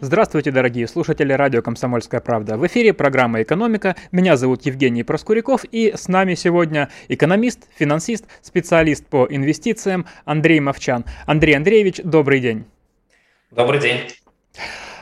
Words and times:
Здравствуйте, 0.00 0.52
дорогие 0.52 0.86
слушатели 0.86 1.32
радио 1.32 1.60
«Комсомольская 1.60 2.20
правда». 2.20 2.56
В 2.56 2.64
эфире 2.68 2.92
программа 2.92 3.42
«Экономика». 3.42 3.96
Меня 4.12 4.36
зовут 4.36 4.64
Евгений 4.64 5.02
Проскуряков, 5.02 5.64
и 5.64 5.92
с 5.92 6.06
нами 6.06 6.36
сегодня 6.36 6.88
экономист, 7.08 7.66
финансист, 7.76 8.26
специалист 8.40 9.04
по 9.04 9.26
инвестициям 9.28 10.06
Андрей 10.24 10.60
Мовчан. 10.60 11.04
Андрей 11.26 11.56
Андреевич, 11.56 12.00
добрый 12.04 12.38
день. 12.38 12.64
Добрый 13.50 13.80
день. 13.80 14.02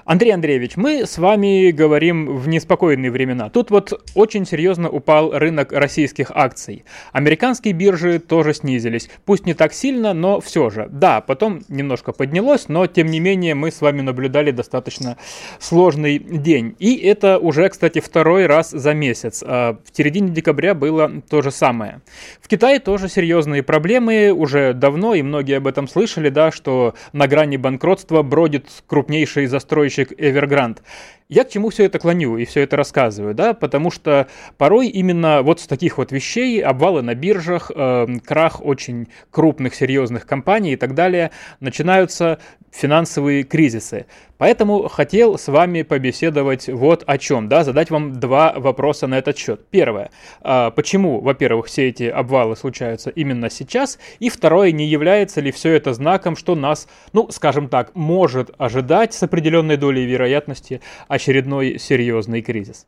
Андрей 0.06 0.30
Андреевич, 0.30 0.76
мы 0.76 1.04
с 1.04 1.18
вами 1.18 1.72
говорим 1.72 2.36
в 2.36 2.46
неспокойные 2.46 3.10
времена. 3.10 3.50
Тут 3.50 3.72
вот 3.72 4.04
очень 4.14 4.46
серьезно 4.46 4.88
упал 4.88 5.36
рынок 5.36 5.72
российских 5.72 6.30
акций. 6.32 6.84
Американские 7.10 7.74
биржи 7.74 8.20
тоже 8.20 8.54
снизились. 8.54 9.10
Пусть 9.24 9.46
не 9.46 9.54
так 9.54 9.72
сильно, 9.72 10.14
но 10.14 10.40
все 10.40 10.70
же. 10.70 10.86
Да, 10.88 11.20
потом 11.20 11.62
немножко 11.68 12.12
поднялось, 12.12 12.68
но 12.68 12.86
тем 12.86 13.08
не 13.08 13.18
менее 13.18 13.56
мы 13.56 13.72
с 13.72 13.80
вами 13.80 14.00
наблюдали 14.00 14.52
достаточно 14.52 15.16
сложный 15.58 16.20
день. 16.20 16.76
И 16.78 16.94
это 16.98 17.40
уже, 17.40 17.68
кстати, 17.68 17.98
второй 17.98 18.46
раз 18.46 18.70
за 18.70 18.94
месяц. 18.94 19.42
А 19.44 19.76
в 19.84 19.96
середине 19.96 20.28
декабря 20.28 20.74
было 20.74 21.10
то 21.28 21.42
же 21.42 21.50
самое. 21.50 22.00
В 22.40 22.46
Китае 22.46 22.78
тоже 22.78 23.08
серьезные 23.08 23.64
проблемы 23.64 24.30
уже 24.30 24.72
давно, 24.72 25.14
и 25.14 25.22
многие 25.22 25.56
об 25.56 25.66
этом 25.66 25.88
слышали, 25.88 26.28
да, 26.28 26.52
что 26.52 26.94
на 27.12 27.26
грани 27.26 27.56
банкротства 27.56 28.22
бродит 28.22 28.68
крупнейший 28.86 29.46
застройщик 29.46 29.95
застройщик 29.96 30.12
Evergrande. 30.18 30.82
Я 31.28 31.42
к 31.42 31.50
чему 31.50 31.70
все 31.70 31.84
это 31.84 31.98
клоню 31.98 32.36
и 32.36 32.44
все 32.44 32.60
это 32.60 32.76
рассказываю, 32.76 33.34
да, 33.34 33.52
потому 33.52 33.90
что 33.90 34.28
порой 34.58 34.86
именно 34.86 35.42
вот 35.42 35.58
с 35.58 35.66
таких 35.66 35.98
вот 35.98 36.12
вещей, 36.12 36.62
обвалы 36.62 37.02
на 37.02 37.16
биржах, 37.16 37.72
э, 37.74 38.06
крах 38.24 38.64
очень 38.64 39.08
крупных, 39.32 39.74
серьезных 39.74 40.24
компаний 40.24 40.74
и 40.74 40.76
так 40.76 40.94
далее, 40.94 41.32
начинаются 41.58 42.38
финансовые 42.70 43.42
кризисы. 43.42 44.06
Поэтому 44.38 44.88
хотел 44.88 45.38
с 45.38 45.48
вами 45.48 45.80
побеседовать 45.82 46.68
вот 46.68 47.04
о 47.06 47.16
чем, 47.16 47.48
да, 47.48 47.64
задать 47.64 47.90
вам 47.90 48.20
два 48.20 48.52
вопроса 48.52 49.06
на 49.06 49.16
этот 49.16 49.38
счет. 49.38 49.66
Первое, 49.70 50.10
а 50.42 50.70
почему, 50.70 51.20
во-первых, 51.20 51.66
все 51.66 51.88
эти 51.88 52.04
обвалы 52.04 52.54
случаются 52.54 53.08
именно 53.08 53.48
сейчас, 53.48 53.98
и 54.18 54.28
второе, 54.28 54.72
не 54.72 54.86
является 54.86 55.40
ли 55.40 55.50
все 55.52 55.72
это 55.72 55.94
знаком, 55.94 56.36
что 56.36 56.54
нас, 56.54 56.86
ну, 57.14 57.30
скажем 57.30 57.68
так, 57.68 57.94
может 57.94 58.50
ожидать 58.58 59.14
с 59.14 59.22
определенной 59.22 59.78
долей 59.78 60.04
вероятности 60.04 60.82
очередной 61.16 61.78
серьезный 61.78 62.42
кризис? 62.42 62.86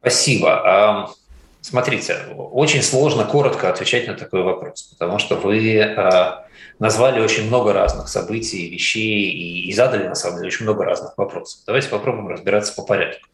Спасибо. 0.00 1.14
Смотрите, 1.60 2.16
очень 2.36 2.82
сложно 2.82 3.24
коротко 3.24 3.68
отвечать 3.68 4.06
на 4.06 4.14
такой 4.14 4.42
вопрос, 4.42 4.94
потому 4.96 5.18
что 5.18 5.34
вы 5.34 5.82
а, 5.82 6.46
назвали 6.78 7.20
очень 7.20 7.46
много 7.46 7.72
разных 7.72 8.08
событий, 8.08 8.70
вещей 8.70 9.30
и, 9.30 9.72
задали, 9.72 10.06
на 10.06 10.14
самом 10.14 10.36
деле, 10.36 10.48
очень 10.48 10.64
много 10.64 10.84
разных 10.84 11.18
вопросов. 11.18 11.60
Давайте 11.66 11.88
попробуем 11.88 12.28
разбираться 12.28 12.74
по 12.74 12.82
порядку. 12.82 13.26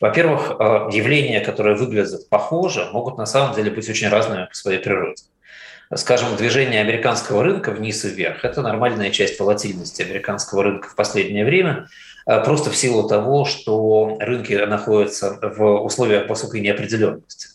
Во-первых, 0.00 0.52
э, 0.58 0.88
явления, 0.92 1.40
которые 1.40 1.74
выглядят 1.74 2.28
похоже, 2.28 2.88
могут 2.92 3.18
на 3.18 3.26
самом 3.26 3.56
деле 3.56 3.70
быть 3.70 3.88
очень 3.88 4.08
разными 4.08 4.44
по 4.44 4.54
своей 4.54 4.78
природе. 4.78 5.22
Скажем, 5.94 6.36
движение 6.36 6.82
американского 6.82 7.42
рынка 7.42 7.70
вниз 7.70 8.04
и 8.04 8.10
вверх– 8.10 8.40
это 8.44 8.60
нормальная 8.60 9.10
часть 9.10 9.40
волатильности 9.40 10.02
американского 10.02 10.62
рынка 10.62 10.88
в 10.90 10.94
последнее 10.94 11.46
время, 11.46 11.88
просто 12.44 12.70
в 12.70 12.76
силу 12.76 13.08
того, 13.08 13.44
что 13.44 14.16
рынки 14.20 14.52
находятся 14.52 15.38
в 15.40 15.82
условиях 15.82 16.28
высокой 16.28 16.60
неопределенности. 16.60 17.48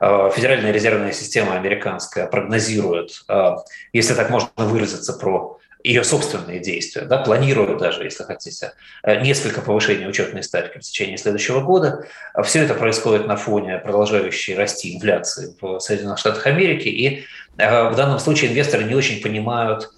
Э, 0.00 0.30
Федеральная 0.34 0.72
резервная 0.72 1.12
система 1.12 1.54
американская 1.54 2.26
прогнозирует, 2.26 3.22
э, 3.28 3.56
если 3.92 4.14
так 4.14 4.30
можно 4.30 4.50
выразиться, 4.56 5.12
про 5.12 5.58
ее 5.84 6.02
собственные 6.02 6.58
действия, 6.58 7.02
да, 7.02 7.18
планируют 7.18 7.78
даже, 7.78 8.02
если 8.02 8.24
хотите, 8.24 8.72
э, 9.04 9.20
несколько 9.20 9.60
повышений 9.60 10.08
учетной 10.08 10.42
ставки 10.42 10.78
в 10.78 10.80
течение 10.80 11.16
следующего 11.16 11.60
года. 11.60 12.06
Все 12.42 12.64
это 12.64 12.74
происходит 12.74 13.26
на 13.26 13.36
фоне 13.36 13.78
продолжающей 13.78 14.56
расти 14.56 14.96
инфляции 14.96 15.54
в 15.60 15.78
Соединенных 15.78 16.18
Штатах 16.18 16.46
Америки, 16.46 16.88
и 16.88 17.24
в 17.56 17.94
данном 17.94 18.18
случае 18.18 18.50
инвесторы 18.50 18.84
не 18.84 18.94
очень 18.94 19.22
понимают, 19.22 19.90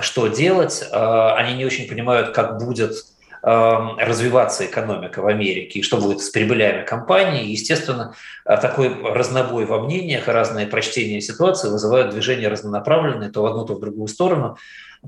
что 0.00 0.26
делать, 0.26 0.82
они 0.90 1.54
не 1.54 1.66
очень 1.66 1.86
понимают, 1.86 2.34
как 2.34 2.56
будет 2.58 2.94
развиваться 3.42 4.66
экономика 4.66 5.22
в 5.22 5.26
Америке 5.26 5.78
и 5.78 5.82
что 5.82 5.96
будет 5.96 6.20
с 6.20 6.30
прибылями 6.30 6.84
компании. 6.84 7.50
Естественно, 7.50 8.14
э, 8.44 8.56
такой 8.58 8.94
разнобой 9.02 9.64
во 9.64 9.80
мнениях 9.80 10.28
разные 10.28 10.66
прочтения 10.66 11.20
ситуации 11.20 11.70
вызывают 11.70 12.10
движения 12.10 12.48
разнонаправленные 12.48 13.30
то 13.30 13.42
в 13.42 13.46
одну, 13.46 13.64
то 13.64 13.74
в 13.74 13.80
другую 13.80 14.08
сторону. 14.08 14.58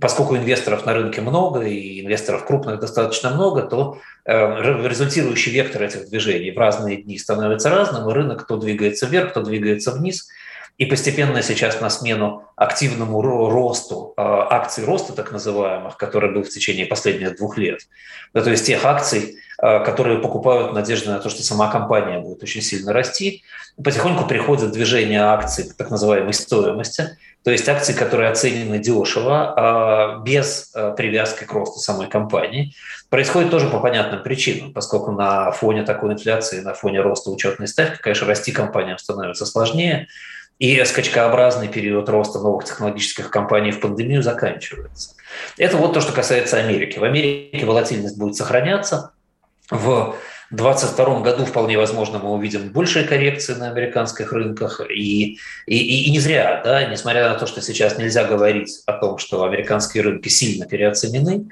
Поскольку 0.01 0.37
инвесторов 0.37 0.87
на 0.87 0.95
рынке 0.95 1.21
много 1.21 1.61
и 1.61 2.01
инвесторов 2.03 2.47
крупных 2.47 2.81
достаточно 2.81 3.31
много, 3.31 3.63
то 3.63 3.99
э, 4.25 4.63
результирующий 4.89 5.53
вектор 5.53 5.83
этих 5.83 6.09
движений 6.09 6.51
в 6.51 6.59
разные 6.59 7.03
дни 7.03 7.19
становится 7.19 7.69
разным, 7.69 8.09
и 8.09 8.13
рынок 8.15 8.47
то 8.47 8.57
двигается 8.57 9.07
вверх, 9.07 9.35
то 9.35 9.43
двигается 9.43 9.91
вниз– 9.93 10.29
и 10.83 10.87
постепенно 10.87 11.43
сейчас 11.43 11.81
на 11.81 11.91
смену 11.91 12.43
активному 12.57 13.23
росту 13.23 14.15
а, 14.17 14.49
акций 14.51 14.85
роста, 14.85 15.13
так 15.13 15.31
называемых, 15.31 15.97
который 15.97 16.33
был 16.33 16.43
в 16.43 16.49
течение 16.49 16.87
последних 16.87 17.37
двух 17.37 17.57
лет, 17.57 17.83
да, 18.35 18.43
то 18.43 18.51
есть 18.51 18.67
тех 18.67 18.85
акций, 18.85 19.37
а, 19.61 19.79
которые 19.79 20.19
покупают 20.19 20.73
надежды 20.73 21.11
на 21.11 21.21
то, 21.21 21.31
что 21.31 21.45
сама 21.45 21.71
компания 21.71 22.19
будет 22.19 22.43
очень 22.43 22.63
сильно 22.63 22.93
расти, 22.93 23.45
потихоньку 23.83 24.27
приходит 24.27 24.73
движение 24.73 25.23
акций 25.23 25.71
так 25.79 25.89
называемой 25.89 26.33
стоимости, 26.33 27.17
то 27.45 27.53
есть 27.53 27.69
акции, 27.69 27.93
которые 27.93 28.31
оценены 28.31 28.81
дешево, 28.81 29.55
а, 29.57 30.19
без 30.19 30.73
привязки 30.97 31.45
к 31.45 31.53
росту 31.53 31.79
самой 31.79 32.09
компании. 32.09 32.75
Происходит 33.09 33.53
тоже 33.53 33.69
по 33.69 33.79
понятным 33.79 34.25
причинам, 34.25 34.73
поскольку 34.73 35.13
на 35.13 35.53
фоне 35.53 35.85
такой 35.85 36.15
инфляции, 36.15 36.59
на 36.59 36.75
фоне 36.75 37.03
роста 37.03 37.31
учетной 37.31 37.69
ставки, 37.69 38.01
конечно, 38.01 38.27
расти 38.27 38.51
компаниям 38.51 38.99
становится 38.99 39.47
сложнее, 39.47 40.09
и 40.59 40.85
скачкообразный 40.85 41.69
период 41.69 42.09
роста 42.09 42.39
новых 42.39 42.65
технологических 42.65 43.31
компаний 43.31 43.73
в 43.73 43.81
пандемию 43.81 44.23
заканчивается. 44.23 45.15
Это 45.59 45.77
вот 45.77 45.95
то, 45.95 46.01
что 46.01 46.13
касается 46.13 46.59
Америки. 46.59 46.99
В 46.99 47.05
Америке 47.05 47.65
волатильность 47.65 48.19
будет 48.19 48.37
сохраняться. 48.37 49.13
В 49.71 50.17
2022 50.51 51.21
году 51.21 51.45
вполне 51.47 51.79
возможно 51.79 52.19
мы 52.19 52.31
увидим 52.33 52.73
большие 52.73 53.07
коррекции 53.07 53.55
на 53.55 53.71
американских 53.71 54.33
рынках. 54.33 54.83
И, 54.91 55.39
и, 55.67 56.05
и 56.07 56.11
не 56.11 56.21
зря, 56.21 56.61
да, 56.63 56.85
несмотря 56.85 57.31
на 57.31 57.37
то, 57.37 57.47
что 57.47 57.63
сейчас 57.63 57.97
нельзя 57.97 58.25
говорить 58.25 58.83
о 58.87 58.93
том, 58.93 59.19
что 59.19 59.45
американские 59.45 60.03
рынки 60.03 60.29
сильно 60.29 60.67
переоценены, 60.67 61.49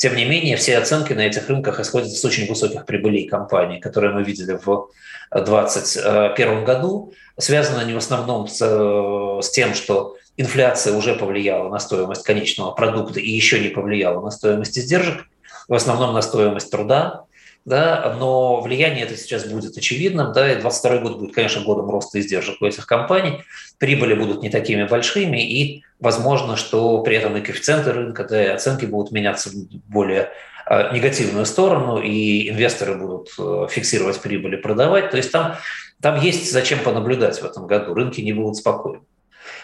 тем 0.00 0.16
не 0.16 0.24
менее, 0.24 0.56
все 0.56 0.78
оценки 0.78 1.12
на 1.12 1.20
этих 1.20 1.50
рынках 1.50 1.78
исходят 1.78 2.10
с 2.10 2.24
очень 2.24 2.48
высоких 2.48 2.86
прибылей 2.86 3.28
компаний, 3.28 3.78
которые 3.80 4.14
мы 4.14 4.22
видели 4.22 4.54
в 4.54 4.88
2021 5.30 6.64
году, 6.64 7.12
связано 7.36 7.84
не 7.84 7.92
в 7.92 7.98
основном 7.98 8.48
с, 8.48 8.62
э, 8.62 9.42
с 9.42 9.50
тем, 9.50 9.74
что 9.74 10.16
инфляция 10.38 10.94
уже 10.94 11.14
повлияла 11.14 11.68
на 11.68 11.78
стоимость 11.78 12.22
конечного 12.22 12.70
продукта 12.70 13.20
и 13.20 13.28
еще 13.28 13.60
не 13.60 13.68
повлияла 13.68 14.22
на 14.22 14.30
стоимость 14.30 14.78
издержек, 14.78 15.26
в 15.68 15.74
основном 15.74 16.14
на 16.14 16.22
стоимость 16.22 16.70
труда, 16.70 17.24
да, 17.64 18.16
но 18.18 18.60
влияние 18.60 19.04
это 19.04 19.16
сейчас 19.16 19.44
будет 19.44 19.76
очевидным, 19.76 20.32
да, 20.32 20.52
и 20.52 20.60
22 20.60 20.98
год 20.98 21.18
будет, 21.18 21.34
конечно, 21.34 21.62
годом 21.62 21.90
роста 21.90 22.18
издержек 22.18 22.60
у 22.60 22.66
этих 22.66 22.86
компаний, 22.86 23.42
прибыли 23.78 24.14
будут 24.14 24.42
не 24.42 24.50
такими 24.50 24.84
большими, 24.84 25.38
и 25.38 25.84
возможно, 25.98 26.56
что 26.56 27.02
при 27.02 27.16
этом 27.16 27.36
и 27.36 27.40
коэффициенты 27.40 27.92
рынка, 27.92 28.24
да, 28.24 28.42
и 28.42 28.48
оценки 28.48 28.86
будут 28.86 29.12
меняться 29.12 29.50
в 29.50 29.54
более 29.88 30.30
э, 30.66 30.92
негативную 30.94 31.46
сторону, 31.46 32.00
и 32.00 32.48
инвесторы 32.48 32.94
будут 32.96 33.28
э, 33.38 33.66
фиксировать 33.70 34.20
прибыли, 34.20 34.56
продавать, 34.56 35.10
то 35.10 35.16
есть 35.16 35.30
там, 35.30 35.56
там 36.00 36.20
есть 36.20 36.50
зачем 36.50 36.78
понаблюдать 36.80 37.40
в 37.40 37.44
этом 37.44 37.66
году, 37.66 37.94
рынки 37.94 38.20
не 38.20 38.32
будут 38.32 38.56
спокойны. 38.56 39.02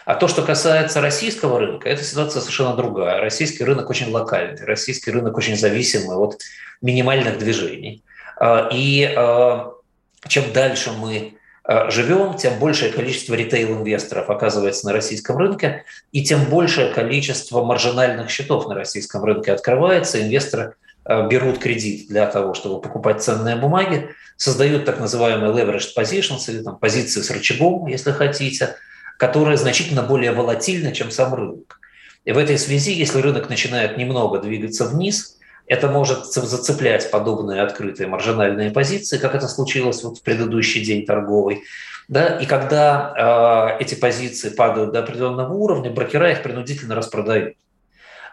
А 0.05 0.15
то, 0.15 0.29
что 0.29 0.43
касается 0.43 1.01
российского 1.01 1.59
рынка, 1.59 1.89
эта 1.89 2.05
ситуация 2.05 2.41
совершенно 2.41 2.77
другая. 2.77 3.21
Российский 3.21 3.65
рынок 3.65 3.91
очень 3.91 4.11
локальный, 4.11 4.65
российский 4.65 5.11
рынок 5.11 5.37
очень 5.37 5.57
зависимый 5.57 6.17
от 6.17 6.39
минимальных 6.81 7.39
движений. 7.39 8.03
А, 8.39 8.69
и 8.73 9.05
а, 9.17 9.73
чем 10.29 10.53
дальше 10.53 10.93
мы 10.93 11.35
а, 11.65 11.91
живем, 11.91 12.35
тем 12.35 12.59
большее 12.59 12.93
количество 12.93 13.35
ритейл-инвесторов 13.35 14.31
оказывается 14.31 14.87
на 14.87 14.93
российском 14.93 15.37
рынке, 15.39 15.85
и 16.13 16.23
тем 16.23 16.45
большее 16.45 16.93
количество 16.93 17.65
маржинальных 17.65 18.31
счетов 18.31 18.69
на 18.69 18.75
российском 18.75 19.25
рынке 19.25 19.53
открывается. 19.53 20.23
Инвесторы 20.23 20.75
берут 21.05 21.59
кредит 21.59 22.09
для 22.09 22.27
того, 22.27 22.55
чтобы 22.55 22.81
покупать 22.81 23.23
ценные 23.23 23.55
бумаги, 23.55 24.11
создают 24.37 24.85
так 24.85 24.99
называемые 24.99 25.53
leveraged 25.53 25.91
positions, 25.97 26.49
или 26.49 26.63
там, 26.63 26.79
позиции 26.79 27.21
с 27.21 27.31
рычагом, 27.31 27.87
если 27.87 28.11
хотите, 28.11 28.75
которые 29.17 29.57
значительно 29.57 30.03
более 30.03 30.33
волатильны, 30.33 30.93
чем 30.93 31.11
сам 31.11 31.35
рынок. 31.35 31.81
И 32.25 32.33
в 32.33 32.39
этой 32.39 32.59
связи, 32.59 32.93
если 32.93 33.21
рынок 33.21 33.49
начинает 33.49 33.97
немного 33.97 34.41
двигаться 34.41 34.87
вниз, 34.87 35.39
это 35.67 35.89
может 35.89 36.27
зацеплять 36.27 37.11
подобные 37.11 37.63
открытые 37.63 38.09
маржинальные 38.09 38.71
позиции, 38.71 39.19
как 39.19 39.35
это 39.35 39.49
случилось 39.49 40.03
вот 40.03 40.19
в 40.19 40.23
предыдущий 40.23 40.85
день 40.85 41.05
торговый. 41.05 41.63
Да? 42.09 42.39
И 42.39 42.47
когда 42.47 43.77
э, 43.79 43.83
эти 43.83 43.95
позиции 43.95 44.51
падают 44.51 44.93
до 44.93 45.01
определенного 45.01 45.53
уровня, 45.53 45.91
брокера 45.91 46.31
их 46.31 46.43
принудительно 46.43 46.95
распродают. 46.95 47.57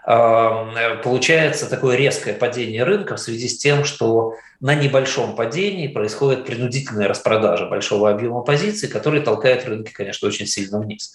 Э, 0.06 0.96
получается 1.02 1.70
такое 1.70 1.96
резкое 1.96 2.34
падение 2.34 2.84
рынка 2.84 3.16
в 3.16 3.20
связи 3.20 3.48
с 3.48 3.58
тем, 3.58 3.86
что 3.86 4.36
на 4.60 4.76
небольшом 4.76 5.36
падении 5.36 5.88
происходит 5.88 6.46
принудительная 6.46 7.08
распродажа 7.08 7.68
большого 7.68 8.10
объема 8.10 8.42
позиций, 8.42 8.90
который 8.90 9.22
толкает 9.22 9.66
рынки, 9.66 9.92
конечно, 9.92 10.28
очень 10.28 10.46
сильно 10.46 10.80
вниз. 10.80 11.14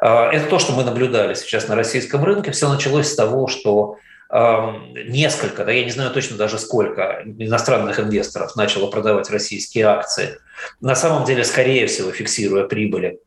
Э, 0.00 0.30
это 0.32 0.48
то, 0.48 0.58
что 0.58 0.72
мы 0.72 0.84
наблюдали 0.84 1.34
сейчас 1.34 1.68
на 1.68 1.76
российском 1.76 2.24
рынке. 2.24 2.50
Все 2.50 2.68
началось 2.68 3.08
с 3.08 3.14
того, 3.14 3.46
что 3.46 3.96
несколько, 4.30 5.64
да, 5.64 5.70
я 5.70 5.84
не 5.84 5.92
знаю 5.92 6.10
точно 6.10 6.36
даже 6.36 6.58
сколько 6.58 7.22
иностранных 7.24 8.00
инвесторов 8.00 8.56
начало 8.56 8.90
продавать 8.90 9.30
российские 9.30 9.84
акции, 9.84 10.38
на 10.80 10.96
самом 10.96 11.24
деле, 11.24 11.44
скорее 11.44 11.86
всего, 11.86 12.10
фиксируя 12.10 12.64
прибыли 12.64 13.20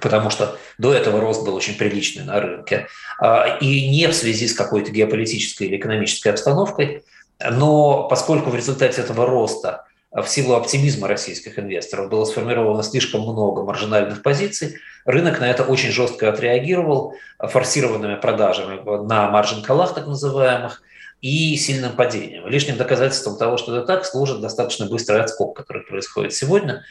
потому 0.00 0.30
что 0.30 0.58
до 0.78 0.92
этого 0.92 1.20
рост 1.20 1.44
был 1.44 1.54
очень 1.54 1.76
приличный 1.76 2.24
на 2.24 2.40
рынке, 2.40 2.88
а, 3.18 3.58
и 3.60 3.88
не 3.88 4.06
в 4.06 4.14
связи 4.14 4.48
с 4.48 4.54
какой-то 4.54 4.90
геополитической 4.90 5.64
или 5.64 5.76
экономической 5.76 6.28
обстановкой, 6.28 7.04
но 7.50 8.08
поскольку 8.08 8.50
в 8.50 8.54
результате 8.54 9.00
этого 9.00 9.26
роста 9.26 9.84
в 10.12 10.26
силу 10.26 10.54
оптимизма 10.54 11.06
российских 11.06 11.58
инвесторов 11.58 12.10
было 12.10 12.24
сформировано 12.24 12.82
слишком 12.82 13.22
много 13.22 13.62
маржинальных 13.62 14.22
позиций, 14.22 14.78
рынок 15.04 15.40
на 15.40 15.48
это 15.48 15.62
очень 15.64 15.90
жестко 15.90 16.28
отреагировал 16.28 17.14
форсированными 17.38 18.16
продажами 18.16 18.80
на 19.06 19.30
маржин-колах 19.30 19.94
так 19.94 20.06
называемых 20.06 20.82
и 21.20 21.56
сильным 21.56 21.92
падением. 21.92 22.46
Лишним 22.46 22.76
доказательством 22.76 23.36
того, 23.36 23.56
что 23.56 23.76
это 23.76 23.86
так, 23.86 24.04
служит 24.04 24.40
достаточно 24.40 24.86
быстрый 24.86 25.20
отскок, 25.20 25.56
который 25.56 25.82
происходит 25.82 26.32
сегодня. 26.32 26.84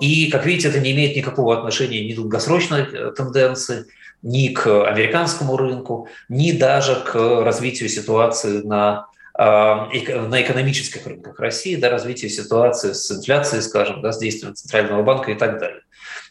И, 0.00 0.28
как 0.30 0.46
видите, 0.46 0.68
это 0.68 0.80
не 0.80 0.92
имеет 0.92 1.16
никакого 1.16 1.56
отношения 1.56 2.04
ни 2.04 2.12
к 2.12 2.16
долгосрочной 2.16 2.82
э, 2.82 3.10
тенденции, 3.16 3.86
ни 4.22 4.48
к 4.48 4.86
американскому 4.86 5.56
рынку, 5.56 6.08
ни 6.28 6.52
даже 6.52 6.94
к 6.94 7.14
развитию 7.42 7.88
ситуации 7.88 8.62
на 8.62 9.06
на 9.34 10.42
экономических 10.42 11.06
рынках 11.06 11.40
России, 11.40 11.76
да, 11.76 11.88
развитие 11.88 12.30
ситуации 12.30 12.92
с 12.92 13.10
инфляцией, 13.10 13.62
скажем, 13.62 14.02
да, 14.02 14.12
с 14.12 14.18
действием 14.18 14.54
Центрального 14.54 15.02
банка 15.02 15.30
и 15.30 15.34
так 15.34 15.58
далее. 15.58 15.80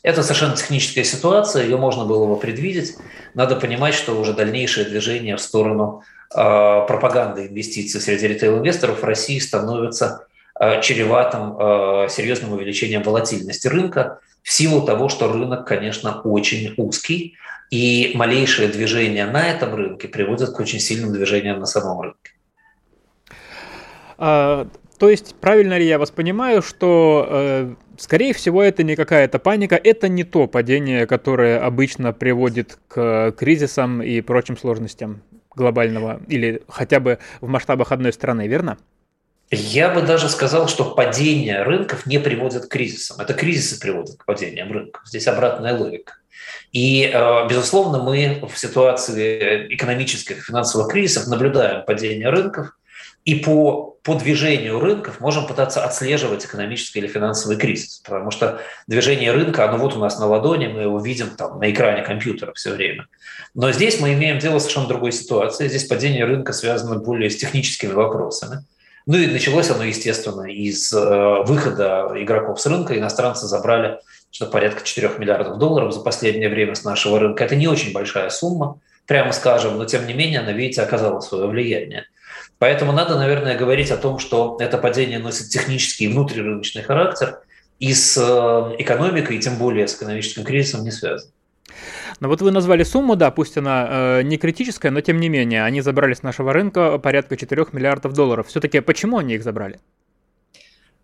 Это 0.04 0.22
совершенно 0.22 0.56
техническая 0.56 1.04
ситуация, 1.04 1.64
ее 1.64 1.78
можно 1.78 2.06
было 2.06 2.28
бы 2.28 2.40
предвидеть. 2.40 2.96
Надо 3.34 3.56
понимать, 3.56 3.96
что 3.96 4.14
уже 4.20 4.34
дальнейшее 4.34 4.88
движение 4.88 5.36
в 5.36 5.42
сторону 5.42 6.04
э, 6.34 6.86
пропаганды 6.88 7.48
инвестиций 7.48 8.02
среди 8.02 8.28
ритейл-инвесторов 8.28 9.02
в 9.02 9.04
России 9.04 9.40
становится 9.40 10.28
э, 10.60 10.82
чреватым 10.82 11.58
э, 11.58 12.08
серьезным 12.10 12.54
увеличением 12.54 13.04
волатильности 13.04 13.68
рынка 13.68 14.20
в 14.44 14.52
силу 14.52 14.82
того, 14.86 15.10
что 15.10 15.32
рынок, 15.32 15.68
конечно, 15.68 16.22
очень 16.22 16.74
узкий, 16.78 17.36
и 17.70 18.12
малейшее 18.16 18.68
движение 18.70 19.26
на 19.26 19.48
этом 19.48 19.76
рынке 19.76 20.08
приводит 20.08 20.50
к 20.50 20.60
очень 20.60 20.80
сильным 20.80 21.14
движениям 21.14 21.60
на 21.60 21.66
самом 21.66 22.02
рынке. 22.02 22.32
А, 24.18 24.68
то 24.98 25.10
есть, 25.10 25.36
правильно 25.36 25.78
ли 25.78 25.86
я 25.86 25.98
вас 25.98 26.12
понимаю, 26.12 26.62
что, 26.62 27.76
скорее 27.98 28.34
всего, 28.34 28.62
это 28.62 28.84
не 28.84 28.96
какая-то 28.96 29.40
паника, 29.40 29.76
это 29.76 30.10
не 30.10 30.24
то 30.24 30.48
падение, 30.48 31.08
которое 31.08 31.60
обычно 31.60 32.14
приводит 32.14 32.78
к 32.88 33.34
кризисам 33.38 34.02
и 34.02 34.22
прочим 34.22 34.58
сложностям 34.58 35.22
глобального 35.56 36.22
или 36.28 36.64
хотя 36.68 37.00
бы 37.00 37.20
в 37.42 37.48
масштабах 37.48 37.92
одной 37.92 38.14
страны, 38.14 38.48
верно? 38.48 38.78
Я 39.52 39.90
бы 39.90 40.02
даже 40.02 40.30
сказал, 40.30 40.70
что 40.70 40.96
падение 40.96 41.64
рынков 41.64 42.06
не 42.06 42.20
приводит 42.20 42.68
к 42.68 42.70
кризисам. 42.70 43.20
Это 43.20 43.34
кризисы 43.34 43.80
приводят 43.80 44.16
к 44.18 44.26
падениям 44.26 44.72
рынков. 44.72 45.02
Здесь 45.06 45.28
обратная 45.28 45.78
логика. 45.78 46.14
И, 46.72 47.12
э, 47.14 47.48
безусловно, 47.50 48.02
мы 48.02 48.42
в 48.50 48.58
ситуации 48.58 49.68
экономических 49.76 50.38
и 50.38 50.42
финансовых 50.42 50.90
кризисов 50.90 51.28
наблюдаем 51.28 51.84
падение 51.86 52.30
рынков, 52.30 52.78
и 53.26 53.36
по, 53.36 53.98
по 54.04 54.16
движению 54.16 54.80
рынков 54.80 55.20
можем 55.20 55.48
пытаться 55.48 55.84
отслеживать 55.84 56.46
экономический 56.46 57.00
или 57.00 57.08
финансовый 57.08 57.58
кризис, 57.58 58.02
потому 58.04 58.32
что 58.32 58.62
движение 58.88 59.32
рынка, 59.32 59.68
оно 59.68 59.78
вот 59.78 59.96
у 59.96 60.00
нас 60.00 60.20
на 60.20 60.26
ладони, 60.26 60.68
мы 60.68 60.82
его 60.82 61.00
видим 61.00 61.30
там 61.32 61.60
на 61.60 61.70
экране 61.72 62.02
компьютера 62.04 62.54
все 62.54 62.72
время. 62.72 63.08
Но 63.54 63.72
здесь 63.72 64.00
мы 64.00 64.14
имеем 64.14 64.40
дело 64.40 64.60
с 64.60 64.64
совершенно 64.64 64.88
другой 64.88 65.12
ситуацией. 65.12 65.70
Здесь 65.70 65.86
падение 65.86 66.26
рынка 66.26 66.54
связано 66.54 66.96
более 66.96 67.30
с 67.30 67.38
техническими 67.38 67.92
вопросами. 67.92 68.66
Ну 69.08 69.18
и 69.18 69.28
началось 69.28 69.70
оно, 69.72 69.84
естественно, 69.84 70.44
из 70.44 70.94
э, 70.94 71.44
выхода 71.44 72.12
игроков 72.16 72.62
с 72.62 72.66
рынка. 72.68 72.98
Иностранцы 72.98 73.48
забрали 73.48 74.00
что 74.32 74.46
порядка 74.46 74.84
4 74.84 75.12
миллиардов 75.18 75.58
долларов 75.58 75.94
за 75.94 76.00
последнее 76.00 76.50
время 76.50 76.74
с 76.74 76.84
нашего 76.84 77.20
рынка. 77.20 77.44
Это 77.44 77.56
не 77.56 77.68
очень 77.68 77.92
большая 77.92 78.30
сумма, 78.30 78.80
прямо 79.06 79.34
скажем, 79.34 79.78
но 79.78 79.86
тем 79.86 80.08
не 80.08 80.14
менее 80.14 80.40
она, 80.40 80.54
видите, 80.54 80.82
оказала 80.82 81.20
свое 81.20 81.48
влияние. 81.48 82.06
Поэтому 82.62 82.92
надо, 82.92 83.18
наверное, 83.18 83.58
говорить 83.58 83.90
о 83.90 83.98
том, 83.98 84.20
что 84.20 84.56
это 84.60 84.78
падение 84.78 85.18
носит 85.18 85.50
технический 85.50 86.06
и 86.06 86.08
внутрирыночный 86.10 86.84
характер 86.84 87.40
и 87.80 87.92
с 87.92 88.16
э, 88.16 88.76
экономикой, 88.78 89.38
и 89.38 89.40
тем 89.40 89.58
более 89.58 89.88
с 89.88 89.96
экономическим 89.96 90.44
кризисом 90.44 90.84
не 90.84 90.92
связан. 90.92 91.32
Но 92.20 92.28
вот 92.28 92.40
вы 92.44 92.52
назвали 92.52 92.84
сумму, 92.84 93.16
да, 93.16 93.32
пусть 93.32 93.58
она 93.58 93.88
э, 93.90 94.22
не 94.22 94.38
критическая, 94.38 94.92
но 94.92 95.02
тем 95.02 95.20
не 95.20 95.28
менее, 95.28 95.64
они 95.64 95.82
забрали 95.82 96.14
с 96.14 96.22
нашего 96.22 96.54
рынка 96.54 97.00
порядка 97.00 97.36
4 97.36 97.66
миллиардов 97.72 98.14
долларов. 98.14 98.46
Все-таки 98.48 98.80
почему 98.80 99.18
они 99.18 99.34
их 99.34 99.44
забрали? 99.44 99.80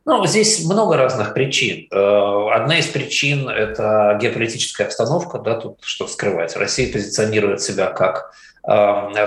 Ну, 0.06 0.28
здесь 0.28 0.64
много 0.64 0.96
разных 0.96 1.34
причин. 1.34 1.88
Э, 1.92 2.50
одна 2.54 2.78
из 2.78 2.86
причин– 2.86 3.50
это 3.50 4.16
геополитическая 4.22 4.86
обстановка, 4.86 5.40
да, 5.40 5.60
тут 5.60 5.80
что 5.82 6.08
скрывать. 6.08 6.56
Россия 6.56 6.94
позиционирует 6.94 7.64
себя 7.64 7.88
как 7.88 8.32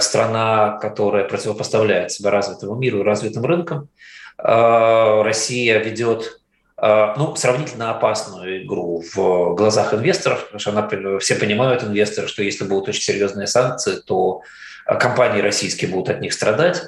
страна, 0.00 0.78
которая 0.82 1.24
противопоставляет 1.24 2.12
себя 2.12 2.30
развитому 2.30 2.74
миру 2.74 3.00
и 3.00 3.04
развитым 3.04 3.44
рынкам. 3.44 3.88
Э, 4.38 5.22
Россия 5.22 5.78
ведет 5.78 6.40
э, 6.76 7.14
ну, 7.16 7.34
сравнительно 7.36 7.90
опасную 7.90 8.64
игру 8.64 9.02
в 9.14 9.54
глазах 9.54 9.94
инвесторов, 9.94 10.44
потому 10.44 10.60
что 10.60 10.70
она, 10.70 11.18
все 11.18 11.36
понимают, 11.36 11.82
инвесторы, 11.82 12.28
что 12.28 12.42
если 12.42 12.64
будут 12.64 12.90
очень 12.90 13.02
серьезные 13.02 13.46
санкции, 13.46 13.96
то 13.96 14.42
компании 14.84 15.40
российские 15.40 15.90
будут 15.90 16.10
от 16.10 16.20
них 16.20 16.32
страдать. 16.32 16.82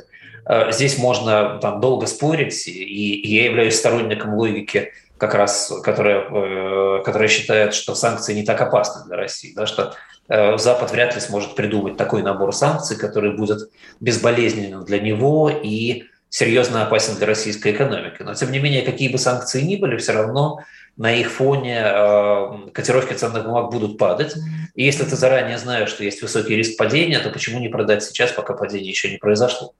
Здесь 0.71 0.99
можно 0.99 1.59
там, 1.61 1.81
долго 1.81 2.07
спорить, 2.07 2.67
и, 2.67 3.35
я 3.35 3.45
являюсь 3.45 3.79
сторонником 3.79 4.35
логики, 4.35 4.93
как 5.17 5.35
раз, 5.35 5.73
которая, 5.85 7.01
которая 7.03 7.29
считает, 7.29 7.75
что 7.75 7.95
санкции 7.95 8.35
не 8.35 8.43
так 8.45 8.61
опасны 8.61 9.07
для 9.07 9.17
России, 9.17 9.53
да, 9.55 9.67
что 9.67 9.95
Э, 9.95 10.12
Запад 10.57 10.91
вряд 10.93 11.15
ли 11.15 11.21
сможет 11.21 11.55
придумать 11.55 11.97
такой 11.97 12.23
набор 12.23 12.55
санкций, 12.55 12.97
который 12.97 13.37
будет 13.37 13.71
безболезненным 14.01 14.85
для 14.85 14.99
него 14.99 15.51
и 15.51 16.05
серьезно 16.33 16.83
опасен 16.83 17.17
для 17.17 17.27
российской 17.27 17.73
экономики. 17.73 18.23
Но, 18.23 18.33
тем 18.33 18.51
не 18.51 18.59
менее, 18.59 18.83
какие 18.83 19.11
бы 19.11 19.19
санкции 19.19 19.61
ни 19.61 19.77
были, 19.77 19.99
все 19.99 20.13
равно 20.13 20.61
на 20.97 21.15
их 21.15 21.31
фоне 21.31 21.83
э, 21.85 22.71
котировки 22.73 23.13
ценных 23.13 23.45
бумаг 23.45 23.71
будут 23.71 23.99
падать. 23.99 24.35
И 24.75 24.83
если 24.83 25.05
ты 25.05 25.15
заранее 25.17 25.59
знаешь, 25.59 25.91
что 25.91 26.05
есть 26.05 26.23
высокий 26.23 26.57
риск 26.57 26.79
падения, 26.79 27.19
то 27.19 27.29
почему 27.29 27.61
не 27.61 27.69
продать 27.69 28.03
сейчас, 28.03 28.33
пока 28.33 28.55
падение 28.55 28.89
еще 28.89 29.11
не 29.11 29.19
произошло? 29.19 29.75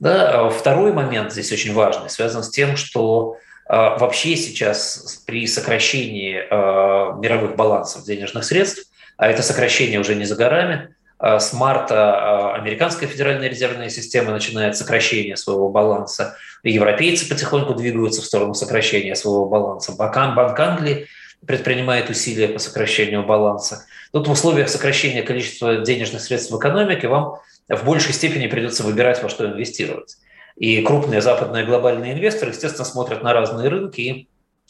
Да? 0.00 0.48
Второй 0.50 0.92
момент 0.92 1.32
здесь 1.32 1.52
очень 1.52 1.72
важный, 1.72 2.10
связан 2.10 2.42
с 2.42 2.50
тем, 2.50 2.76
что 2.76 3.36
э, 3.68 3.72
вообще 3.72 4.34
сейчас 4.34 5.22
при 5.24 5.46
сокращении 5.46 6.34
мировых 7.20 7.54
балансов 7.54 8.04
денежных 8.04 8.44
средств 8.44 8.85
а 9.16 9.28
это 9.28 9.42
сокращение 9.42 10.00
уже 10.00 10.14
не 10.14 10.24
за 10.24 10.36
горами. 10.36 10.94
А 11.18 11.40
с 11.40 11.54
марта 11.54 12.14
а, 12.14 12.54
американская 12.56 13.08
федеральная 13.08 13.48
резервная 13.48 13.88
система 13.88 14.32
начинает 14.32 14.76
сокращение 14.76 15.36
своего 15.36 15.70
баланса. 15.70 16.36
Европейцы 16.62 17.26
потихоньку 17.28 17.74
двигаются 17.74 18.20
в 18.20 18.26
сторону 18.26 18.52
сокращения 18.52 19.14
своего 19.14 19.46
баланса. 19.46 19.92
Банк 19.92 20.16
Англии 20.16 21.06
предпринимает 21.46 22.10
усилия 22.10 22.48
по 22.48 22.58
сокращению 22.58 23.24
баланса. 23.24 23.86
Тут 24.12 24.28
в 24.28 24.30
условиях 24.30 24.68
сокращения 24.68 25.22
количества 25.22 25.76
денежных 25.76 26.20
средств 26.20 26.52
в 26.52 26.58
экономике 26.58 27.08
вам 27.08 27.36
в 27.68 27.84
большей 27.84 28.12
степени 28.12 28.46
придется 28.46 28.82
выбирать, 28.82 29.22
во 29.22 29.28
что 29.28 29.46
инвестировать. 29.46 30.16
И 30.56 30.82
крупные 30.82 31.20
западные 31.20 31.64
глобальные 31.64 32.12
инвесторы, 32.12 32.50
естественно, 32.50 32.84
смотрят 32.84 33.22
на 33.22 33.32
разные 33.32 33.68
рынки. 33.68 34.00
И 34.00 34.28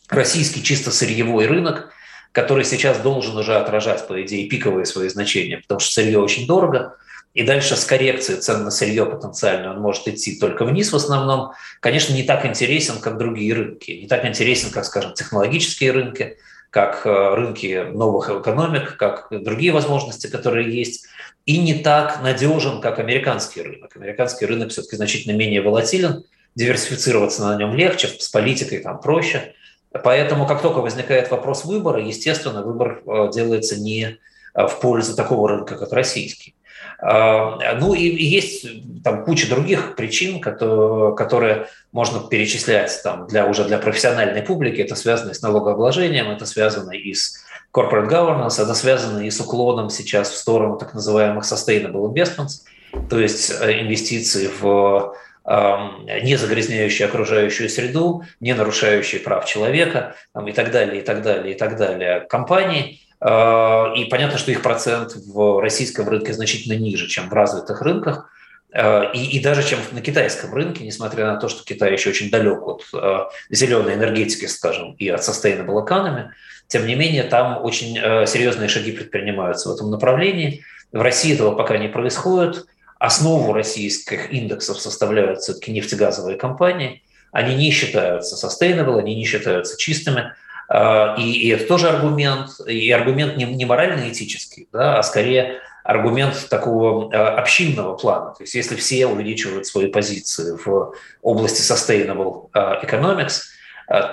российский 0.09 0.63
чисто 0.63 0.91
сырьевой 0.91 1.47
рынок 1.47 1.91
который 2.37 2.67
сейчас 2.67 2.99
должен 2.99 3.35
уже 3.39 3.57
отражать, 3.57 4.07
по 4.07 4.21
идее, 4.21 4.47
пиковые 4.47 4.85
свои 4.85 5.09
значения, 5.09 5.57
потому 5.57 5.81
что 5.81 5.91
сырье 5.91 6.19
очень 6.19 6.47
дорого, 6.47 6.95
и 7.33 7.43
дальше 7.45 7.77
с 7.77 7.87
коррекцией 7.87 8.41
цен 8.41 8.63
на 8.63 8.71
сырье 8.71 9.07
потенциально 9.07 9.71
он 9.71 9.81
может 9.81 10.07
идти 10.07 10.39
только 10.39 10.67
вниз 10.67 10.93
в 10.93 10.97
основном, 10.97 11.53
конечно, 11.81 12.13
не 12.13 12.25
так 12.25 12.45
интересен, 12.45 13.01
как 13.01 13.17
другие 13.17 13.55
рынки, 13.55 13.91
не 13.91 14.07
так 14.07 14.27
интересен, 14.27 14.69
как, 14.71 14.85
скажем, 14.85 15.15
технологические 15.15 15.93
рынки, 15.93 16.37
как 16.69 17.07
э, 17.07 17.35
рынки 17.35 17.87
новых 17.95 18.29
экономик, 18.29 18.99
как 18.99 19.29
другие 19.31 19.73
возможности, 19.73 20.27
которые 20.27 20.71
есть. 20.71 21.07
и 21.47 21.57
не 21.57 21.73
так 21.73 22.21
надежен, 22.23 22.83
как 22.83 22.99
американский 22.99 23.63
рынок. 23.63 23.97
Американский 23.97 24.45
рынок 24.45 24.73
все-таки 24.73 24.97
значительно 24.97 25.35
менее 25.35 25.63
волатилен, 25.63 26.25
диверсифицироваться 26.55 27.47
на 27.47 27.57
нем 27.57 27.75
легче, 27.75 28.09
с 28.09 28.29
политикой 28.29 28.81
там 28.81 29.01
проще. 29.01 29.55
Поэтому, 29.93 30.47
как 30.47 30.63
только 30.63 30.79
возникает 30.79 31.31
вопрос 31.31 31.65
выбора, 31.65 32.01
естественно, 32.03 32.63
выбор 32.63 33.03
э, 33.07 33.31
делается 33.33 33.81
не 33.81 34.19
э, 34.55 34.67
в 34.67 34.81
пользу 34.81 35.17
такого 35.17 35.49
рынка, 35.49 35.77
как 35.77 35.93
российский. 35.93 36.55
А, 36.99 37.75
ну 37.79 37.95
и 37.95 38.03
есть 38.03 38.67
там 39.03 39.25
куча 39.25 39.49
других 39.49 39.97
причин, 39.97 40.41
которые, 40.41 41.69
можно 41.93 42.21
перечислять 42.29 43.01
там 43.03 43.27
для, 43.27 43.47
уже 43.47 43.65
для 43.65 43.79
профессиональной 43.79 44.43
публики. 44.43 44.81
Это 44.81 44.95
связано 44.95 45.35
с 45.35 45.43
налогообложением, 45.43 46.31
это 46.31 46.47
связано 46.47 46.93
и 46.93 47.13
с 47.13 47.45
corporate 47.73 48.09
governance, 48.09 48.63
это 48.63 48.75
связано 48.75 49.21
и 49.21 49.31
с 49.31 49.41
уклоном 49.41 49.91
сейчас 49.91 50.31
в 50.31 50.37
сторону 50.37 50.79
так 50.79 50.95
называемых 50.95 51.45
sustainable 51.45 52.13
investments, 52.13 52.63
то 53.11 53.19
есть 53.21 53.51
э, 53.61 53.83
инвестиции 53.83 54.49
в 54.61 55.15
не 55.49 56.37
загрязняющие 56.37 57.07
окружающую 57.07 57.69
среду, 57.69 58.25
не 58.41 58.53
нарушающие 58.53 59.21
прав 59.21 59.45
человека 59.45 60.17
и 60.45 60.53
так 60.53 60.73
далее, 60.73 61.01
и 61.01 61.05
так 61.05 61.23
далее, 61.23 61.55
и 61.55 61.59
так 61.59 61.77
далее 61.77 62.21
компании. 62.29 63.01
А, 63.21 63.93
и 63.97 64.05
понятно, 64.07 64.39
что 64.39 64.51
их 64.51 64.63
процент 64.63 65.15
в 65.15 65.61
российском 65.61 66.09
рынке 66.09 66.33
значительно 66.33 66.75
ниже, 66.75 67.09
чем 67.09 67.29
в 67.29 67.33
развитых 67.33 67.83
рынках. 67.83 68.31
А, 68.73 69.11
и, 69.15 69.25
и 69.25 69.41
даже 69.41 69.67
чем 69.67 69.79
на 69.93 70.01
китайском 70.01 70.53
рынке, 70.55 70.85
несмотря 70.85 71.27
на 71.27 71.37
то, 71.37 71.49
что 71.49 71.65
Китай 71.65 71.93
еще 71.93 72.11
очень 72.11 72.31
далек 72.31 72.63
от 72.67 72.85
а, 72.93 73.29
зеленой 73.51 73.95
энергетики, 73.95 74.47
скажем, 74.47 74.95
и 74.95 75.09
от 75.09 75.21
sustainable 75.21 75.87
economy, 75.87 76.29
тем 76.69 76.87
не 76.87 76.95
менее 76.95 77.23
там 77.23 77.65
очень 77.65 77.95
серьезные 78.27 78.69
шаги 78.69 78.91
предпринимаются 78.91 79.69
в 79.69 79.75
этом 79.75 79.89
направлении. 79.91 80.65
В 80.91 81.01
России 81.01 81.33
этого 81.33 81.55
пока 81.55 81.79
не 81.79 81.89
происходит 81.89 82.67
основу 82.99 83.53
российских 83.53 84.33
индексов 84.33 84.81
составляют 84.81 85.41
все-таки 85.41 85.73
нефтегазовые 85.73 86.37
компании. 86.37 87.03
Они 87.33 87.55
не 87.55 87.71
считаются 87.71 88.35
sustainable, 88.37 88.99
они 88.99 89.15
не 89.15 89.25
считаются 89.25 89.77
чистыми. 89.77 90.33
А, 90.69 91.15
и, 91.19 91.33
и 91.33 91.49
это 91.51 91.67
тоже 91.67 91.89
аргумент, 91.89 92.51
и 92.67 92.91
аргумент 92.91 93.37
не, 93.37 93.45
не 93.45 93.65
морально-этический, 93.65 94.69
да, 94.73 94.99
а 94.99 95.03
скорее 95.03 95.61
аргумент 95.85 96.49
такого 96.49 97.15
а, 97.15 97.39
общинного 97.39 97.97
плана. 97.97 98.35
То 98.37 98.43
есть 98.43 98.55
если 98.55 98.75
все 98.75 99.07
увеличивают 99.07 99.67
свои 99.67 99.87
позиции 99.87 100.57
в 100.65 100.95
области 101.23 101.61
sustainable 101.61 102.49
а, 102.53 102.83
economics, 102.85 103.43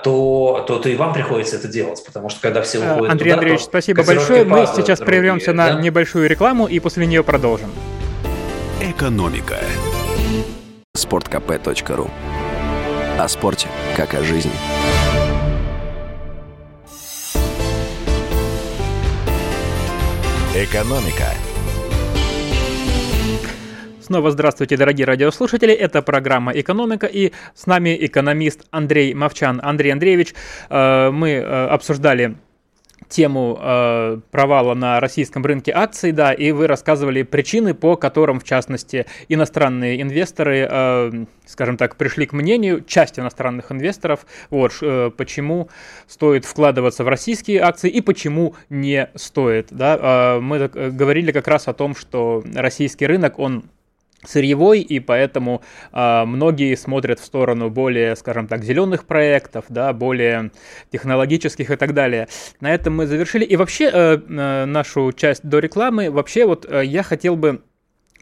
то, 0.04 0.64
то, 0.68 0.78
то 0.78 0.88
и 0.88 0.94
вам 0.94 1.12
приходится 1.12 1.56
это 1.56 1.66
делать, 1.66 2.00
потому 2.06 2.28
что 2.28 2.40
когда 2.40 2.62
все 2.62 2.78
уходят 2.78 3.10
Андрей 3.10 3.30
туда, 3.30 3.38
Андреевич, 3.38 3.64
спасибо 3.64 4.04
большое. 4.04 4.44
Мы 4.44 4.66
сейчас 4.66 5.00
прервемся 5.00 5.52
на 5.52 5.72
да? 5.72 5.80
небольшую 5.80 6.28
рекламу 6.28 6.68
и 6.68 6.78
после 6.78 7.06
нее 7.06 7.24
продолжим. 7.24 7.72
Экономика. 8.80 9.60
Спорткп.ру 10.96 12.10
О 13.18 13.28
спорте, 13.28 13.68
как 13.96 14.14
о 14.14 14.22
жизни. 14.24 14.50
Экономика. 20.56 21.28
Снова 24.00 24.32
здравствуйте, 24.32 24.76
дорогие 24.76 25.06
радиослушатели. 25.06 25.72
Это 25.72 26.02
программа 26.02 26.52
«Экономика» 26.52 27.06
и 27.06 27.32
с 27.54 27.66
нами 27.66 27.96
экономист 27.98 28.66
Андрей 28.70 29.14
Мовчан. 29.14 29.60
Андрей 29.62 29.92
Андреевич, 29.92 30.34
э, 30.68 31.10
мы 31.10 31.30
э, 31.30 31.66
обсуждали 31.68 32.36
тему 33.08 33.58
э, 33.60 34.18
провала 34.30 34.74
на 34.74 35.00
российском 35.00 35.44
рынке 35.44 35.72
акций, 35.72 36.12
да, 36.12 36.32
и 36.32 36.52
вы 36.52 36.66
рассказывали 36.66 37.22
причины, 37.22 37.74
по 37.74 37.96
которым, 37.96 38.40
в 38.40 38.44
частности, 38.44 39.06
иностранные 39.28 40.00
инвесторы, 40.00 40.66
э, 40.70 41.24
скажем 41.46 41.76
так, 41.76 41.96
пришли 41.96 42.26
к 42.26 42.32
мнению, 42.32 42.82
часть 42.84 43.18
иностранных 43.18 43.70
инвесторов, 43.72 44.26
вот, 44.50 44.72
э, 44.80 45.10
почему 45.16 45.68
стоит 46.06 46.44
вкладываться 46.44 47.04
в 47.04 47.08
российские 47.08 47.60
акции 47.60 47.90
и 47.90 48.00
почему 48.00 48.54
не 48.70 49.08
стоит, 49.14 49.68
да. 49.70 50.36
Э, 50.36 50.40
мы 50.40 50.56
э, 50.56 50.90
говорили 50.90 51.32
как 51.32 51.48
раз 51.48 51.68
о 51.68 51.72
том, 51.72 51.94
что 51.94 52.42
российский 52.54 53.06
рынок, 53.06 53.38
он 53.38 53.64
сырьевой, 54.26 54.80
и 54.80 55.00
поэтому 55.00 55.62
э, 55.92 56.24
многие 56.24 56.74
смотрят 56.76 57.20
в 57.20 57.24
сторону 57.24 57.70
более, 57.70 58.16
скажем 58.16 58.46
так, 58.46 58.64
зеленых 58.64 59.06
проектов, 59.06 59.64
да, 59.68 59.92
более 59.92 60.50
технологических 60.90 61.70
и 61.70 61.76
так 61.76 61.94
далее. 61.94 62.28
На 62.60 62.74
этом 62.74 62.96
мы 62.96 63.06
завершили. 63.06 63.44
И 63.44 63.56
вообще 63.56 63.90
э, 63.92 64.18
э, 64.28 64.64
нашу 64.64 65.12
часть 65.12 65.42
до 65.44 65.58
рекламы, 65.58 66.10
вообще 66.10 66.46
вот 66.46 66.66
э, 66.68 66.84
я 66.84 67.02
хотел 67.02 67.36
бы 67.36 67.62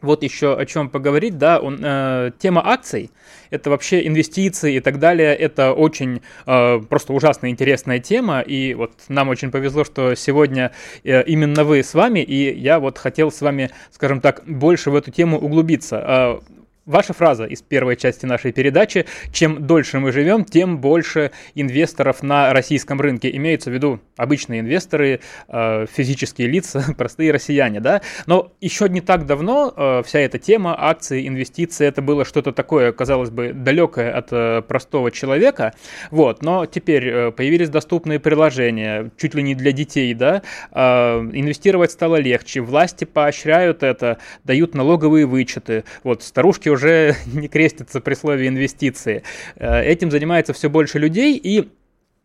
вот 0.01 0.23
еще 0.23 0.55
о 0.57 0.65
чем 0.65 0.89
поговорить, 0.89 1.37
да, 1.37 1.59
он, 1.59 1.79
э, 1.81 2.31
тема 2.37 2.61
акций, 2.65 3.09
это 3.49 3.69
вообще 3.69 4.05
инвестиции 4.05 4.75
и 4.75 4.79
так 4.79 4.99
далее, 4.99 5.33
это 5.33 5.73
очень 5.73 6.21
э, 6.45 6.79
просто 6.89 7.13
ужасно 7.13 7.49
интересная 7.49 7.99
тема, 7.99 8.41
и 8.41 8.73
вот 8.73 8.91
нам 9.07 9.29
очень 9.29 9.51
повезло, 9.51 9.83
что 9.83 10.15
сегодня 10.15 10.71
э, 11.03 11.23
именно 11.23 11.63
вы 11.63 11.83
с 11.83 11.93
вами, 11.93 12.19
и 12.19 12.53
я 12.57 12.79
вот 12.79 12.97
хотел 12.97 13.31
с 13.31 13.41
вами, 13.41 13.69
скажем 13.91 14.19
так, 14.19 14.43
больше 14.45 14.91
в 14.91 14.95
эту 14.95 15.11
тему 15.11 15.37
углубиться. 15.37 16.03
Э, 16.05 16.62
Ваша 16.85 17.13
фраза 17.13 17.45
из 17.45 17.61
первой 17.61 17.95
части 17.95 18.25
нашей 18.25 18.51
передачи 18.51 19.05
«Чем 19.31 19.65
дольше 19.65 19.99
мы 19.99 20.11
живем, 20.11 20.43
тем 20.43 20.79
больше 20.79 21.31
инвесторов 21.55 22.21
на 22.21 22.51
российском 22.51 22.99
рынке». 22.99 23.33
Имеются 23.33 23.69
в 23.69 23.73
виду 23.73 24.01
обычные 24.17 24.59
инвесторы, 24.59 25.21
э, 25.47 25.85
физические 25.89 26.49
лица, 26.49 26.83
простые 26.97 27.31
россияне, 27.31 27.79
да? 27.79 28.01
Но 28.25 28.51
еще 28.59 28.89
не 28.89 28.99
так 28.99 29.25
давно 29.25 29.73
э, 29.73 30.03
вся 30.05 30.19
эта 30.19 30.39
тема 30.39 30.75
акции, 30.77 31.25
инвестиции, 31.25 31.87
это 31.87 32.01
было 32.01 32.25
что-то 32.25 32.51
такое, 32.51 32.91
казалось 32.91 33.29
бы, 33.29 33.53
далекое 33.53 34.11
от 34.11 34.27
э, 34.31 34.61
простого 34.61 35.09
человека, 35.09 35.73
вот. 36.11 36.43
Но 36.43 36.65
теперь 36.65 37.31
появились 37.31 37.69
доступные 37.69 38.19
приложения, 38.19 39.09
чуть 39.15 39.35
ли 39.35 39.41
не 39.41 39.55
для 39.55 39.71
детей, 39.71 40.13
да? 40.13 40.41
Инвестировать 40.73 41.91
стало 41.91 42.17
легче, 42.17 42.59
власти 42.59 43.05
поощряют 43.05 43.83
это, 43.83 44.17
дают 44.43 44.75
налоговые 44.75 45.25
вычеты, 45.25 45.85
вот 46.03 46.23
старушки 46.23 46.72
уже 46.73 47.15
не 47.25 47.47
крестятся 47.47 48.01
при 48.01 48.13
слове 48.15 48.47
инвестиции. 48.47 49.23
Э, 49.55 49.81
этим 49.83 50.11
занимается 50.11 50.53
все 50.53 50.69
больше 50.69 50.99
людей, 50.99 51.37
и 51.37 51.69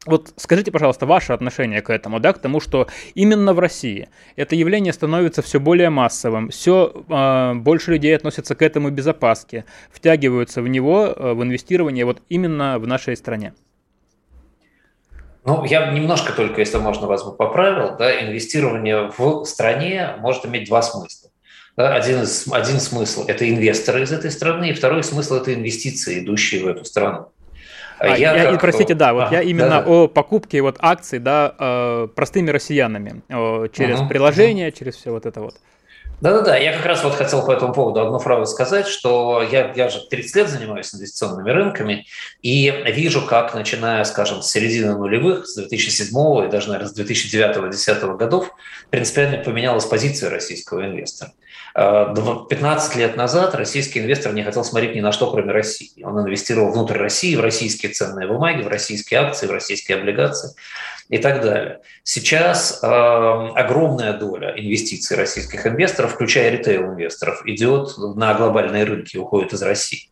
вот 0.07 0.33
скажите, 0.37 0.71
пожалуйста, 0.71 1.07
ваше 1.07 1.33
отношение 1.33 1.83
к 1.83 1.91
этому, 1.91 2.21
да, 2.21 2.33
к 2.33 2.39
тому, 2.39 2.61
что 2.61 2.87
именно 3.15 3.53
в 3.53 3.59
России 3.59 4.09
это 4.37 4.55
явление 4.57 4.93
становится 4.93 5.43
все 5.43 5.61
более 5.61 5.91
массовым, 5.91 6.49
все 6.49 7.05
э, 7.09 7.55
больше 7.55 7.93
людей 7.93 8.17
относятся 8.17 8.55
к 8.55 8.63
этому 8.63 8.91
без 8.91 9.07
опаски, 9.07 9.65
втягиваются 9.91 10.63
в 10.63 10.69
него, 10.69 11.07
э, 11.07 11.33
в 11.35 11.43
инвестирование 11.43 12.05
вот 12.05 12.23
именно 12.29 12.79
в 12.79 12.87
нашей 12.87 13.17
стране. 13.17 13.55
Ну, 15.45 15.65
я 15.65 15.93
немножко 15.93 16.33
только, 16.33 16.61
если 16.61 16.79
можно, 16.79 17.07
бы 17.07 17.37
поправил, 17.37 17.97
да, 17.97 18.21
инвестирование 18.23 19.11
в 19.17 19.45
стране 19.45 20.17
может 20.21 20.45
иметь 20.47 20.69
два 20.69 20.83
смысла. 20.83 21.31
Один, 21.79 22.23
из, 22.23 22.47
один 22.51 22.81
смысл– 22.81 23.25
это 23.29 23.49
инвесторы 23.49 24.03
из 24.03 24.11
этой 24.11 24.33
страны, 24.33 24.71
и 24.71 24.73
второй 24.73 25.05
смысл– 25.05 25.35
это 25.37 25.55
инвестиции, 25.55 26.19
идущие 26.19 26.65
в 26.65 26.67
эту 26.67 26.85
страну. 26.85 27.29
А, 28.01 28.17
я, 28.19 28.35
я 28.37 28.51
как... 28.51 28.61
простите, 28.61 28.95
да, 28.95 29.13
вот 29.13 29.29
а, 29.31 29.33
я 29.33 29.43
именно 29.43 29.69
да, 29.69 29.85
о 29.87 30.09
покупке 30.09 30.61
вот 30.61 30.77
акций, 30.81 31.21
да, 31.21 31.55
э, 31.57 32.09
простыми 32.15 32.51
россиянами 32.51 33.23
э, 33.29 33.69
через 33.73 34.01
угу, 34.01 34.09
приложение, 34.09 34.69
угу. 34.69 34.77
через 34.77 34.97
все 34.97 35.13
вот 35.13 35.25
это 35.25 35.41
вот. 35.41 35.55
Да-да-да, 36.21 36.57
я 36.57 36.73
как 36.77 36.85
раз 36.85 37.05
вот 37.05 37.15
хотел 37.15 37.47
по 37.47 37.53
этому 37.53 37.73
поводу 37.73 38.01
одну 38.01 38.19
фразу 38.19 38.51
сказать, 38.51 38.89
что 38.89 39.41
я, 39.41 39.73
я 39.77 39.89
же 39.89 40.01
30 40.11 40.35
лет 40.35 40.49
занимаюсь 40.49 40.93
инвестиционными 40.93 41.49
рынками 41.49 42.07
и 42.43 42.75
вижу, 42.87 43.25
как, 43.25 43.55
начиная, 43.55 44.03
скажем, 44.03 44.43
с 44.43 44.51
середины 44.51 44.97
нулевых, 44.97 45.47
с 45.47 45.55
2007 45.55 46.47
и 46.47 46.51
даже, 46.51 46.71
наверное, 46.71 46.89
с 46.89 46.99
2009-2010 46.99 48.17
годов, 48.17 48.51
принципиально 48.91 49.39
поменялась 49.45 49.87
позиция 49.87 50.31
российского 50.31 50.87
инвестора. 50.87 51.31
15 51.75 52.97
э, 52.97 52.99
лет 52.99 53.17
назад 53.17 53.55
российский 53.55 54.01
инвестор 54.01 54.33
не 54.33 54.43
хотел 54.43 54.65
смотреть 54.65 54.95
ни 54.95 55.01
на 55.01 55.13
что, 55.13 55.31
кроме 55.31 55.53
России. 55.53 56.03
Он 56.03 56.21
инвестировал 56.21 56.73
внутрь 56.73 56.97
России, 56.97 57.37
в 57.37 57.41
российские 57.41 57.93
ценные 57.93 58.27
бумаги, 58.27 58.63
в 58.63 58.69
российские 58.69 59.21
акции, 59.21 59.47
в 59.47 59.51
российские 59.51 59.99
облигации 59.99 60.55
и 61.09 61.19
так 61.19 61.43
далее. 61.43 61.81
Сейчас 62.03 62.81
э, 62.83 62.87
огромная 62.87 64.13
доля 64.13 64.55
инвестиций 64.57 65.17
российских 65.17 65.67
инвесторов, 65.67 66.15
включая 66.15 66.51
ритейл-инвесторов, 66.51 67.43
идет 67.47 67.97
на 67.99 68.35
глобальные 68.35 68.85
рынки, 68.85 69.17
уходит 69.17 69.53
из 69.53 69.63
России. 69.63 70.11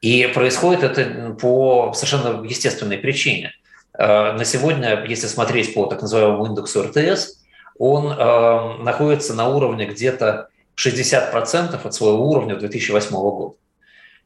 И 0.00 0.30
происходит 0.32 0.84
это 0.84 1.34
по 1.34 1.92
совершенно 1.94 2.44
естественной 2.44 2.98
причине. 2.98 3.52
Э, 3.98 4.32
на 4.32 4.44
сегодня, 4.44 5.04
если 5.04 5.26
смотреть 5.26 5.74
по 5.74 5.86
так 5.86 6.02
называемому 6.02 6.46
индексу 6.46 6.82
РТС, 6.82 7.40
он 7.78 8.12
э, 8.12 8.82
находится 8.82 9.34
на 9.34 9.48
уровне 9.48 9.86
где-то 9.86 10.49
60% 10.82 11.80
от 11.84 11.94
своего 11.94 12.30
уровня 12.30 12.56
2008 12.56 13.10
года. 13.10 13.56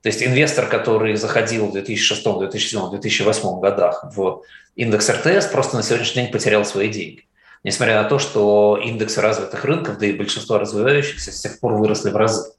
То 0.03 0.09
есть 0.09 0.23
инвестор, 0.23 0.67
который 0.67 1.17
заходил 1.17 1.67
в 1.67 1.73
2006, 1.73 2.23
2007, 2.23 2.91
2008 2.91 3.61
годах 3.61 4.05
в 4.15 4.43
индекс 4.77 5.09
РТС, 5.11 5.47
просто 5.47 5.77
на 5.77 5.83
сегодняшний 5.83 6.23
день 6.23 6.33
потерял 6.33 6.65
свои 6.65 6.89
деньги. 6.89 7.25
несмотря 7.65 8.03
на 8.03 8.09
то, 8.09 8.19
что 8.19 8.79
индексы 8.81 9.21
развитых 9.21 9.65
рынков, 9.65 9.99
да 9.99 10.07
и 10.07 10.13
большинство 10.13 10.59
развивающихся 10.59 11.33
с 11.33 11.41
тех 11.41 11.59
пор 11.59 11.73
выросли 11.75 12.11
в 12.11 12.17
разы. 12.17 12.53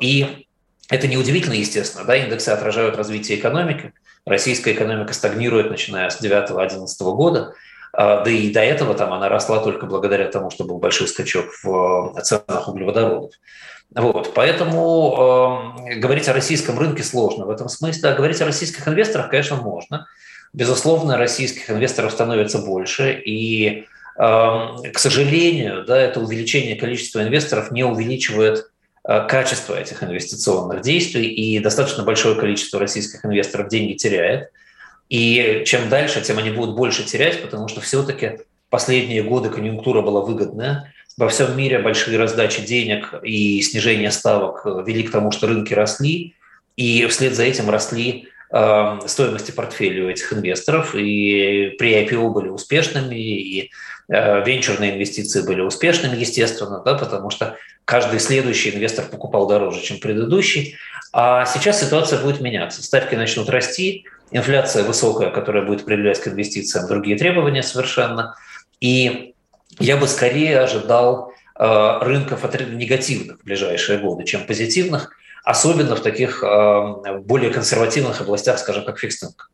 И 0.00 0.46
это 0.88 1.06
неудивительно, 1.06 1.52
естественно, 1.52 2.04
да, 2.04 2.16
индексы 2.16 2.48
отражают 2.48 2.96
развитие 2.96 3.38
экономики. 3.38 3.92
Российская 4.24 4.72
экономика 4.72 5.12
стагнирует, 5.12 5.70
начиная 5.70 6.10
с 6.10 6.20
2009-2011 6.20 6.86
года, 7.14 7.54
да 7.98 8.30
и 8.30 8.52
до 8.52 8.60
этого 8.60 8.94
там 8.94 9.12
она 9.12 9.28
росла 9.28 9.58
только 9.58 9.86
благодаря 9.86 10.28
тому, 10.28 10.50
что 10.50 10.64
был 10.64 10.78
большой 10.78 11.08
скачок 11.08 11.46
в 11.62 12.14
ценах 12.22 12.68
углеводородов. 12.68 13.32
Вот, 13.94 14.34
поэтому 14.34 15.86
э, 15.90 15.94
говорить 15.96 16.28
о 16.28 16.34
российском 16.34 16.78
рынке 16.78 17.02
сложно 17.02 17.46
в 17.46 17.50
этом 17.50 17.68
смысле, 17.68 18.10
а 18.10 18.14
говорить 18.14 18.40
о 18.42 18.44
российских 18.44 18.86
инвесторах, 18.86 19.30
конечно, 19.30 19.56
можно. 19.56 20.06
Безусловно, 20.52 21.16
российских 21.16 21.70
инвесторов 21.70 22.12
становится 22.12 22.58
больше, 22.58 23.14
и, 23.24 23.86
э, 24.18 24.18
к 24.18 24.98
сожалению, 24.98 25.84
да, 25.86 25.98
это 25.98 26.20
увеличение 26.20 26.76
количества 26.76 27.22
инвесторов 27.22 27.70
не 27.70 27.82
увеличивает 27.82 28.70
э, 29.08 29.26
качество 29.26 29.74
этих 29.74 30.02
инвестиционных 30.02 30.82
действий, 30.82 31.26
и 31.26 31.58
достаточно 31.58 32.02
большое 32.02 32.38
количество 32.38 32.78
российских 32.78 33.24
инвесторов 33.24 33.68
деньги 33.68 33.94
теряет. 33.94 34.50
И 35.08 35.62
чем 35.66 35.88
дальше, 35.88 36.20
тем 36.20 36.38
они 36.38 36.50
будут 36.50 36.76
больше 36.76 37.04
терять, 37.04 37.42
потому 37.42 37.68
что 37.68 37.80
все-таки 37.80 38.40
последние 38.70 39.22
годы 39.22 39.48
конъюнктура 39.48 40.02
была 40.02 40.20
выгодная, 40.20 40.92
во 41.18 41.28
всем 41.28 41.56
мире 41.56 41.80
большие 41.80 42.16
раздачи 42.16 42.64
денег 42.64 43.12
и 43.24 43.60
снижение 43.60 44.12
ставок 44.12 44.64
вели 44.86 45.02
к 45.02 45.10
тому, 45.10 45.32
что 45.32 45.48
рынки 45.48 45.74
росли, 45.74 46.34
и 46.76 47.06
вслед 47.06 47.34
за 47.34 47.42
этим 47.42 47.68
росли 47.68 48.28
э, 48.52 48.98
стоимости 49.04 49.50
портфелей 49.50 50.02
у 50.02 50.08
этих 50.08 50.32
инвесторов, 50.32 50.94
и 50.94 51.74
при 51.76 52.04
IPO 52.04 52.30
были 52.30 52.48
успешными, 52.48 53.16
и 53.16 53.70
э, 54.08 54.44
венчурные 54.44 54.94
инвестиции 54.94 55.42
были 55.42 55.60
успешными, 55.60 56.16
естественно, 56.16 56.80
да, 56.84 56.94
потому 56.94 57.30
что 57.30 57.56
каждый 57.84 58.20
следующий 58.20 58.70
инвестор 58.70 59.06
покупал 59.06 59.48
дороже, 59.48 59.82
чем 59.82 59.98
предыдущий. 59.98 60.76
А 61.12 61.46
сейчас 61.46 61.80
ситуация 61.80 62.20
будет 62.20 62.40
меняться. 62.40 62.80
Ставки 62.80 63.16
начнут 63.16 63.48
расти, 63.48 64.04
инфляция 64.30 64.84
высокая, 64.84 65.30
которая 65.30 65.64
будет 65.64 65.84
привлекать 65.84 66.22
к 66.22 66.28
инвестициям 66.28 66.86
другие 66.86 67.16
требования 67.16 67.62
совершенно. 67.62 68.36
И 68.80 69.34
я 69.78 69.96
бы 69.96 70.06
скорее 70.06 70.60
ожидал 70.60 71.32
э, 71.58 71.98
рынков 72.02 72.44
негативных 72.70 73.40
в 73.40 73.44
ближайшие 73.44 73.98
годы, 73.98 74.24
чем 74.24 74.44
позитивных, 74.44 75.10
особенно 75.44 75.96
в 75.96 76.00
таких 76.00 76.42
э, 76.42 77.18
более 77.20 77.50
консервативных 77.50 78.20
областях, 78.20 78.58
скажем, 78.58 78.84
как 78.84 78.98
fixed 78.98 79.20
income. 79.20 79.50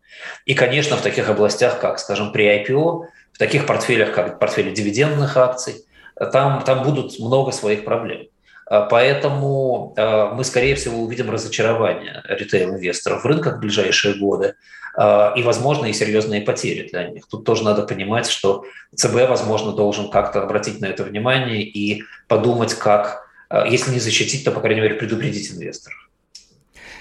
И, 0.46 0.54
конечно, 0.54 0.96
в 0.96 1.02
таких 1.02 1.28
областях, 1.28 1.78
как, 1.80 1.98
скажем, 1.98 2.32
pre-IPO, 2.32 3.06
в 3.32 3.38
таких 3.38 3.66
портфелях, 3.66 4.12
как 4.12 4.38
портфели 4.38 4.74
дивидендных 4.74 5.36
акций, 5.36 5.84
там, 6.32 6.62
там 6.64 6.84
будут 6.84 7.18
много 7.18 7.50
своих 7.50 7.84
проблем. 7.84 8.26
Э, 8.70 8.86
поэтому 8.90 9.94
мы, 9.96 10.44
скорее 10.44 10.74
всего, 10.74 11.02
увидим 11.02 11.30
разочарование 11.30 12.22
ритейл-инвесторов 12.28 13.22
в 13.22 13.26
рынках 13.26 13.56
в 13.56 13.60
ближайшие 13.60 14.14
годы. 14.14 14.54
А, 14.96 15.34
и, 15.36 15.42
возможно, 15.42 15.86
и 15.86 15.92
серьезные 15.92 16.40
потери 16.40 16.88
для 16.88 17.08
них. 17.08 17.26
Тут 17.26 17.44
тоже 17.44 17.64
надо 17.64 17.82
понимать, 17.82 18.28
что 18.28 18.64
ЦБ, 18.94 19.28
возможно, 19.28 19.72
должен 19.72 20.08
как-то 20.08 20.42
обратить 20.42 20.80
на 20.80 20.86
это 20.86 21.02
внимание 21.02 21.62
и 21.62 22.04
подумать, 22.28 22.74
как, 22.74 23.26
а, 23.48 23.66
если 23.66 23.92
не 23.92 23.98
защитить, 23.98 24.44
то, 24.44 24.52
по 24.52 24.60
крайней 24.60 24.82
мере, 24.82 24.94
предупредить 24.94 25.52
инвесторов. 25.52 25.98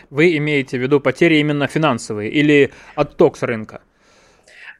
Вы 0.09 0.37
имеете 0.37 0.77
в 0.77 0.81
виду 0.81 0.99
потери 0.99 1.37
именно 1.37 1.67
финансовые 1.67 2.31
или 2.31 2.71
отток 2.95 3.37
с 3.37 3.43
рынка? 3.43 3.81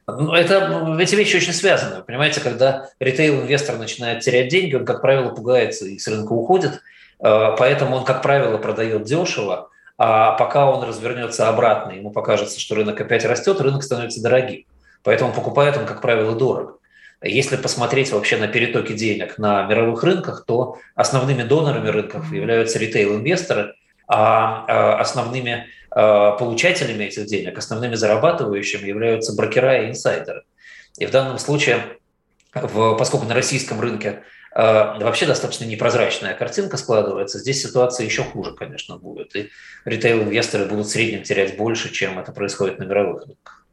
Ну, 0.06 0.34
это, 0.34 0.96
эти 1.00 1.14
вещи 1.14 1.36
очень 1.36 1.52
связаны. 1.52 2.02
Понимаете, 2.02 2.40
когда 2.40 2.90
ритейл-инвестор 3.00 3.78
начинает 3.78 4.20
терять 4.20 4.48
деньги, 4.48 4.74
он, 4.74 4.84
как 4.84 5.00
правило, 5.00 5.30
пугается 5.30 5.86
и 5.86 5.98
с 5.98 6.06
рынка 6.06 6.32
уходит, 6.32 6.82
а, 7.20 7.52
поэтому 7.52 7.96
он, 7.96 8.04
как 8.04 8.22
правило, 8.22 8.58
продает 8.58 9.04
дешево, 9.04 9.70
а 9.96 10.32
пока 10.32 10.70
он 10.70 10.86
развернется 10.86 11.48
обратно, 11.48 11.92
ему 11.92 12.10
покажется, 12.10 12.60
что 12.60 12.74
рынок 12.74 13.00
опять 13.00 13.24
растет, 13.24 13.60
рынок 13.60 13.82
становится 13.82 14.22
дорогим. 14.22 14.64
Поэтому 15.02 15.32
покупает 15.32 15.76
он, 15.76 15.86
как 15.86 16.02
правило, 16.02 16.34
дорого. 16.34 16.78
Если 17.22 17.56
посмотреть 17.56 18.12
вообще 18.12 18.36
на 18.36 18.48
перетоки 18.48 18.92
денег 18.92 19.38
на 19.38 19.62
мировых 19.66 20.02
рынках, 20.02 20.44
то 20.46 20.78
основными 20.94 21.42
донорами 21.42 21.88
рынков 21.88 22.30
являются 22.30 22.78
ритейл-инвесторы, 22.78 23.74
а, 24.06 24.64
а 24.68 25.00
основными 25.00 25.66
получателями 25.94 27.04
этих 27.04 27.26
денег, 27.26 27.56
основными 27.56 27.94
зарабатывающими 27.94 28.86
являются 28.88 29.34
брокера 29.34 29.84
и 29.84 29.90
инсайдеры. 29.90 30.42
И 30.98 31.06
в 31.06 31.10
данном 31.10 31.38
случае, 31.38 31.84
поскольку 32.52 33.26
на 33.26 33.34
российском 33.34 33.80
рынке 33.80 34.22
а, 34.54 34.98
вообще 35.00 35.26
достаточно 35.26 35.64
непрозрачная 35.64 36.34
картинка 36.34 36.76
складывается. 36.76 37.40
Здесь 37.40 37.60
ситуация 37.60 38.06
еще 38.06 38.22
хуже, 38.22 38.52
конечно, 38.52 38.96
будет. 38.96 39.34
И 39.34 39.50
ритейл-инвесторы 39.84 40.66
будут 40.66 40.86
в 40.86 40.90
среднем 40.90 41.24
терять 41.24 41.56
больше, 41.56 41.92
чем 41.92 42.20
это 42.20 42.30
происходит 42.30 42.78
на 42.78 42.84
мировых 42.84 43.26
рынках. 43.26 43.63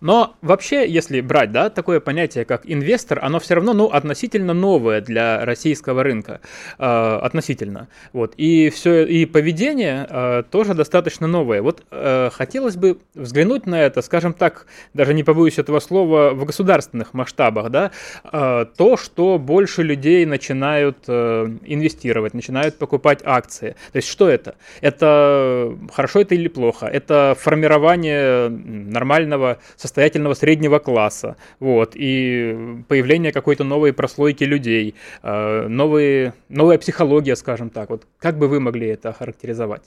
Но 0.00 0.36
вообще, 0.42 0.88
если 0.88 1.20
брать, 1.20 1.52
да, 1.52 1.70
такое 1.70 2.00
понятие, 2.00 2.44
как 2.44 2.62
инвестор, 2.64 3.18
оно 3.22 3.40
все 3.40 3.54
равно, 3.54 3.72
ну, 3.72 3.86
относительно 3.86 4.54
новое 4.54 5.00
для 5.00 5.44
российского 5.44 6.02
рынка, 6.02 6.40
э, 6.78 6.84
относительно, 6.84 7.88
вот, 8.12 8.34
и 8.36 8.70
все, 8.70 9.04
и 9.04 9.26
поведение 9.26 10.06
э, 10.08 10.42
тоже 10.50 10.74
достаточно 10.74 11.26
новое. 11.26 11.62
Вот 11.62 11.82
э, 11.90 12.30
хотелось 12.32 12.76
бы 12.76 12.98
взглянуть 13.14 13.66
на 13.66 13.82
это, 13.82 14.02
скажем 14.02 14.32
так, 14.34 14.66
даже 14.94 15.14
не 15.14 15.24
побоюсь 15.24 15.58
этого 15.58 15.80
слова, 15.80 16.30
в 16.30 16.44
государственных 16.44 17.14
масштабах, 17.14 17.70
да, 17.70 17.90
э, 18.24 18.66
то, 18.76 18.96
что 18.96 19.38
больше 19.38 19.82
людей 19.82 20.24
начинают 20.26 20.98
э, 21.08 21.48
инвестировать, 21.64 22.34
начинают 22.34 22.78
покупать 22.78 23.20
акции. 23.24 23.74
То 23.92 23.96
есть 23.96 24.08
что 24.08 24.28
это? 24.28 24.54
Это 24.80 25.76
хорошо 25.92 26.20
это 26.20 26.34
или 26.34 26.48
плохо? 26.48 26.86
Это 26.86 27.36
формирование 27.38 28.48
нормального 28.48 29.58
состояния 29.76 29.87
состоятельного 29.88 30.34
среднего 30.34 30.78
класса, 30.78 31.36
вот, 31.60 31.92
и 31.94 32.84
появление 32.88 33.32
какой-то 33.32 33.64
новой 33.64 33.92
прослойки 33.92 34.44
людей, 34.44 34.94
э, 35.22 35.66
новые, 35.68 36.34
новая 36.48 36.78
психология, 36.78 37.34
скажем 37.36 37.70
так. 37.70 37.90
Вот 37.90 38.06
как 38.18 38.38
бы 38.38 38.46
вы 38.48 38.60
могли 38.60 38.88
это 38.88 39.12
характеризовать? 39.12 39.82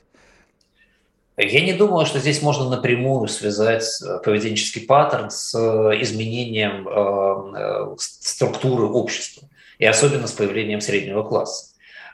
Я 1.37 1.61
не 1.61 1.73
думаю, 1.73 2.05
что 2.05 2.19
здесь 2.19 2.41
можно 2.41 2.69
напрямую 2.69 3.27
связать 3.27 3.85
э, 4.01 4.19
поведенческий 4.23 4.81
паттерн 4.81 5.29
с 5.29 5.55
э, 5.55 6.01
изменением 6.01 7.97
структуры 7.97 8.85
общества, 8.87 9.47
и 9.79 9.85
особенно 9.85 10.27
с 10.27 10.31
появлением 10.31 10.81
среднего 10.81 11.23
класса. 11.23 11.70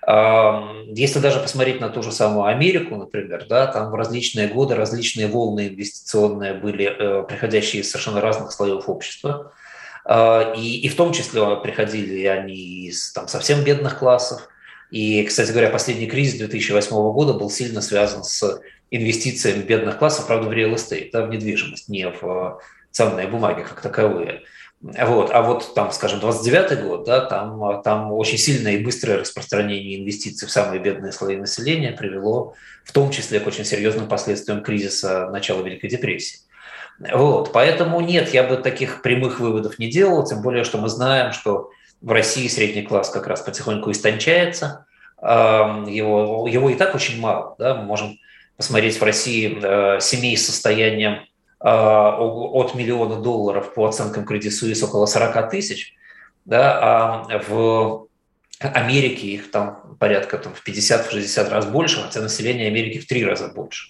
Если 0.08 1.20
даже 1.20 1.42
посмотреть 1.42 1.82
на 1.82 1.90
ту 1.90 2.02
же 2.02 2.14
самую 2.14 2.46
Америку, 2.46 2.96
например, 2.96 3.46
да, 3.50 3.68
там 3.68 3.92
в 3.92 3.96
различные 3.96 4.48
годы 4.48 4.74
различные 4.74 5.28
волны 5.28 5.68
инвестиционные 5.68 6.54
были, 6.54 6.86
э, 6.86 7.24
приходящие 7.28 7.82
из 7.82 7.92
совершенно 7.92 8.22
разных 8.22 8.54
слоев 8.54 8.88
общества. 8.88 9.52
А, 10.06 10.54
и, 10.56 10.80
и 10.80 10.88
в 10.88 10.96
том 10.96 11.12
числе 11.12 11.42
приходили 11.58 12.26
они 12.26 12.88
из 12.88 13.12
там, 13.12 13.28
совсем 13.28 13.66
бедных 13.66 14.00
классов. 14.00 14.48
И, 14.92 15.24
кстати 15.24 15.52
говоря, 15.52 15.70
последний 15.70 16.08
кризис 16.08 16.40
2008 16.40 16.90
года 17.12 17.34
был 17.34 17.50
сильно 17.50 17.82
связан 17.82 18.24
с 18.24 18.62
инвестициями 18.90 19.62
бедных 19.62 19.98
классов, 19.98 20.28
правда, 20.28 20.48
в 20.48 20.54
real 20.54 20.74
estate, 20.76 21.10
да, 21.12 21.26
в 21.26 21.30
недвижимость, 21.30 21.90
не 21.90 22.10
в 22.10 22.62
ценные 22.92 23.28
бумаги 23.28 23.64
как 23.64 23.82
таковые. 23.82 24.44
Вот. 24.82 25.32
А 25.32 25.42
вот 25.42 25.74
там, 25.74 25.92
скажем, 25.92 26.20
29 26.20 26.84
год, 26.84 27.06
да, 27.06 27.22
там, 27.22 27.82
там 27.82 28.12
очень 28.12 28.38
сильное 28.38 28.74
и 28.74 28.84
быстрое 28.84 29.20
распространение 29.20 30.00
инвестиций 30.00 30.48
в 30.48 30.52
самые 30.52 30.80
бедные 30.80 31.12
слои 31.12 31.36
населения 31.36 31.92
привело 31.92 32.54
в 32.84 32.92
том 32.92 33.10
числе 33.10 33.40
к 33.40 33.48
очень 33.48 33.66
серьезным 33.66 34.08
последствиям 34.08 34.64
кризиса 34.64 35.30
начала 35.32 35.62
Великой 35.62 35.90
депрессии. 35.90 36.40
Вот. 37.00 37.52
Поэтому 37.52 38.00
нет, 38.02 38.34
я 38.34 38.44
бы 38.44 38.58
таких 38.58 39.02
прямых 39.02 39.40
выводов 39.40 39.80
не 39.80 39.90
делал, 39.90 40.24
тем 40.26 40.42
более, 40.42 40.64
что 40.64 40.78
мы 40.78 40.90
знаем, 40.90 41.32
что 41.32 41.72
в 42.02 42.12
России 42.12 42.48
средний 42.48 42.84
класс 42.84 43.10
как 43.10 43.26
раз 43.28 43.42
потихоньку 43.42 43.92
истончается, 43.92 44.86
его, 45.20 46.48
его 46.48 46.70
и 46.70 46.76
так 46.76 46.94
очень 46.94 47.20
мало. 47.20 47.56
Да? 47.58 47.76
Мы 47.76 47.84
можем 47.84 48.20
посмотреть 48.56 49.00
в 49.00 49.04
России 49.04 49.58
э, 49.62 50.00
семей 50.00 50.38
с 50.38 50.46
состоянием 50.46 51.14
а, 51.14 51.26
от 51.60 52.76
миллиона 52.76 53.16
долларов 53.16 53.74
по 53.74 53.88
оценкам 53.88 54.26
Credit 54.26 54.50
Suisse 54.50 54.84
около 54.84 55.08
40 55.08 55.50
тысяч, 55.50 55.96
да, 56.46 57.26
а 57.30 57.40
в 57.48 58.08
Америке 58.60 59.28
их 59.28 59.52
там 59.52 59.98
порядка 60.00 60.38
там, 60.38 60.54
в 60.54 60.68
50-60 60.68 61.50
раз 61.50 61.66
больше, 61.66 62.02
хотя 62.02 62.22
население 62.22 62.68
Америки 62.68 63.00
в 63.00 63.08
три 63.08 63.24
раза 63.26 63.50
больше, 63.50 63.90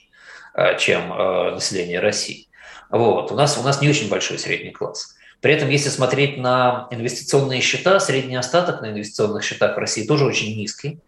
а, 0.53 0.75
чем 0.75 1.13
а, 1.13 1.51
население 1.51 1.99
России. 1.99 2.47
Вот. 2.89 3.31
У, 3.31 3.35
нас, 3.35 3.57
у 3.57 3.63
нас 3.63 3.81
не 3.81 3.89
очень 3.89 4.09
большой 4.09 4.39
средний 4.39 4.71
класс. 4.71 5.15
При 5.39 5.53
этом, 5.53 5.69
если 5.69 5.89
смотреть 5.89 6.37
на 6.37 6.87
инвестиционные 6.91 7.61
счета, 7.61 7.99
средний 7.99 8.35
остаток 8.35 8.81
на 8.81 8.91
инвестиционных 8.91 9.43
счетах 9.43 9.75
в 9.75 9.79
России 9.79 10.05
тоже 10.05 10.25
очень 10.25 10.57
низкий. 10.57 10.99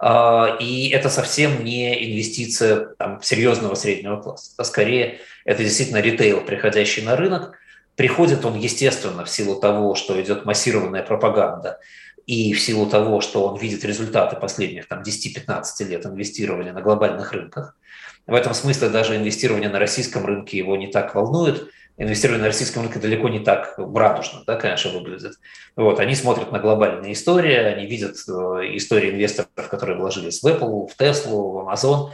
И 0.00 0.90
это 0.94 1.08
совсем 1.10 1.64
не 1.64 2.12
инвестиция 2.12 2.94
там, 2.98 3.20
серьезного 3.22 3.74
среднего 3.74 4.20
класса. 4.20 4.52
А 4.56 4.64
скорее, 4.64 5.18
это 5.44 5.64
действительно 5.64 6.00
ритейл, 6.00 6.40
приходящий 6.40 7.02
на 7.02 7.16
рынок. 7.16 7.58
Приходит 7.96 8.44
он, 8.44 8.56
естественно, 8.56 9.24
в 9.24 9.30
силу 9.30 9.58
того, 9.60 9.96
что 9.96 10.20
идет 10.22 10.44
массированная 10.44 11.02
пропаганда, 11.02 11.80
и 12.26 12.52
в 12.52 12.60
силу 12.60 12.86
того, 12.86 13.20
что 13.20 13.44
он 13.44 13.58
видит 13.58 13.84
результаты 13.84 14.36
последних 14.36 14.86
там, 14.86 15.02
10-15 15.02 15.64
лет 15.88 16.06
инвестирования 16.06 16.72
на 16.72 16.82
глобальных 16.82 17.32
рынках. 17.32 17.74
В 18.26 18.34
этом 18.34 18.54
смысле 18.54 18.90
даже 18.90 19.16
инвестирование 19.16 19.70
на 19.70 19.78
российском 19.78 20.26
рынке 20.26 20.58
его 20.58 20.76
не 20.76 20.88
так 20.88 21.14
волнует. 21.14 21.70
Инвестирование 21.98 22.42
на 22.42 22.48
российском 22.48 22.82
рынке 22.82 23.00
далеко 23.00 23.28
не 23.28 23.40
так 23.40 23.74
радужно, 23.76 24.44
да, 24.46 24.54
конечно, 24.56 24.92
выглядит. 24.92 25.34
Вот, 25.76 25.98
они 25.98 26.14
смотрят 26.14 26.52
на 26.52 26.60
глобальные 26.60 27.12
истории, 27.12 27.54
они 27.54 27.86
видят 27.86 28.16
э, 28.28 28.32
истории 28.76 29.10
инвесторов, 29.10 29.50
которые 29.68 29.98
вложились 29.98 30.40
в 30.42 30.46
Apple, 30.46 30.88
в 30.88 30.96
Tesla, 30.98 31.30
в 31.30 31.68
Amazon, 31.68 32.10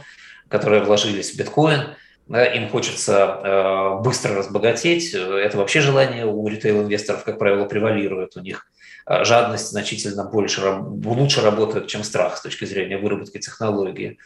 которые 0.49 0.83
вложились 0.83 1.33
в 1.33 1.37
биткоин– 1.37 1.95
да, 2.27 2.45
им 2.45 2.69
хочется 2.69 3.39
э, 3.43 4.03
быстро 4.03 4.35
разбогатеть. 4.35 5.13
Это 5.13 5.57
вообще 5.57 5.81
желание 5.81 6.25
у 6.25 6.47
ритейл-инвесторов, 6.47 7.23
как 7.23 7.37
правило, 7.37 7.65
превалирует. 7.65 8.35
У 8.35 8.41
них 8.41 8.65
э, 9.05 9.23
жадность 9.23 9.69
значительно 9.69 10.23
больше, 10.23 10.61
лучше 10.61 11.41
работает, 11.41 11.87
чем 11.87 12.03
страх 12.03 12.37
с 12.37 12.41
точки 12.41 12.65
зрения 12.65 12.97
выработки 12.97 13.37
технологии. 13.37 14.17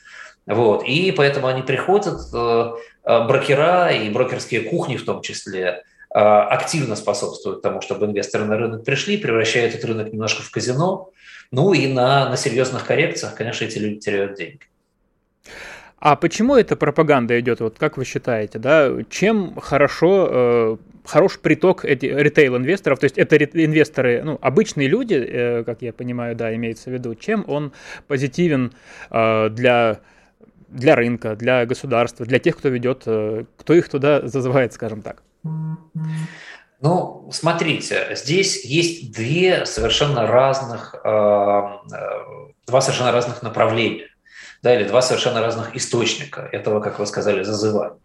Вот. 0.50 0.84
И 0.84 1.12
поэтому 1.12 1.48
они 1.48 1.62
приходят, 1.62 2.20
э, 2.34 2.72
э 3.06 3.28
брокера 3.28 3.92
и 3.92 4.10
брокерские 4.10 4.62
кухни 4.62 4.98
в 4.98 5.06
том 5.06 5.22
числе, 5.22 5.84
э, 6.14 6.20
активно 6.20 6.96
способствуют 6.96 7.62
тому, 7.62 7.82
чтобы 7.82 8.08
инвесторы 8.08 8.46
на 8.46 8.58
рынок 8.58 8.84
пришли, 8.84 9.18
превращают 9.18 9.76
этот 9.76 9.86
рынок 9.86 10.12
немножко 10.12 10.42
в 10.42 10.50
казино. 10.50 11.12
Ну 11.52 11.74
и 11.74 11.88
на, 11.88 12.30
на 12.30 12.36
серьезных 12.36 12.86
коррекциях, 12.86 13.36
конечно, 13.36 13.64
эти 13.64 13.78
люди 13.78 14.00
теряют 14.00 14.38
деньги. 14.38 14.62
А 16.00 16.16
почему 16.16 16.56
эта 16.56 16.76
пропаганда 16.76 17.40
идет, 17.40 17.60
вот 17.60 17.78
как 17.78 17.98
вы 17.98 18.06
считаете, 18.06 18.58
да? 18.58 18.90
Чем 19.10 19.56
хорошо, 19.56 20.30
э, 20.32 20.78
хорош 21.06 21.40
приток 21.40 21.86
эти 21.86 22.06
ритейл-инвесторов, 22.06 23.00
то 23.00 23.04
есть 23.04 23.18
это 23.18 23.38
инвесторы, 23.38 24.24
ну, 24.24 24.40
обычные 24.42 24.88
люди, 24.88 25.14
э, 25.14 25.64
как 25.64 25.82
я 25.82 25.94
понимаю, 25.94 26.36
да, 26.36 26.56
имеется 26.56 26.90
в 26.90 26.94
виду, 26.94 27.14
чем 27.16 27.44
он 27.48 27.74
позитивен 28.08 28.72
э, 29.12 29.50
для 29.50 30.00
для 30.70 30.96
рынка, 30.96 31.36
для 31.36 31.66
государства, 31.66 32.26
для 32.26 32.40
тех, 32.40 32.58
кто 32.58 32.70
ведет, 32.70 33.04
э, 33.06 33.46
кто 33.58 33.74
их 33.74 33.90
туда 33.90 34.28
зазывает, 34.28 34.74
скажем 34.74 35.02
так? 35.02 35.24
Ну, 36.82 37.30
смотрите, 37.34 38.08
здесь 38.16 38.64
есть 38.64 39.12
две 39.14 39.66
совершенно 39.66 40.26
разных, 40.26 40.96
э, 41.04 41.10
э, 41.10 42.00
два 42.68 42.82
совершенно 42.82 43.12
разных 43.12 43.42
направления 43.44 44.08
да, 44.62 44.76
или 44.76 44.88
два 44.88 45.02
совершенно 45.02 45.42
разных 45.42 45.76
источника 45.76 46.48
этого, 46.52 46.80
как 46.80 47.00
вы 47.00 47.06
сказали, 47.06 47.44
зазывания. 47.44 47.98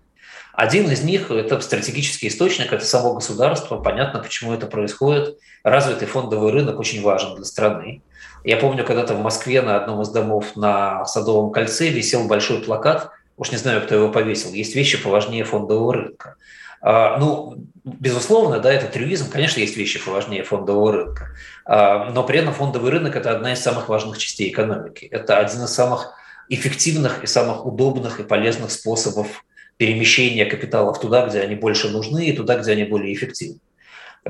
Один 0.52 0.88
из 0.88 1.02
них– 1.02 1.30
это 1.30 1.60
стратегический 1.60 2.28
источник, 2.28 2.72
это 2.72 2.84
само 2.84 3.14
государство. 3.14 3.78
Понятно, 3.78 4.20
почему 4.20 4.52
это 4.52 4.68
происходит. 4.68 5.36
Развитый 5.64 6.06
фондовый 6.06 6.52
рынок 6.52 6.78
очень 6.78 7.02
важен 7.02 7.34
для 7.34 7.44
страны. 7.44 8.02
Я 8.44 8.58
помню, 8.58 8.84
когда-то 8.84 9.14
в 9.14 9.22
Москве 9.22 9.62
на 9.62 9.76
одном 9.76 10.02
из 10.02 10.10
домов 10.10 10.54
на 10.54 11.04
Садовом 11.06 11.50
кольце 11.50 11.88
висел 11.88 12.28
большой 12.28 12.60
плакат, 12.60 13.10
уж 13.38 13.50
не 13.50 13.56
знаю, 13.56 13.82
кто 13.82 13.94
его 13.94 14.10
повесил, 14.10 14.52
есть 14.52 14.74
вещи 14.74 15.02
поважнее 15.02 15.44
фондового 15.44 15.94
рынка. 15.94 16.36
А, 16.82 17.16
ну, 17.18 17.56
безусловно, 17.82 18.60
да, 18.60 18.70
это 18.70 18.86
трюизм, 18.86 19.30
конечно, 19.30 19.60
есть 19.60 19.78
вещи 19.78 19.98
поважнее 20.04 20.44
фондового 20.44 20.92
рынка, 20.92 21.30
а, 21.64 22.10
но 22.10 22.22
при 22.22 22.38
этом 22.38 22.52
фондовый 22.52 22.90
рынок– 22.92 23.16
это 23.16 23.30
одна 23.30 23.54
из 23.54 23.60
самых 23.60 23.88
важных 23.88 24.18
частей 24.18 24.50
экономики. 24.50 25.06
Это 25.10 25.38
один 25.38 25.64
из 25.64 25.70
самых 25.70 26.12
эффективных 26.50 27.24
и 27.24 27.26
самых 27.26 27.64
удобных 27.64 28.20
и 28.20 28.24
полезных 28.24 28.70
способов 28.70 29.44
перемещения 29.78 30.44
капиталов 30.44 31.00
туда, 31.00 31.26
где 31.26 31.40
они 31.40 31.54
больше 31.54 31.88
нужны, 31.88 32.26
и 32.26 32.36
туда, 32.36 32.58
где 32.58 32.72
они 32.72 32.84
более 32.84 33.14
эффективны. 33.14 33.60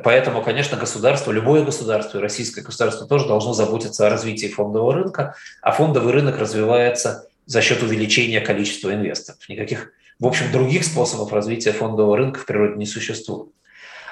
Поэтому, 0.03 0.43
конечно, 0.43 0.77
государство, 0.77 1.31
любое 1.31 1.63
государство, 1.63 2.19
и 2.19 2.21
российское 2.21 2.63
государство 2.63 3.07
тоже 3.07 3.27
должно 3.27 3.53
заботиться 3.53 4.07
о 4.07 4.11
развитии 4.11 4.49
фондового 4.49 4.95
рынка, 4.95 5.37
а 5.63 5.73
фондовый 5.73 6.13
рынок 6.13 6.39
развивается 6.39 7.29
за 7.47 7.63
счет 7.63 7.83
увеличения 7.83 8.41
количества 8.41 8.93
инвесторов. 8.93 9.49
Никаких, 9.49 9.93
в 10.19 10.27
общем, 10.27 10.51
других 10.51 10.85
способов 10.85 11.33
развития 11.33 11.73
фондового 11.73 12.17
рынка 12.17 12.41
в 12.41 12.47
природе 12.47 12.75
не 12.75 12.87
существует. 12.87 13.51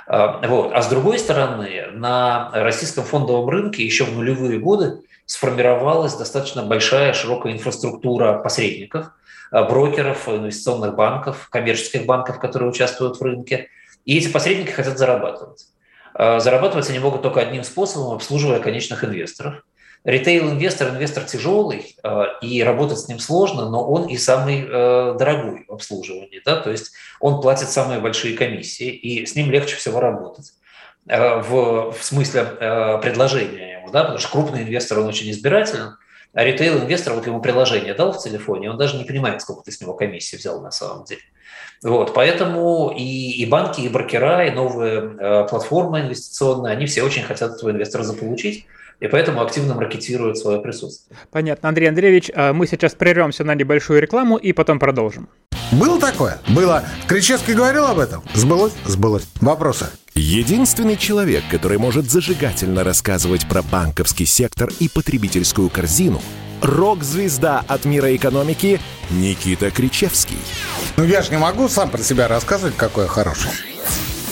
А, 0.07 0.47
вот. 0.47 0.73
А 0.73 0.83
с 0.83 0.89
другой 0.89 1.19
стороны, 1.19 1.87
на 1.93 2.51
российском 2.53 3.05
фондовом 3.05 3.49
рынке 3.49 3.85
еще 3.85 4.05
в 4.05 4.15
нулевые 4.15 4.59
годы 4.59 5.01
сформировалась 5.27 6.15
достаточно 6.15 6.63
большая, 6.63 7.13
широкая 7.13 7.53
инфраструктура 7.53 8.39
посредников, 8.39 9.11
э, 9.51 9.65
брокеров, 9.65 10.29
инвестиционных 10.29 10.95
банков, 10.95 11.49
коммерческих 11.51 12.07
банков, 12.07 12.39
которые 12.39 12.71
участвуют 12.71 13.19
в 13.19 13.23
рынке. 13.23 13.69
И 14.05 14.19
эти 14.19 14.29
посредники 14.29 14.71
хотят 14.71 14.99
зарабатывать. 14.99 15.67
Э, 16.15 16.41
зарабатывать 16.41 16.89
они 16.91 16.99
могут 16.99 17.23
только 17.23 17.41
одним 17.41 17.65
способом, 17.65 18.15
обслуживая 18.15 18.61
конечных 18.61 19.05
инвесторов. 19.05 19.65
Ритейл-инвестор, 20.05 20.89
инвестор 20.91 21.25
тяжелый, 21.25 21.97
э, 22.03 22.25
и 22.41 22.63
работать 22.63 22.99
с 22.99 23.09
ним 23.09 23.19
сложно, 23.19 23.69
но 23.69 23.89
он 23.89 24.09
и 24.09 24.17
самый 24.17 24.67
дорогой 24.67 25.65
в 25.69 25.73
обслуживании. 25.75 26.43
Да? 26.45 26.57
То 26.57 26.71
есть 26.71 26.93
он 27.21 27.41
платит 27.41 27.69
самые 27.69 28.01
большие 28.01 28.37
комиссии, 28.37 28.91
и 28.91 29.27
с 29.27 29.35
ним 29.37 29.51
легче 29.51 29.77
всего 29.77 30.01
работать 30.01 30.53
в, 31.05 31.93
в 31.93 31.99
смысле 32.01 32.45
предложения 33.03 33.73
да, 33.93 34.03
потому 34.03 34.19
что 34.19 34.31
крупный 34.31 34.63
инвестор, 34.63 34.99
он 34.99 35.07
очень 35.07 35.31
избирателен, 35.31 35.97
а 36.33 36.45
ритейл-инвестор, 36.45 37.15
вот 37.15 37.27
ему 37.27 37.41
приложение 37.41 37.95
дал 37.95 38.13
в 38.13 38.23
телефоне, 38.23 38.71
он 38.71 38.79
даже 38.79 38.97
не 38.97 39.05
понимает, 39.05 39.43
сколько 39.43 39.63
ты 39.63 39.71
с 39.71 39.81
него 39.81 39.95
комиссии 39.95 40.37
взял 40.37 40.61
на 40.63 40.71
самом 40.71 41.05
деле. 41.05 41.21
Вот, 41.83 42.15
поэтому 42.15 42.95
и, 42.97 43.33
и 43.33 43.47
банки, 43.47 43.81
и 43.81 43.89
брокера, 43.89 44.47
и 44.47 44.53
новые 44.53 45.17
э, 45.19 45.47
платформы 45.49 46.01
инвестиционные, 46.01 46.73
они 46.73 46.87
все 46.87 47.03
очень 47.03 47.23
хотят 47.23 47.57
этого 47.57 47.71
инвестора 47.71 48.05
заполучить, 48.05 48.67
и 49.01 49.09
поэтому 49.09 49.43
активно 49.43 49.75
маркетируют 49.75 50.39
свое 50.39 50.61
присутствие. 50.61 51.19
Понятно. 51.33 51.69
Андрей 51.69 51.89
Андреевич, 51.89 52.31
а 52.35 52.53
мы 52.53 52.69
сейчас 52.69 52.95
прервемся 52.95 53.43
на 53.43 53.57
небольшую 53.57 54.01
рекламу 54.01 54.37
и 54.37 54.53
потом 54.53 54.79
продолжим. 54.79 55.29
Было 55.73 55.99
такое? 55.99 56.39
Было. 56.49 56.85
Кричевский 57.09 57.55
говорил 57.55 57.87
об 57.87 57.99
этом? 57.99 58.23
Сбылось? 58.35 58.75
Сбылось. 58.85 59.27
Вопросы? 59.41 59.87
Единственный 60.15 60.97
человек, 60.97 61.43
который 61.51 61.79
может 61.79 62.09
зажигательно 62.09 62.85
рассказывать 62.85 63.49
про 63.49 63.63
банковский 63.63 64.27
сектор 64.27 64.71
и 64.79 64.89
потребительскую 64.89 65.69
корзину– 65.69 66.21
рок-звезда 66.63 67.65
от 67.67 67.85
мира 67.85 68.15
экономики 68.15 68.81
Никита 69.11 69.71
Кричевский. 69.71 70.39
Ну 70.97 71.05
я 71.05 71.23
же 71.23 71.31
не 71.31 71.39
могу 71.39 71.69
сам 71.69 71.91
про 71.91 72.03
себя 72.03 72.29
рассказывать, 72.29 72.77
какой 72.77 73.05
я 73.05 73.11
хороший. 73.11 73.51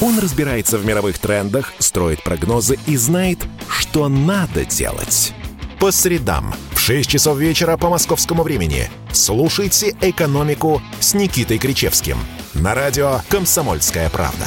Он 0.01 0.19
разбирается 0.19 0.79
в 0.79 0.87
мировых 0.87 1.19
трендах, 1.19 1.75
строит 1.79 2.23
прогнозы 2.23 2.79
и 2.87 2.97
знает, 2.97 3.39
что 3.69 4.09
надо 4.09 4.65
делать. 4.65 5.35
По 5.79 5.91
средам 5.91 6.55
в 6.73 6.79
6 6.79 7.09
часов 7.09 7.39
вечера 7.39 7.77
по 7.77 7.91
московскому 7.91 8.43
времени 8.43 8.91
слушайте 9.13 9.95
«Экономику» 10.01 10.81
с 11.01 11.15
Никитой 11.15 11.59
Кричевским 11.59 12.17
на 12.55 12.75
радио 12.75 13.21
«Комсомольская 13.29 14.09
правда». 14.09 14.47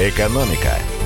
Экономика– 0.00 0.78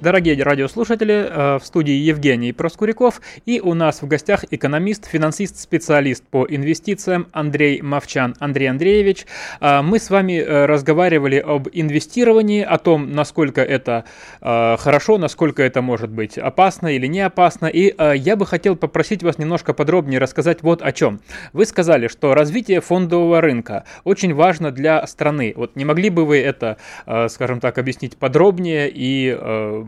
Дорогие 0.00 0.42
радиослушатели, 0.42 1.28
э, 1.28 1.58
в 1.58 1.66
студии 1.66 1.92
Евгений 1.92 2.54
Проскуряков 2.54 3.20
и 3.44 3.60
у 3.60 3.74
нас 3.74 4.00
в 4.00 4.08
гостях 4.08 4.46
экономист, 4.50 5.04
финансист, 5.04 5.58
специалист 5.58 6.24
по 6.26 6.46
инвестициям 6.48 7.26
Андрей 7.32 7.82
Мовчан. 7.82 8.34
Андрей 8.38 8.70
Андреевич, 8.70 9.26
э, 9.60 9.82
мы 9.82 9.98
с 9.98 10.08
вами 10.08 10.40
э, 10.40 10.64
разговаривали 10.64 11.36
об 11.36 11.68
инвестировании, 11.70 12.62
о 12.62 12.78
том, 12.78 13.12
насколько 13.12 13.60
это 13.60 14.04
хорошо, 14.40 15.18
насколько 15.18 15.62
это 15.62 15.82
может 15.82 16.10
быть 16.10 16.38
опасно 16.38 16.88
или 16.88 17.06
не 17.06 17.20
опасно. 17.20 17.66
И 17.66 17.94
я 18.18 18.36
бы 18.36 18.46
хотел 18.46 18.76
попросить 18.76 19.22
вас 19.22 19.38
немножко 19.38 19.74
подробнее 19.74 20.18
рассказать 20.18 20.62
вот 20.62 20.82
о 20.82 20.92
чем. 20.92 21.20
Вы 21.52 21.66
сказали, 21.66 22.08
что 22.08 22.34
развитие 22.34 22.80
фондового 22.80 23.40
рынка 23.40 23.84
очень 24.04 24.34
важно 24.34 24.70
для 24.70 25.06
страны. 25.06 25.52
Вот 25.56 25.76
не 25.76 25.84
могли 25.84 26.10
бы 26.10 26.24
вы 26.24 26.38
это, 26.38 26.78
скажем 27.28 27.60
так, 27.60 27.78
объяснить 27.78 28.16
подробнее 28.16 28.90
и 28.92 29.36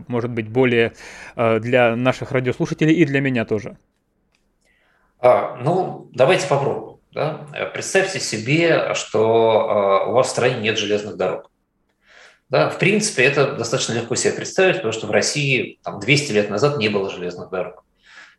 может 0.07 0.31
быть, 0.31 0.49
более 0.49 0.93
э, 1.35 1.59
для 1.59 1.95
наших 1.95 2.31
радиослушателей 2.31 2.93
и 2.93 3.05
для 3.05 3.21
меня 3.21 3.45
тоже? 3.45 3.77
А, 5.19 5.55
ну, 5.61 6.09
давайте 6.13 6.47
попробуем. 6.47 6.97
Да? 7.13 7.45
Представьте 7.73 8.19
себе, 8.19 8.93
что 8.95 10.03
э, 10.05 10.09
у 10.09 10.13
вас 10.13 10.27
в 10.27 10.31
стране 10.31 10.57
нет 10.57 10.77
железных 10.77 11.15
дорог. 11.15 11.49
Да, 12.49 12.69
в 12.69 12.77
принципе, 12.77 13.23
это 13.23 13.53
достаточно 13.53 13.93
легко 13.93 14.15
себе 14.15 14.33
представить, 14.33 14.75
потому 14.75 14.93
что 14.93 15.07
в 15.07 15.11
России 15.11 15.79
там, 15.83 15.99
200 15.99 16.31
лет 16.33 16.49
назад 16.49 16.77
не 16.77 16.89
было 16.89 17.09
железных 17.09 17.49
дорог. 17.49 17.83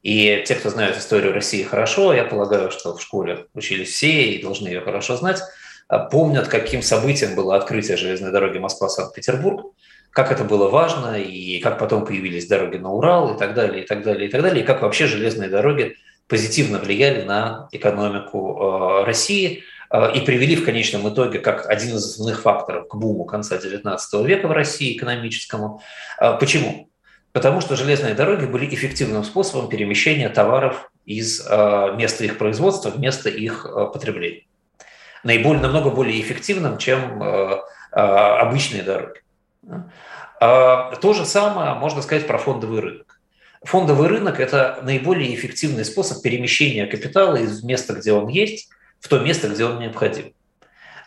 И 0.02 0.44
те, 0.46 0.54
кто 0.54 0.70
знают 0.70 0.98
историю 0.98 1.32
России 1.32 1.62
хорошо, 1.62 2.12
я 2.12 2.24
полагаю, 2.24 2.70
что 2.70 2.94
в 2.94 3.02
школе 3.02 3.46
учились 3.54 3.88
все 3.88 4.32
и 4.32 4.42
должны 4.42 4.68
ее 4.68 4.82
хорошо 4.82 5.16
знать, 5.16 5.40
а 5.88 5.98
помнят, 5.98 6.48
каким 6.48 6.82
событием 6.82 7.34
было 7.34 7.56
открытие 7.56 7.96
железной 7.96 8.30
дороги 8.30 8.58
Москва-Санкт-Петербург, 8.58 9.73
как 10.14 10.30
это 10.32 10.44
было 10.44 10.70
важно, 10.70 11.18
и 11.20 11.58
как 11.58 11.78
потом 11.78 12.06
появились 12.06 12.46
дороги 12.46 12.76
на 12.76 12.92
Урал, 12.92 13.34
и 13.34 13.38
так 13.38 13.52
далее, 13.52 13.82
и 13.82 13.86
так 13.86 14.02
далее, 14.02 14.28
и 14.28 14.30
так 14.30 14.42
далее, 14.42 14.62
и 14.62 14.66
как 14.66 14.82
вообще 14.82 15.06
железные 15.06 15.50
дороги 15.50 15.96
позитивно 16.28 16.78
влияли 16.78 17.22
на 17.22 17.68
экономику 17.72 19.02
России 19.04 19.64
и 20.14 20.20
привели 20.20 20.56
в 20.56 20.64
конечном 20.64 21.08
итоге 21.12 21.40
как 21.40 21.68
один 21.68 21.96
из 21.96 22.04
основных 22.04 22.42
факторов 22.42 22.88
к 22.88 22.94
буму 22.94 23.24
конца 23.24 23.56
XIX 23.56 23.98
века 24.24 24.48
в 24.48 24.52
России 24.52 24.96
экономическому. 24.96 25.82
Почему? 26.40 26.88
Потому 27.32 27.60
что 27.60 27.74
железные 27.74 28.14
дороги 28.14 28.46
были 28.46 28.72
эффективным 28.72 29.24
способом 29.24 29.68
перемещения 29.68 30.28
товаров 30.28 30.90
из 31.04 31.40
места 31.40 32.24
их 32.24 32.38
производства 32.38 32.90
в 32.90 32.98
место 33.00 33.28
их 33.28 33.66
потребления. 33.92 34.46
Наиболее, 35.24 35.62
намного 35.62 35.90
более 35.90 36.20
эффективным, 36.20 36.78
чем 36.78 37.20
обычные 37.90 38.82
дороги. 38.82 39.23
А, 40.40 40.94
то 40.96 41.12
же 41.12 41.24
самое 41.24 41.74
можно 41.74 42.02
сказать 42.02 42.26
про 42.26 42.38
фондовый 42.38 42.80
рынок. 42.80 43.20
Фондовый 43.62 44.08
рынок– 44.08 44.40
это 44.40 44.78
наиболее 44.82 45.34
эффективный 45.34 45.84
способ 45.84 46.22
перемещения 46.22 46.86
капитала 46.86 47.36
из 47.36 47.62
места, 47.62 47.94
где 47.94 48.12
он 48.12 48.28
есть, 48.28 48.68
в 49.00 49.08
то 49.08 49.18
место, 49.18 49.48
где 49.48 49.64
он 49.64 49.78
необходим. 49.78 50.34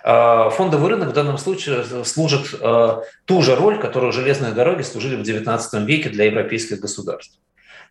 А, 0.04 0.50
фондовый 0.50 0.90
рынок 0.90 1.10
в 1.10 1.14
данном 1.14 1.38
случае 1.38 1.84
служит 2.04 2.48
а, 2.60 3.04
ту 3.26 3.42
же 3.42 3.56
роль, 3.56 3.80
которую 3.80 4.12
железные 4.12 4.54
дороги 4.54 4.82
служили 4.82 5.16
в 5.16 5.22
XIX 5.22 5.86
веке 5.86 6.10
для 6.10 6.26
европейских 6.26 6.80
государств. 6.80 7.38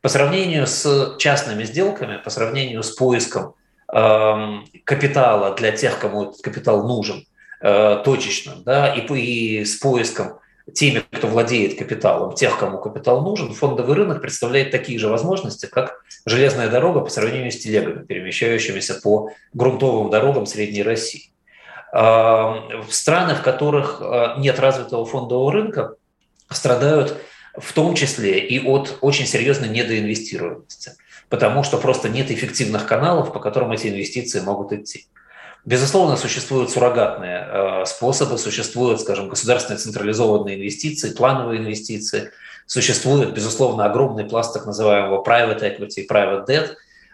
По 0.03 0.09
сравнению 0.09 0.67
с 0.67 1.17
частными 1.19 1.65
сделками, 1.65 2.19
по 2.19 2.31
сравнению 2.31 2.83
с 2.83 2.91
поиском 2.91 3.55
капитала 3.87 5.55
для 5.55 5.71
тех, 5.73 5.99
кому 5.99 6.25
этот 6.25 6.43
капитал 6.43 6.87
нужен, 6.87 7.25
точечно, 7.61 8.57
да, 8.65 8.93
и, 8.93 9.01
и 9.15 9.65
с 9.65 9.77
поиском 9.77 10.41
теми, 10.73 11.03
кто 11.11 11.29
владеет 11.29 11.79
капиталом, 11.79 12.35
тех, 12.35 12.59
кому 12.59 12.79
капитал 12.79 13.23
нужен, 13.23 13.55
фондовый 13.55 13.95
рынок 13.95 14.21
представляет 14.21 14.71
такие 14.71 14.99
же 14.99 15.09
возможности, 15.09 15.67
как 15.67 16.03
железная 16.25 16.69
дорога 16.69 17.01
по 17.01 17.11
сравнению 17.11 17.53
с 17.53 17.59
телегами, 17.59 18.05
перемещающимися 18.05 19.01
по 19.03 19.31
грунтовым 19.53 20.11
дорогам 20.11 20.47
Средней 20.47 20.83
России. 20.83 21.31
А, 21.93 22.83
в 22.87 22.93
странах, 22.93 23.41
в 23.41 23.43
которых 23.43 24.01
а, 24.01 24.37
нет 24.39 24.59
развитого 24.59 25.07
фондового 25.07 25.53
рынка, 25.53 25.95
страдают 26.51 27.17
в 27.57 27.73
том 27.73 27.95
числе 27.95 28.39
и 28.39 28.65
от 28.67 28.99
очень 29.01 29.27
серьезной 29.27 29.69
недоинвестируемости, 29.69 30.93
потому 31.29 31.63
что 31.63 31.79
просто 31.79 32.09
нет 32.09 32.31
эффективных 32.31 32.87
каналов, 32.87 33.33
по 33.33 33.41
которым 33.41 33.73
эти 33.73 33.87
инвестиции 33.87 34.41
могут 34.41 34.73
идти. 34.73 35.07
Безусловно, 35.67 36.17
существуют 36.17 36.71
суррогатные 36.71 37.45
э, 37.45 37.85
способы, 37.87 38.39
существуют, 38.39 39.01
скажем, 39.01 39.29
государственные 39.29 39.81
централизованные 39.81 40.57
инвестиции, 40.57 41.13
плановые 41.13 41.61
инвестиции, 41.61 42.31
существует, 42.67 43.35
безусловно, 43.35 43.85
огромный 43.85 44.25
пласт 44.25 44.55
так 44.55 44.65
называемого 44.65 45.25
private 45.25 45.63
equity 45.63 46.07
private 46.09 46.47
debt, 46.47 46.69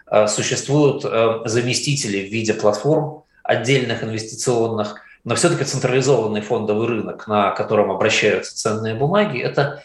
э, 0.05 0.27
существуют 0.27 1.03
э, 1.03 1.39
заместители 1.45 2.27
в 2.27 2.31
виде 2.31 2.53
платформ 2.53 3.23
отдельных 3.41 4.03
инвестиционных, 4.03 4.97
но 5.23 5.33
все-таки 5.33 5.63
централизованный 5.63 6.41
фондовый 6.41 6.87
рынок, 6.87 7.25
на 7.25 7.49
котором 7.51 7.89
обращаются 7.89 8.55
ценные 8.55 8.93
бумаги, 8.93 9.39
это 9.39 9.83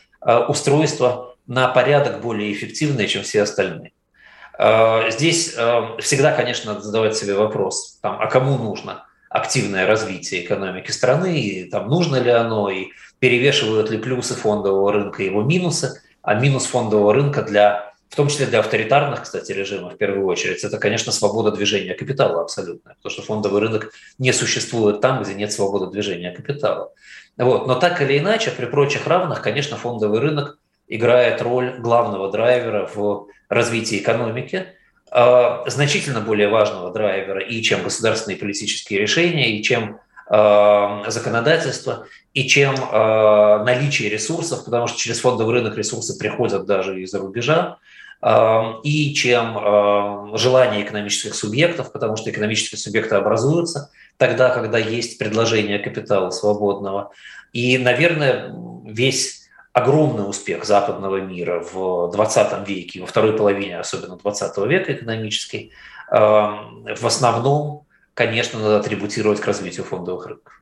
устройство 0.48 1.36
на 1.46 1.68
порядок 1.68 2.20
более 2.20 2.52
эффективное, 2.52 3.06
чем 3.06 3.22
все 3.22 3.42
остальные. 3.42 3.92
Э, 4.58 5.10
здесь 5.10 5.54
э, 5.56 5.82
всегда, 6.00 6.32
конечно, 6.32 6.72
надо 6.72 6.84
задавать 6.84 7.16
себе 7.16 7.34
вопрос, 7.34 7.98
там, 8.02 8.20
а 8.20 8.26
кому 8.26 8.58
нужно 8.58 9.04
активное 9.30 9.86
развитие 9.86 10.44
экономики 10.44 10.90
страны, 10.90 11.40
и 11.40 11.70
там, 11.70 11.88
нужно 11.88 12.16
ли 12.16 12.30
оно, 12.30 12.70
и 12.70 12.88
перевешивают 13.20 13.90
ли 13.90 13.98
плюсы 13.98 14.34
фондового 14.34 14.92
рынка 14.92 15.22
его 15.22 15.42
минусы, 15.42 16.02
а 16.22 16.34
минус 16.34 16.66
фондового 16.66 17.14
рынка 17.14 17.42
для, 17.42 17.94
в 18.08 18.16
том 18.16 18.28
числе 18.28 18.46
для 18.46 18.60
авторитарных, 18.60 19.22
кстати, 19.22 19.52
режимов 19.52 19.94
в 19.94 19.96
первую 19.96 20.26
очередь, 20.26 20.64
это, 20.64 20.78
конечно, 20.78 21.12
свобода 21.12 21.52
движения 21.52 21.94
капитала 21.94 22.42
абсолютно, 22.42 22.94
потому 22.96 23.12
что 23.12 23.22
фондовый 23.22 23.60
рынок 23.60 23.92
не 24.18 24.32
существует 24.32 25.00
там, 25.00 25.22
где 25.22 25.34
нет 25.34 25.52
свободы 25.52 25.92
движения 25.92 26.32
капитала. 26.32 26.92
Вот. 27.36 27.68
Но 27.68 27.76
так 27.76 28.00
или 28.02 28.18
иначе, 28.18 28.50
при 28.50 28.66
прочих 28.66 29.06
равных, 29.06 29.42
конечно, 29.42 29.76
фондовый 29.76 30.18
рынок 30.18 30.58
играет 30.88 31.42
роль 31.42 31.78
главного 31.78 32.30
драйвера 32.30 32.88
в 32.92 33.28
развитии 33.48 33.98
экономики, 33.98 34.66
а, 35.10 35.64
значительно 35.66 36.20
более 36.20 36.48
важного 36.48 36.92
драйвера 36.92 37.40
и 37.40 37.62
чем 37.62 37.82
государственные 37.82 38.38
политические 38.38 39.00
решения, 39.00 39.56
и 39.56 39.62
чем 39.62 40.00
а, 40.28 41.04
законодательство, 41.08 42.06
и 42.34 42.46
чем 42.46 42.74
а, 42.78 43.64
наличие 43.64 44.10
ресурсов, 44.10 44.64
потому 44.64 44.86
что 44.86 44.98
через 44.98 45.20
фондовый 45.20 45.54
рынок 45.54 45.76
ресурсы 45.76 46.18
приходят 46.18 46.66
даже 46.66 47.00
из-за 47.02 47.18
рубежа, 47.18 47.78
и 48.82 49.14
чем 49.14 50.36
желание 50.36 50.82
экономических 50.82 51.36
субъектов, 51.36 51.92
потому 51.92 52.16
что 52.16 52.30
экономические 52.30 52.76
субъекты 52.76 53.14
образуются 53.14 53.92
тогда, 54.16 54.50
когда 54.50 54.76
есть 54.76 55.18
предложение 55.18 55.78
капитала 55.78 56.30
свободного. 56.30 57.12
И, 57.52 57.78
наверное, 57.78 58.52
весь 58.84 59.37
огромный 59.78 60.28
успех 60.28 60.64
западного 60.64 61.20
мира 61.20 61.64
в 61.72 62.10
20 62.12 62.68
веке, 62.68 63.00
во 63.00 63.06
второй 63.06 63.32
половине, 63.32 63.78
особенно 63.78 64.16
20 64.16 64.58
века 64.66 64.92
экономический, 64.92 65.72
эм, 66.10 66.86
в 66.94 67.04
основном, 67.04 67.86
конечно, 68.14 68.58
надо 68.58 68.78
атрибутировать 68.78 69.40
к 69.40 69.46
развитию 69.46 69.84
фондовых 69.84 70.26
рынков. 70.26 70.54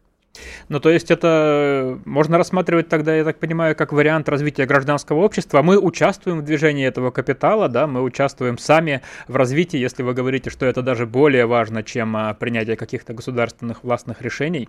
Ну, 0.68 0.80
то 0.80 0.90
есть 0.90 1.10
это 1.10 1.98
можно 2.04 2.36
рассматривать 2.36 2.88
тогда, 2.88 3.14
я 3.14 3.24
так 3.24 3.38
понимаю, 3.38 3.74
как 3.74 3.92
вариант 3.92 4.28
развития 4.28 4.66
гражданского 4.66 5.20
общества. 5.20 5.62
Мы 5.62 5.78
участвуем 5.78 6.40
в 6.40 6.44
движении 6.44 6.86
этого 6.86 7.10
капитала, 7.10 7.68
да, 7.68 7.86
мы 7.86 8.02
участвуем 8.02 8.58
сами 8.58 9.00
в 9.28 9.36
развитии, 9.36 9.78
если 9.78 10.02
вы 10.02 10.12
говорите, 10.12 10.50
что 10.50 10.66
это 10.66 10.82
даже 10.82 11.06
более 11.06 11.46
важно, 11.46 11.82
чем 11.82 12.16
а, 12.16 12.34
принятие 12.34 12.76
каких-то 12.76 13.14
государственных 13.14 13.82
властных 13.82 14.20
решений, 14.20 14.68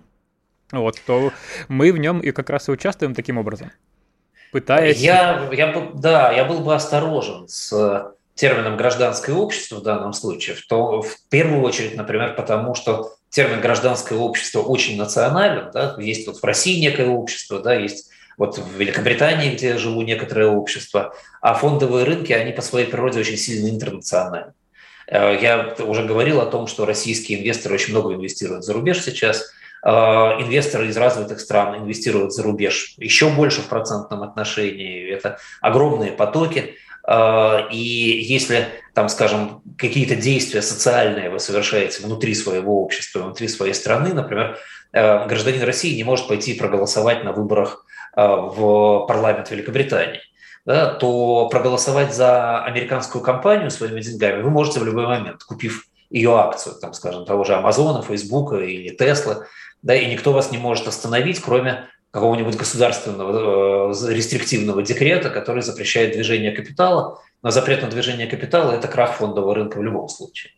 вот, 0.72 1.00
то 1.06 1.32
мы 1.68 1.92
в 1.92 1.98
нем 1.98 2.20
и 2.20 2.30
как 2.30 2.48
раз 2.48 2.68
и 2.68 2.72
участвуем 2.72 3.14
таким 3.14 3.36
образом 3.36 3.70
пытаясь... 4.52 4.98
Я, 4.98 5.48
я, 5.52 5.90
да, 5.94 6.32
я 6.32 6.44
был 6.44 6.60
бы 6.60 6.74
осторожен 6.74 7.48
с 7.48 8.12
термином 8.34 8.76
гражданское 8.76 9.32
общество 9.32 9.76
в 9.76 9.82
данном 9.82 10.12
случае, 10.12 10.56
в, 10.56 10.66
то, 10.66 11.02
в 11.02 11.16
первую 11.28 11.62
очередь, 11.62 11.96
например, 11.96 12.34
потому 12.34 12.74
что 12.74 13.14
термин 13.30 13.60
гражданское 13.60 14.14
общество 14.14 14.60
очень 14.60 14.96
национален, 14.96 15.70
да, 15.72 15.96
есть 15.98 16.26
вот 16.26 16.38
в 16.38 16.44
России 16.44 16.80
некое 16.80 17.08
общество, 17.08 17.60
да, 17.60 17.74
есть 17.74 18.10
вот 18.36 18.58
в 18.58 18.78
Великобритании, 18.78 19.54
где 19.54 19.76
живу, 19.76 20.02
некоторое 20.02 20.46
общество, 20.46 21.12
а 21.40 21.54
фондовые 21.54 22.04
рынки, 22.04 22.32
они 22.32 22.52
по 22.52 22.62
своей 22.62 22.86
природе 22.86 23.20
очень 23.20 23.36
сильно 23.36 23.68
интернациональны. 23.68 24.52
Э, 25.08 25.36
я 25.40 25.74
уже 25.80 26.04
говорил 26.04 26.40
о 26.40 26.46
том, 26.46 26.68
что 26.68 26.86
российские 26.86 27.40
инвесторы 27.40 27.74
очень 27.74 27.92
много 27.92 28.14
инвестируют 28.14 28.64
за 28.64 28.72
рубеж 28.72 29.02
сейчас– 29.02 29.50
Э, 29.57 29.57
инвесторы 29.84 30.88
из 30.88 30.96
развитых 30.96 31.40
стран 31.40 31.78
инвестируют 31.78 32.32
за 32.32 32.42
рубеж 32.42 32.94
еще 32.98 33.30
больше 33.30 33.60
в 33.60 33.68
процентном 33.68 34.22
отношении. 34.22 35.08
Это 35.08 35.38
огромные 35.60 36.12
потоки. 36.12 36.74
Э, 37.08 37.68
и 37.70 37.78
если, 37.78 38.68
там, 38.94 39.08
скажем, 39.08 39.62
какие-то 39.78 40.14
действия 40.14 40.62
социальные 40.62 41.30
вы 41.30 41.40
совершаете 41.40 42.04
внутри 42.04 42.34
своего 42.34 42.82
общества, 42.82 43.20
внутри 43.20 43.48
своей 43.48 43.72
страны, 43.72 44.12
например, 44.12 44.58
э, 44.92 45.26
гражданин 45.26 45.62
России 45.62 45.96
не 45.96 46.04
может 46.04 46.28
пойти 46.28 46.54
проголосовать 46.54 47.24
на 47.24 47.32
выборах 47.32 47.84
в 48.16 49.06
парламент 49.06 49.48
Великобритании, 49.50 50.20
да, 50.66 50.94
то 50.94 51.48
проголосовать 51.50 52.12
за 52.12 52.64
американскую 52.64 53.22
компанию 53.22 53.70
своими 53.70 54.00
деньгами 54.00 54.42
вы 54.42 54.50
можете 54.50 54.80
в 54.80 54.84
любой 54.84 55.06
момент, 55.06 55.44
купив 55.44 55.84
ее 56.10 56.36
акцию, 56.36 56.74
там, 56.80 56.94
скажем, 56.94 57.26
того 57.26 57.44
же 57.44 57.54
Амазона, 57.54 58.02
Фейсбука 58.02 58.56
или 58.56 58.94
Теслы, 58.94 59.46
да, 59.82 59.94
и 59.94 60.06
никто 60.06 60.32
вас 60.32 60.50
не 60.50 60.58
может 60.58 60.86
остановить, 60.86 61.40
кроме 61.40 61.88
какого-нибудь 62.10 62.56
государственного 62.56 63.92
э, 63.92 64.14
рестриктивного 64.14 64.82
декрета, 64.82 65.30
который 65.30 65.62
запрещает 65.62 66.12
движение 66.12 66.52
капитала. 66.52 67.20
Но 67.42 67.50
запрет 67.50 67.82
на 67.82 67.88
движение 67.88 68.26
капитала– 68.26 68.72
это 68.72 68.88
крах 68.88 69.14
фондового 69.14 69.54
рынка 69.54 69.78
в 69.78 69.82
любом 69.82 70.08
случае. 70.08 70.52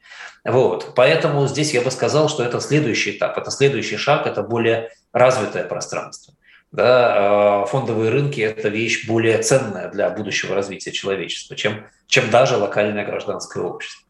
Вот. 0.44 0.94
Поэтому 0.94 1.46
здесь 1.46 1.74
я 1.74 1.82
бы 1.82 1.90
сказал, 1.90 2.28
что 2.28 2.42
это 2.42 2.60
следующий 2.60 3.10
этап, 3.10 3.36
это 3.36 3.50
следующий 3.50 3.96
шаг, 3.96 4.26
это 4.26 4.42
более 4.42 4.90
развитое 5.12 5.64
пространство. 5.64 6.34
Да, 6.72 7.64
э, 7.64 7.66
фондовые 7.66 8.10
рынки– 8.10 8.40
это 8.40 8.68
вещь 8.68 9.06
более 9.06 9.42
ценная 9.42 9.90
для 9.90 10.08
будущего 10.08 10.54
развития 10.54 10.92
человечества, 10.92 11.56
чем, 11.56 11.84
чем 12.06 12.30
даже 12.30 12.56
локальное 12.56 13.04
гражданское 13.04 13.62
общество. 13.62 14.06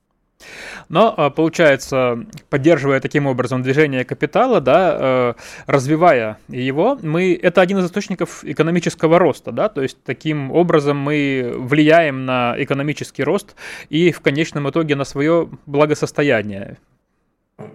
Но, 0.90 1.14
а, 1.16 1.30
получается, 1.30 2.26
поддерживая 2.50 3.00
таким 3.00 3.26
образом 3.26 3.62
движение 3.62 4.04
капитала, 4.04 4.60
да, 4.60 4.96
э, 4.98 5.34
развивая 5.66 6.38
его, 6.48 6.98
мы, 7.00 7.38
это 7.40 7.60
один 7.60 7.78
из 7.78 7.86
источников 7.86 8.44
экономического 8.44 9.20
роста, 9.20 9.52
да, 9.52 9.68
то 9.68 9.82
есть 9.82 10.02
таким 10.02 10.50
образом 10.50 10.98
мы 10.98 11.54
влияем 11.56 12.26
на 12.26 12.56
экономический 12.58 13.22
рост 13.22 13.54
и 13.88 14.10
в 14.10 14.20
конечном 14.20 14.68
итоге 14.68 14.96
на 14.96 15.04
свое 15.04 15.48
благосостояние. 15.66 16.76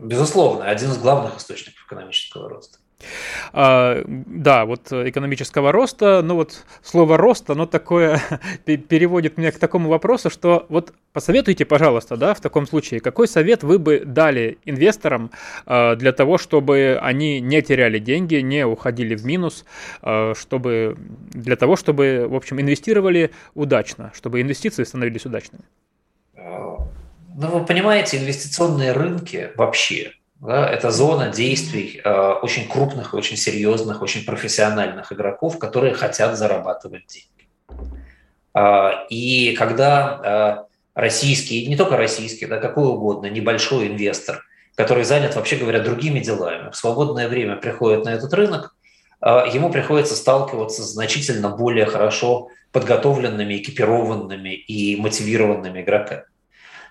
Безусловно, 0.02 0.66
один 0.66 0.92
из 0.92 0.98
главных 0.98 1.38
источников 1.38 1.86
экономического 1.86 2.50
роста. 2.50 2.80
А, 3.54 4.02
да, 4.06 4.66
вот 4.66 4.92
экономического 4.92 5.72
роста, 5.72 6.22
ну 6.24 6.36
вот 6.36 6.66
слово 6.84 7.18
рост, 7.18 7.50
оно 7.50 7.66
такое 7.66 8.22
переводит 8.66 9.38
меня 9.38 9.52
к 9.52 9.60
такому 9.60 9.90
вопросу, 9.90 10.30
что 10.30 10.66
вот 10.70 10.94
посоветуйте, 11.14 11.66
пожалуйста, 11.66 12.18
да, 12.18 12.34
в 12.34 12.42
таком 12.42 12.68
случае, 12.68 13.00
какой 13.00 13.28
совет 13.28 13.64
вы 13.64 13.80
бы 13.80 14.04
дали 14.06 14.58
инвесторам 14.66 15.32
а, 15.66 15.96
для 15.96 16.12
того, 16.12 16.38
чтобы 16.38 17.00
они 17.02 17.40
не 17.40 17.62
теряли 17.62 18.00
деньги, 18.00 18.36
не 18.36 18.66
уходили 18.66 19.16
в 19.16 19.26
минус, 19.26 19.66
а, 20.02 20.34
чтобы 20.36 20.98
для 21.32 21.56
того, 21.56 21.76
чтобы, 21.76 22.28
в 22.30 22.36
общем, 22.36 22.60
инвестировали 22.60 23.32
удачно, 23.54 24.12
чтобы 24.16 24.42
инвестиции 24.42 24.84
становились 24.84 25.26
удачными? 25.26 25.64
Ну, 27.38 27.50
вы 27.50 27.66
понимаете, 27.66 28.18
инвестиционные 28.18 28.94
рынки 28.94 29.52
вообще 29.58 30.14
да, 30.42 30.70
это 30.70 30.92
зона 30.92 31.30
действий 31.30 32.02
э, 32.04 32.32
очень 32.42 32.68
крупных, 32.68 33.14
очень 33.14 33.38
серьезных, 33.38 34.02
очень 34.02 34.26
профессиональных 34.26 35.12
игроков, 35.14 35.58
которые 35.58 35.94
хотят 35.94 36.38
зарабатывать 36.38 37.06
деньги. 37.08 37.92
Э, 38.54 39.06
и 39.10 39.56
когда 39.56 40.66
э, 40.66 41.00
российский, 41.00 41.68
не 41.68 41.78
только 41.78 41.98
российский, 41.98 42.48
да, 42.48 42.58
какой 42.58 42.88
угодно, 42.88 43.28
небольшой 43.28 43.88
инвестор, 43.88 44.44
который 44.76 45.06
занят, 45.06 45.36
вообще 45.36 45.56
говоря, 45.56 45.80
другими 45.80 46.20
делами, 46.20 46.70
в 46.70 46.76
свободное 46.76 47.30
время 47.30 47.56
приходит 47.56 48.04
на 48.04 48.10
этот 48.10 48.34
рынок, 48.34 48.76
э, 49.22 49.46
ему 49.54 49.72
приходится 49.72 50.16
сталкиваться 50.16 50.84
с 50.84 50.92
значительно 50.92 51.50
более 51.50 51.86
хорошо 51.86 52.50
подготовленными, 52.74 53.56
экипированными 53.56 54.54
и 54.54 54.98
мотивированными 54.98 55.82
игроками. 55.82 56.24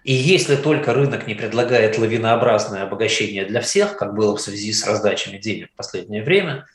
И 0.05 0.13
если 0.13 0.57
только 0.57 0.93
рынок 0.93 1.27
не 1.27 1.35
предлагает 1.35 1.99
лавинообразное 1.99 2.83
обогащение 2.83 3.47
для 3.47 3.63
всех, 3.63 3.97
как 3.97 4.15
было 4.15 4.37
в 4.37 4.41
связи 4.41 4.73
с 4.73 4.87
раздачами 4.87 5.39
денег 5.39 5.71
в 5.73 5.77
последнее 5.77 6.23
время, 6.23 6.67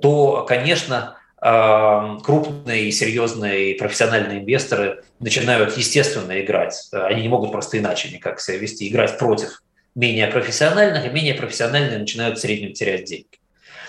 то, 0.00 0.44
конечно, 0.48 1.16
крупные 1.40 2.84
и 2.84 2.92
серьезные 2.92 3.74
профессиональные 3.74 4.40
инвесторы 4.40 5.02
начинают 5.18 5.76
естественно 5.76 6.40
играть. 6.40 6.88
Они 6.92 7.22
не 7.22 7.28
могут 7.28 7.50
просто 7.50 7.78
иначе 7.78 8.10
никак 8.10 8.40
себя 8.40 8.58
вести, 8.58 8.88
играть 8.88 9.18
против 9.18 9.62
менее 9.96 10.28
профессиональных, 10.28 11.04
и 11.04 11.10
менее 11.10 11.34
профессиональные 11.34 11.98
начинают 11.98 12.38
в 12.38 12.40
среднем 12.40 12.72
терять 12.74 13.04
деньги. 13.04 13.26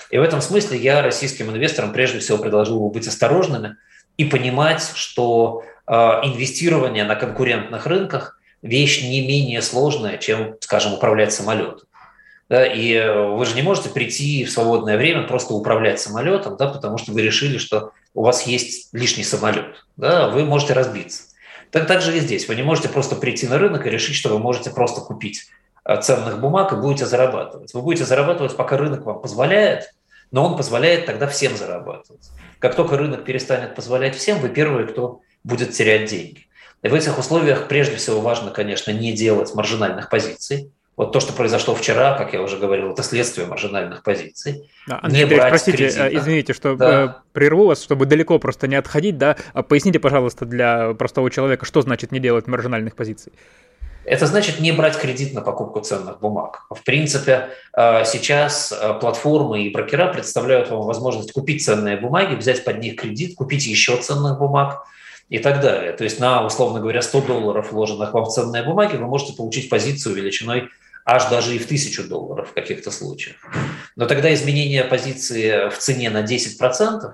И 0.09 0.17
в 0.17 0.23
этом 0.23 0.41
смысле 0.41 0.79
я 0.79 1.03
российским 1.03 1.51
инвесторам 1.51 1.93
прежде 1.93 2.17
всего 2.19 2.39
предложил 2.39 2.79
бы 2.79 2.89
быть 2.89 3.07
осторожными 3.07 3.75
и 4.17 4.25
понимать, 4.25 4.91
что 4.95 5.63
инвестирование 5.87 7.03
на 7.03 7.15
конкурентных 7.15 7.85
рынках 7.85 8.38
вещь 8.61 9.01
не 9.01 9.25
менее 9.25 9.61
сложная, 9.61 10.17
чем, 10.17 10.55
скажем, 10.61 10.93
управлять 10.93 11.33
самолетом. 11.33 11.87
Да, 12.49 12.65
и 12.65 12.99
вы 13.35 13.45
же 13.45 13.53
не 13.53 13.61
можете 13.61 13.89
прийти 13.89 14.43
в 14.43 14.51
свободное 14.51 14.97
время 14.97 15.27
просто 15.27 15.53
управлять 15.53 15.99
самолетом, 15.99 16.57
да, 16.57 16.67
потому 16.67 16.97
что 16.97 17.11
вы 17.11 17.21
решили, 17.21 17.59
что 17.59 17.91
у 18.15 18.23
вас 18.23 18.47
есть 18.47 18.89
лишний 18.91 19.23
самолет. 19.23 19.85
Да, 19.97 20.29
вы 20.29 20.45
можете 20.45 20.73
разбиться. 20.73 21.23
Так, 21.71 21.85
так 21.85 22.01
же 22.01 22.17
и 22.17 22.19
здесь. 22.19 22.47
Вы 22.47 22.55
не 22.55 22.63
можете 22.63 22.89
просто 22.89 23.15
прийти 23.15 23.47
на 23.47 23.59
рынок 23.59 23.85
и 23.85 23.89
решить, 23.89 24.15
что 24.15 24.29
вы 24.29 24.39
можете 24.39 24.71
просто 24.71 25.01
купить 25.01 25.43
э, 25.85 26.01
ценных 26.01 26.39
бумаг 26.39 26.73
и 26.73 26.75
будете 26.75 27.05
зарабатывать. 27.05 27.73
Вы 27.75 27.83
будете 27.83 28.05
зарабатывать, 28.05 28.55
пока 28.55 28.77
рынок 28.77 29.05
вам 29.05 29.21
позволяет, 29.21 29.93
но 30.31 30.45
он 30.45 30.57
позволяет 30.57 31.05
тогда 31.05 31.27
всем 31.27 31.55
зарабатывать. 31.55 32.29
Как 32.57 32.75
только 32.75 32.97
рынок 32.97 33.23
перестанет 33.23 33.75
позволять 33.75 34.15
всем, 34.15 34.39
вы 34.39 34.49
первые, 34.49 34.87
кто 34.87 35.21
будет 35.43 35.71
терять 35.73 36.09
деньги. 36.09 36.47
И 36.81 36.87
в 36.87 36.93
этих 36.93 37.17
условиях 37.19 37.67
прежде 37.67 37.97
всего 37.97 38.21
важно, 38.21 38.51
конечно, 38.51 38.91
не 38.91 39.11
делать 39.11 39.53
маржинальных 39.53 40.09
позиций. 40.09 40.71
Вот 40.95 41.13
то, 41.13 41.21
что 41.21 41.31
произошло 41.31 41.75
вчера, 41.75 42.17
как 42.17 42.33
я 42.33 42.41
уже 42.41 42.57
говорил, 42.57 42.91
это 42.91 43.03
следствие 43.03 43.47
маржинальных 43.47 44.03
позиций. 44.03 44.69
Да, 44.85 44.99
Андрей, 45.01 45.23
не 45.23 45.35
брать 45.35 45.49
простите, 45.49 45.77
кредита. 45.77 46.07
Э, 46.07 46.17
извините, 46.17 46.53
что 46.53 46.75
да. 46.75 47.03
Э, 47.03 47.07
прерву 47.31 47.67
вас, 47.67 47.81
чтобы 47.81 48.05
далеко 48.05 48.37
просто 48.37 48.67
не 48.67 48.75
отходить, 48.75 49.17
да. 49.17 49.37
А 49.53 49.63
поясните, 49.63 49.99
пожалуйста, 49.99 50.45
для 50.45 50.93
простого 50.93 51.31
человека, 51.31 51.65
что 51.65 51.81
значит 51.81 52.11
не 52.11 52.19
делать 52.19 52.47
маржинальных 52.47 52.95
позиций? 52.95 53.31
Это 54.03 54.25
значит 54.25 54.59
не 54.59 54.71
брать 54.71 54.97
кредит 54.97 55.33
на 55.33 55.41
покупку 55.41 55.79
ценных 55.79 56.19
бумаг. 56.19 56.65
В 56.69 56.83
принципе, 56.83 57.49
э, 57.77 58.03
сейчас 58.05 58.73
платформы 58.99 59.63
и 59.63 59.69
брокера 59.73 60.11
представляют 60.11 60.69
вам 60.69 60.81
возможность 60.81 61.31
купить 61.31 61.63
ценные 61.63 61.95
бумаги, 61.95 62.35
взять 62.35 62.65
под 62.65 62.79
них 62.79 62.97
кредит, 62.97 63.35
купить 63.35 63.65
еще 63.67 63.97
ценных 63.97 64.37
бумаг– 64.37 64.83
и 65.29 65.39
так 65.39 65.61
далее. 65.61 65.93
То 65.93 66.03
есть 66.03 66.19
на, 66.19 66.45
условно 66.45 66.79
говоря, 66.79 67.01
100 67.01 67.21
долларов, 67.21 67.71
вложенных 67.71 68.13
вам 68.13 68.25
в 68.25 68.29
ценные 68.29 68.63
бумаги, 68.63 68.95
вы 68.95 69.05
можете 69.05 69.33
получить 69.33 69.69
позицию 69.69 70.15
величиной 70.15 70.69
аж 71.05 71.29
даже 71.29 71.55
и 71.55 71.59
в 71.59 71.65
1000 71.65 72.03
долларов 72.03 72.49
в 72.49 72.53
каких-то 72.53 72.91
случаях. 72.91 73.37
Но 73.95 74.05
тогда 74.05 74.33
изменение 74.33 74.83
позиции 74.83 75.69
в 75.69 75.77
цене 75.77 76.09
на 76.09 76.23
10% 76.23 77.13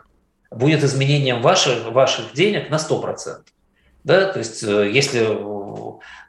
будет 0.51 0.83
изменением 0.83 1.41
ваших, 1.41 1.91
ваших 1.91 2.33
денег 2.33 2.69
на 2.69 2.75
100%. 2.75 3.41
Да? 4.03 4.31
То 4.31 4.39
есть 4.39 4.63
э, 4.63 4.89
если, 4.91 5.37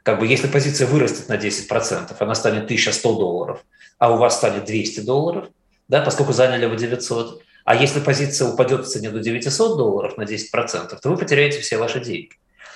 как 0.03 0.19
бы, 0.19 0.27
если 0.27 0.47
позиция 0.47 0.87
вырастет 0.87 1.29
на 1.29 1.35
10%, 1.35 2.15
она 2.19 2.35
станет 2.35 2.65
1100 2.65 3.13
долларов, 3.13 3.65
а 3.97 4.13
у 4.13 4.17
вас 4.17 4.37
станет 4.37 4.65
200 4.65 5.01
долларов, 5.01 5.47
да, 5.87 6.01
поскольку 6.01 6.33
заняли 6.33 6.65
вы 6.65 6.75
900, 6.75 7.41
а 7.67 7.75
если 7.75 7.99
позиция 7.99 8.47
упадет 8.47 8.85
в 8.85 8.87
цене 8.87 9.09
до 9.09 9.19
900 9.19 9.77
долларов 9.77 10.15
на 10.15 10.21
10%, 10.21 10.97
то 11.01 11.09
вы 11.09 11.17
потеряете 11.17 11.59
все 11.59 11.77
ваши 11.77 11.99
деньги. 11.99 12.29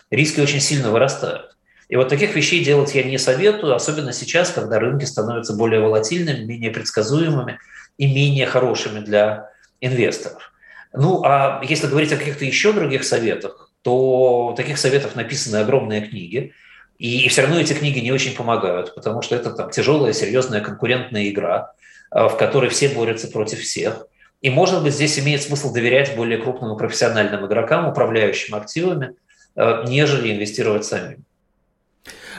Риски 0.09 0.41
очень 0.41 0.59
сильно 0.59 0.91
вырастают. 0.91 1.55
И 1.87 1.95
вот 1.95 2.09
таких 2.09 2.35
вещей 2.35 2.61
делать 2.61 2.93
я 2.93 3.03
не 3.03 3.17
советую, 3.17 3.73
особенно 3.73 4.11
сейчас, 4.11 4.51
когда 4.51 4.79
рынки 4.79 5.05
становятся 5.05 5.53
более 5.53 5.79
волатильными, 5.79 6.43
менее 6.43 6.71
предсказуемыми 6.71 7.57
и 7.97 8.05
менее 8.05 8.45
хорошими 8.47 8.99
для 8.99 9.49
инвесторов. 9.79 10.51
Ну, 10.91 11.23
а 11.23 11.61
если 11.63 11.87
говорить 11.87 12.11
о 12.11 12.17
каких-то 12.17 12.43
еще 12.43 12.73
других 12.73 13.05
советах, 13.05 13.71
то 13.83 14.53
таких 14.57 14.77
советов 14.77 15.15
написаны 15.15 15.55
огромные 15.55 16.01
книги, 16.01 16.51
и, 16.99 17.29
все 17.29 17.43
равно 17.43 17.61
эти 17.61 17.71
книги 17.71 17.99
не 17.99 18.11
очень 18.11 18.35
помогают, 18.35 18.93
потому 18.93 19.21
что 19.21 19.37
это 19.37 19.51
там 19.51 19.71
тяжелая, 19.71 20.11
серьезная 20.11 20.59
конкурентная 20.59 21.29
игра, 21.29 21.71
э, 22.13 22.25
в 22.27 22.35
которой 22.35 22.69
все 22.69 22.89
борются 22.89 23.29
против 23.29 23.61
всех. 23.61 24.07
И, 24.41 24.49
может 24.49 24.83
быть, 24.83 24.93
здесь 24.93 25.19
имеет 25.19 25.43
смысл 25.43 25.71
доверять 25.71 26.15
более 26.15 26.39
крупным 26.39 26.75
и 26.75 26.77
профессиональным 26.77 27.45
игрокам, 27.45 27.87
управляющим 27.87 28.55
активами, 28.55 29.15
э, 29.55 29.83
нежели 29.87 30.31
инвестировать 30.33 30.83
самим. 30.83 31.23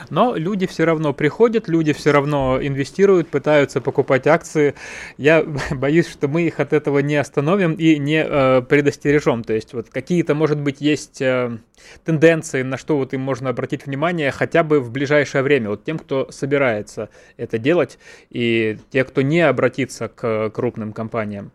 Но 0.09 0.35
люди 0.35 0.67
все 0.67 0.83
равно 0.83 1.13
приходят, 1.13 1.67
люди 1.67 1.93
все 1.93 2.11
равно 2.11 2.59
инвестируют, 2.61 3.29
пытаются 3.29 3.81
покупать 3.81 4.27
акции. 4.27 4.75
Я 5.17 5.45
боюсь, 5.71 6.09
что 6.09 6.27
мы 6.27 6.43
их 6.43 6.59
от 6.59 6.73
этого 6.73 6.99
не 6.99 7.15
остановим 7.15 7.73
и 7.73 7.97
не 7.97 8.23
э, 8.23 8.61
предостережем. 8.61 9.43
То 9.43 9.53
есть 9.53 9.73
вот 9.73 9.89
какие-то, 9.89 10.35
может 10.35 10.59
быть, 10.59 10.81
есть 10.81 11.21
э, 11.21 11.57
тенденции, 12.03 12.63
на 12.63 12.77
что 12.77 12.97
вот 12.97 13.13
им 13.13 13.21
можно 13.21 13.49
обратить 13.49 13.85
внимание 13.85 14.31
хотя 14.31 14.63
бы 14.63 14.79
в 14.79 14.91
ближайшее 14.91 15.41
время. 15.41 15.69
Вот 15.69 15.83
тем, 15.83 15.97
кто 15.99 16.29
собирается 16.31 17.09
это 17.37 17.57
делать, 17.57 17.97
и 18.29 18.77
те, 18.91 19.03
кто 19.03 19.21
не 19.21 19.41
обратится 19.41 20.07
к 20.09 20.49
крупным 20.49 20.91
компаниям. 20.91 21.51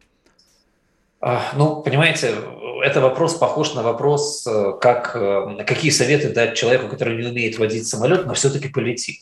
Ну, 1.20 1.82
понимаете, 1.82 2.34
это 2.82 3.00
вопрос 3.00 3.34
похож 3.34 3.74
на 3.74 3.82
вопрос, 3.82 4.46
э, 4.46 4.72
как, 4.80 5.16
э, 5.16 5.64
какие 5.66 5.90
советы 5.90 6.30
дать 6.30 6.56
человеку, 6.56 6.88
который 6.88 7.16
не 7.16 7.28
умеет 7.28 7.58
водить 7.58 7.86
самолет, 7.86 8.26
но 8.26 8.34
все-таки 8.34 8.68
полетит. 8.68 9.20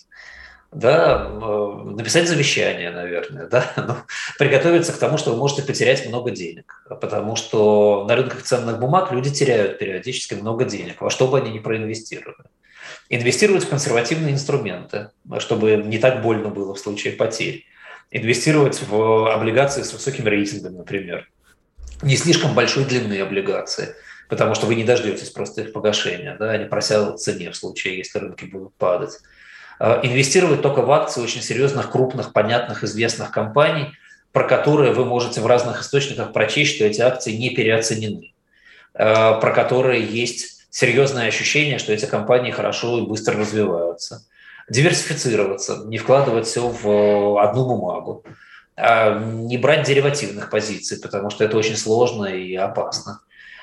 Да, 0.73 1.27
э, 1.31 1.83
написать 1.85 2.29
завещание, 2.29 2.91
наверное, 2.91 3.47
да, 3.51 3.73
ну, 3.77 3.95
приготовиться 4.39 4.93
к 4.93 4.99
тому, 4.99 5.17
что 5.17 5.31
вы 5.31 5.39
можете 5.39 5.63
потерять 5.63 6.07
много 6.07 6.31
денег, 6.33 6.83
потому 7.01 7.37
что 7.37 8.05
на 8.09 8.17
рынках 8.17 8.43
ценных 8.43 8.79
бумаг 8.79 9.13
люди 9.13 9.31
теряют 9.31 9.79
периодически 9.79 10.35
много 10.35 10.65
денег, 10.65 11.01
во 11.01 11.11
что 11.11 11.29
бы 11.29 11.39
они 11.39 11.51
ни 11.51 11.61
проинвестировали. 11.61 12.37
Инвестировать 13.09 13.65
в 13.65 13.69
консервативные 13.69 14.35
инструменты, 14.35 15.11
чтобы 15.39 15.77
не 15.77 15.99
так 15.99 16.23
больно 16.23 16.49
было 16.49 16.75
в 16.75 16.79
случае 16.79 17.15
потерь. 17.15 17.65
Инвестировать 18.11 18.83
в 18.83 19.33
облигации 19.33 19.83
с 19.83 19.93
высоким 19.93 20.27
рейтингом, 20.27 20.77
например 20.77 21.29
не 22.03 22.17
слишком 22.17 22.55
большой 22.55 22.85
длины 22.85 23.21
облигации, 23.21 23.95
потому 24.29 24.55
что 24.55 24.67
вы 24.67 24.75
не 24.75 24.85
дождетесь 24.85 25.31
просто 25.31 25.63
их 25.63 25.73
погашения, 25.73 26.37
да, 26.39 26.51
они 26.51 26.67
просядут 26.67 27.21
в 27.21 27.23
цене 27.23 27.51
в 27.51 27.57
случае, 27.57 27.99
если 27.99 28.19
рынки 28.19 28.45
будут 28.45 28.75
падать. 28.75 29.19
А, 29.79 30.01
инвестировать 30.03 30.63
только 30.63 30.83
в 30.83 30.91
акции 30.91 31.21
очень 31.21 31.43
серьезных, 31.43 31.91
крупных, 31.91 32.33
понятных, 32.33 32.85
известных 32.85 33.31
компаний, 33.31 33.93
про 34.33 34.45
которые 34.45 34.93
вы 34.93 35.05
можете 35.05 35.41
в 35.41 35.47
разных 35.47 35.81
источниках 35.81 36.33
прочесть, 36.33 36.77
что 36.77 36.85
эти 36.85 37.01
акции 37.01 37.33
не 37.33 37.51
переоценены, 37.51 38.35
а, 38.95 39.35
про 39.35 39.53
которые 39.53 40.05
есть 40.05 40.67
серьезное 40.71 41.29
ощущение, 41.29 41.79
что 41.79 41.93
эти 41.93 42.07
компании 42.07 42.51
хорошо 42.51 42.99
и 42.99 43.07
быстро 43.07 43.39
развиваются. 43.39 44.27
Диверсифицироваться, 44.69 45.85
не 45.87 45.99
вкладывать 45.99 46.47
все 46.47 46.69
в 46.69 47.41
одну 47.43 47.67
бумагу. 47.67 48.25
А, 48.77 49.19
не 49.19 49.57
брать 49.57 49.87
деривативных 49.87 50.51
позиций, 50.51 51.01
потому 51.01 51.31
что 51.31 51.45
это 51.45 51.57
очень 51.57 51.77
сложно 51.77 52.27
и 52.27 52.55
опасно. 52.55 53.21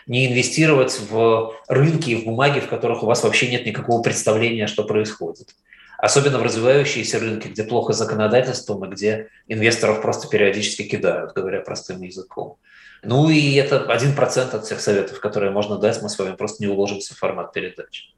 Не 0.07 0.27
инвестировать 0.27 0.99
в 1.09 1.53
рынки 1.67 2.09
и 2.09 2.15
в 2.15 2.25
бумаги, 2.25 2.59
в 2.59 2.67
которых 2.67 3.03
у 3.03 3.05
вас 3.05 3.23
вообще 3.23 3.49
нет 3.49 3.65
никакого 3.65 4.01
представления, 4.01 4.67
что 4.67 4.83
происходит. 4.83 5.55
особенно 5.99 6.37
в 6.37 6.43
развивающиеся 6.43 7.19
рынки, 7.19 7.47
где 7.47 7.63
плохо 7.63 7.93
законодательством 7.93 8.83
и 8.83 8.89
где 8.89 9.29
инвесторов 9.47 10.01
просто 10.01 10.27
периодически 10.27 10.83
кидают, 10.83 11.31
говоря 11.33 11.61
простым 11.61 12.01
языком. 12.01 12.57
Ну 13.03 13.29
и 13.29 13.53
это 13.55 13.85
один 13.85 14.13
процент 14.13 14.53
от 14.53 14.65
всех 14.65 14.81
советов, 14.81 15.21
которые 15.21 15.51
можно 15.51 15.77
дать, 15.77 16.01
мы 16.01 16.09
с 16.09 16.19
вами 16.19 16.35
просто 16.35 16.63
не 16.63 16.69
уложимся 16.69 17.13
в 17.13 17.19
формат 17.19 17.53
передачи. 17.53 18.13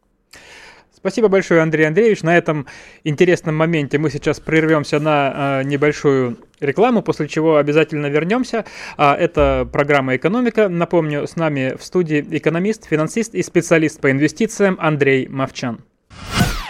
Спасибо 1.05 1.27
большое, 1.27 1.61
Андрей 1.61 1.85
Андреевич. 1.85 2.23
На 2.23 2.35
этом 2.35 2.65
интересном 3.03 3.55
моменте 3.55 3.99
мы 3.99 4.09
сейчас 4.09 4.39
прервемся 4.39 4.99
на 4.99 5.59
э, 5.61 5.63
небольшую 5.63 6.39
рекламу, 6.59 7.03
после 7.03 7.27
чего 7.27 7.57
обязательно 7.57 8.07
вернемся. 8.07 8.65
А, 8.97 9.15
это 9.15 9.69
программа 9.71 10.15
«Экономика». 10.15 10.67
Напомню, 10.67 11.27
с 11.27 11.35
нами 11.35 11.77
в 11.79 11.83
студии 11.83 12.25
экономист, 12.31 12.87
финансист 12.87 13.35
и 13.35 13.43
специалист 13.43 14.01
по 14.01 14.09
инвестициям 14.09 14.79
Андрей 14.81 15.27
Мовчан. 15.27 15.81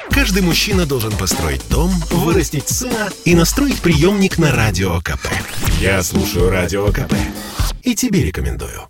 Каждый 0.10 0.44
мужчина 0.44 0.86
должен 0.86 1.14
построить 1.14 1.66
дом, 1.70 1.92
вырастить 2.12 2.68
сына 2.68 3.08
и 3.24 3.36
настроить 3.36 3.82
приемник 3.82 4.38
на 4.38 4.52
Радио 4.52 5.00
КП. 5.00 5.28
Я 5.80 6.04
слушаю 6.04 6.50
Радио 6.50 6.88
КП 6.88 7.14
и 7.84 7.96
тебе 7.96 8.22
рекомендую. 8.26 8.90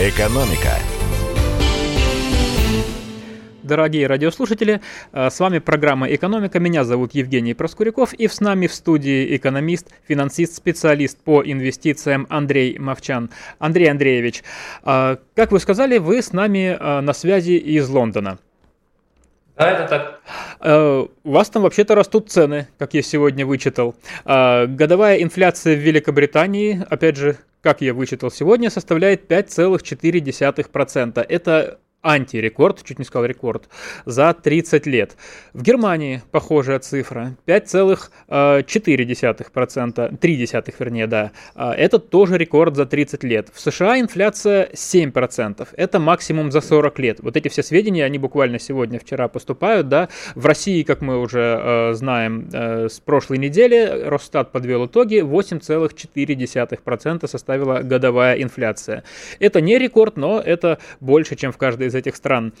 «Экономика» 0.00 0.76
Дорогие 3.62 4.08
радиослушатели, 4.08 4.80
э, 5.12 5.30
с 5.30 5.38
вами 5.38 5.60
программа 5.60 6.12
«Экономика». 6.12 6.58
Меня 6.58 6.82
зовут 6.82 7.14
Евгений 7.14 7.54
Проскуряков, 7.54 8.12
и 8.12 8.26
с 8.26 8.40
нами 8.40 8.66
в 8.66 8.74
студии 8.74 9.36
экономист, 9.36 9.86
финансист, 10.08 10.56
специалист 10.56 11.16
по 11.22 11.44
инвестициям 11.44 12.26
Андрей 12.28 12.76
Мовчан. 12.80 13.30
Андрей 13.60 13.88
Андреевич, 13.88 14.42
э, 14.84 15.16
как 15.36 15.52
вы 15.52 15.60
сказали, 15.60 15.98
вы 15.98 16.22
с 16.22 16.32
нами 16.32 16.76
э, 16.78 17.00
на 17.02 17.12
связи 17.12 17.52
из 17.52 17.88
Лондона. 17.88 18.40
Да, 19.56 19.70
это 19.70 19.86
так. 19.86 20.20
У 21.24 21.30
вас 21.30 21.50
там 21.50 21.62
вообще-то 21.62 21.94
растут 21.94 22.30
цены, 22.30 22.66
как 22.78 22.94
я 22.94 23.02
сегодня 23.02 23.44
вычитал. 23.44 23.94
Годовая 24.24 25.22
инфляция 25.22 25.76
в 25.76 25.80
Великобритании, 25.80 26.82
опять 26.88 27.16
же, 27.16 27.36
как 27.60 27.82
я 27.82 27.92
вычитал 27.92 28.30
сегодня, 28.30 28.70
составляет 28.70 29.30
5,4%. 29.30 31.26
Это 31.28 31.78
антирекорд, 32.02 32.84
чуть 32.84 32.98
не 32.98 33.04
сказал 33.04 33.26
рекорд, 33.26 33.68
за 34.04 34.34
30 34.34 34.86
лет. 34.86 35.16
В 35.52 35.62
Германии 35.62 36.20
похожая 36.30 36.78
цифра, 36.80 37.36
5,4%, 37.46 40.16
3 40.16 40.36
десятых, 40.36 40.80
вернее, 40.80 41.06
да. 41.06 41.30
А, 41.54 41.72
это 41.72 42.00
тоже 42.00 42.38
рекорд 42.38 42.74
за 42.76 42.86
30 42.86 43.22
лет. 43.24 43.50
В 43.54 43.60
США 43.60 44.00
инфляция 44.00 44.70
7%, 44.72 45.68
это 45.76 46.00
максимум 46.00 46.50
за 46.50 46.60
40 46.60 46.98
лет. 46.98 47.20
Вот 47.20 47.36
эти 47.36 47.46
все 47.48 47.62
сведения, 47.62 48.04
они 48.04 48.18
буквально 48.18 48.58
сегодня, 48.58 48.98
вчера 48.98 49.28
поступают, 49.28 49.88
да. 49.88 50.08
В 50.34 50.44
России, 50.46 50.82
как 50.82 51.02
мы 51.02 51.20
уже 51.20 51.60
э, 51.62 51.92
знаем, 51.94 52.48
э, 52.52 52.88
с 52.88 52.98
прошлой 52.98 53.38
недели 53.38 54.06
Росстат 54.06 54.50
подвел 54.50 54.86
итоги, 54.86 55.20
8,4% 55.20 57.28
составила 57.28 57.82
годовая 57.82 58.42
инфляция. 58.42 59.04
Это 59.38 59.60
не 59.60 59.78
рекорд, 59.78 60.16
но 60.16 60.40
это 60.40 60.78
больше, 61.00 61.36
чем 61.36 61.52
в 61.52 61.58
каждой 61.58 61.91
из 61.92 61.94
этих 61.94 62.16
стран. 62.16 62.54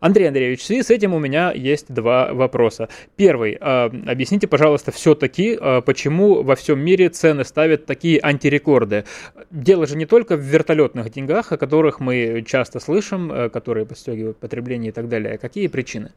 Андрей 0.00 0.26
Андреевич, 0.26 0.60
в 0.60 0.64
связи 0.64 0.82
с 0.82 0.90
этим 0.90 1.14
у 1.14 1.20
меня 1.20 1.52
есть 1.52 1.92
два 1.92 2.34
вопроса. 2.34 2.88
Первый. 3.14 3.56
А, 3.60 3.86
объясните, 4.06 4.48
пожалуйста, 4.48 4.90
все-таки, 4.90 5.56
а, 5.60 5.80
почему 5.80 6.42
во 6.42 6.56
всем 6.56 6.80
мире 6.80 7.08
цены 7.08 7.44
ставят 7.44 7.86
такие 7.86 8.18
антирекорды? 8.20 9.04
Дело 9.52 9.86
же 9.86 9.96
не 9.96 10.06
только 10.06 10.36
в 10.36 10.40
вертолетных 10.40 11.10
деньгах, 11.12 11.52
о 11.52 11.56
которых 11.56 12.00
мы 12.00 12.44
часто 12.46 12.80
слышим, 12.80 13.30
а, 13.32 13.48
которые 13.48 13.86
подстегивают 13.86 14.38
потребление 14.38 14.90
и 14.90 14.92
так 14.92 15.08
далее. 15.08 15.38
Какие 15.38 15.68
причины? 15.68 16.10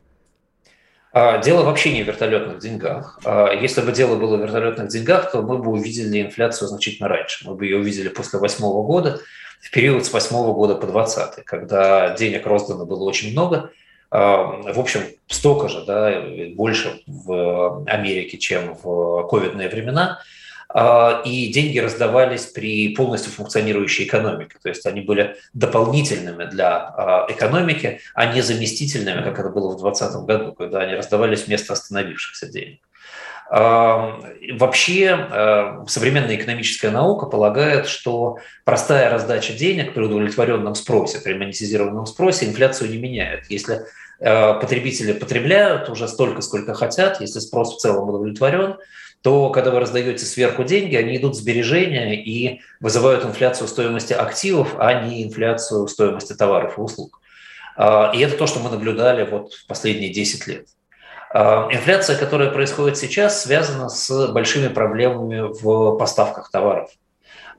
Дело 1.46 1.64
вообще 1.64 1.94
не 1.94 2.04
в 2.04 2.08
вертолетных 2.08 2.60
деньгах. 2.60 3.22
Если 3.62 3.80
бы 3.80 3.94
дело 3.94 4.18
было 4.18 4.36
в 4.36 4.42
вертолетных 4.42 4.90
деньгах, 4.90 5.32
то 5.32 5.42
мы 5.42 5.60
бы 5.60 5.72
увидели 5.72 6.22
инфляцию 6.22 6.68
значительно 6.68 7.08
раньше. 7.08 7.48
Мы 7.48 7.56
бы 7.56 7.64
ее 7.64 7.78
увидели 7.78 8.10
после 8.10 8.38
восьмого 8.38 8.86
года 8.86 9.22
в 9.66 9.72
период 9.72 10.06
с 10.06 10.14
8 10.14 10.54
года 10.54 10.76
по 10.76 10.86
20, 10.86 11.44
когда 11.44 12.16
денег 12.16 12.46
роздано 12.46 12.86
было 12.86 13.04
очень 13.04 13.32
много, 13.32 13.72
а, 14.12 14.62
в 14.62 14.80
общем, 14.80 15.02
столько 15.28 15.70
же, 15.70 15.84
да, 15.86 16.22
больше 16.56 17.02
в 17.08 17.84
Америке, 17.88 18.38
чем 18.38 18.76
в 18.76 19.28
ковидные 19.28 19.68
времена, 19.68 20.20
а, 20.70 21.24
и 21.26 21.52
деньги 21.52 21.80
раздавались 21.80 22.46
при 22.46 22.94
полностью 22.96 23.32
функционирующей 23.32 24.06
экономике. 24.06 24.58
То 24.62 24.70
есть 24.70 24.86
они 24.86 25.02
были 25.02 25.36
дополнительными 25.54 26.46
для 26.46 26.78
а, 26.78 27.26
экономики, 27.28 28.02
а 28.14 28.28
не 28.28 28.42
заместительными, 28.42 29.24
как 29.24 29.40
это 29.40 29.50
было 29.50 29.70
в 29.70 29.82
2020 29.82 30.26
году, 30.26 30.54
когда 30.54 30.82
они 30.82 30.94
раздавались 30.94 31.48
вместо 31.48 31.74
остановившихся 31.74 32.48
денег. 32.48 32.82
Вообще 33.50 35.86
современная 35.88 36.36
экономическая 36.36 36.90
наука 36.90 37.28
полагает, 37.28 37.88
что 37.88 38.40
простая 38.64 39.10
раздача 39.10 39.54
денег 39.54 39.94
при 39.94 40.04
удовлетворенном 40.04 40.76
спросе, 40.76 41.20
при 41.20 41.34
монетизированном 41.34 42.06
спросе 42.06 42.48
инфляцию 42.48 42.90
не 42.90 42.98
меняет. 42.98 43.46
Если 43.50 43.82
э, 44.20 44.54
потребители 44.60 45.14
потребляют 45.14 45.90
уже 45.90 46.08
столько, 46.08 46.42
сколько 46.42 46.74
хотят, 46.74 47.22
если 47.22 47.40
спрос 47.40 47.76
в 47.76 47.80
целом 47.80 48.10
удовлетворен, 48.10 48.78
то 49.22 49.50
когда 49.50 49.72
вы 49.72 49.80
раздаете 49.80 50.26
сверху 50.26 50.64
деньги, 50.64 50.96
они 50.96 51.18
идут 51.18 51.34
в 51.34 51.40
сбережения 51.40 52.16
и 52.16 52.62
вызывают 52.80 53.26
инфляцию 53.26 53.68
стоимости 53.68 54.14
активов, 54.14 54.76
а 54.78 55.02
не 55.02 55.24
инфляцию 55.24 55.88
стоимости 55.88 56.34
товаров 56.34 56.78
и 56.78 56.82
услуг. 56.82 57.20
А, 57.76 58.12
и 58.14 58.20
это 58.20 58.38
то, 58.38 58.46
что 58.46 58.60
мы 58.60 58.70
наблюдали 58.70 59.28
вот 59.28 59.54
в 59.54 59.68
последние 59.68 60.14
10 60.14 60.48
лет. 60.48 60.68
А, 61.38 61.68
инфляция, 61.70 62.18
которая 62.18 62.50
происходит 62.50 62.98
сейчас, 62.98 63.44
связана 63.44 63.90
с 63.90 64.28
большими 64.30 64.70
проблемами 64.70 65.42
в 65.42 65.98
поставках 65.98 66.50
товаров. 66.50 66.90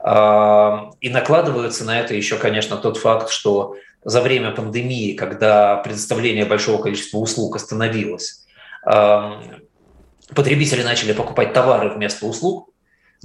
А, 0.01 0.93
и 1.03 1.11
накладывается 1.11 1.85
на 1.85 2.01
это 2.01 2.15
еще, 2.15 2.37
конечно, 2.37 2.79
тот 2.79 2.97
факт, 2.97 3.29
что 3.29 3.77
за 4.03 4.23
время 4.23 4.53
пандемии, 4.53 5.13
когда 5.13 5.77
предоставление 5.77 6.47
большого 6.47 6.81
количества 6.81 7.19
услуг 7.19 7.57
остановилось, 7.57 8.47
а, 8.87 9.43
потребители 10.35 10.83
начали 10.83 11.13
покупать 11.13 11.53
товары 11.53 11.91
вместо 11.91 12.25
услуг, 12.25 12.71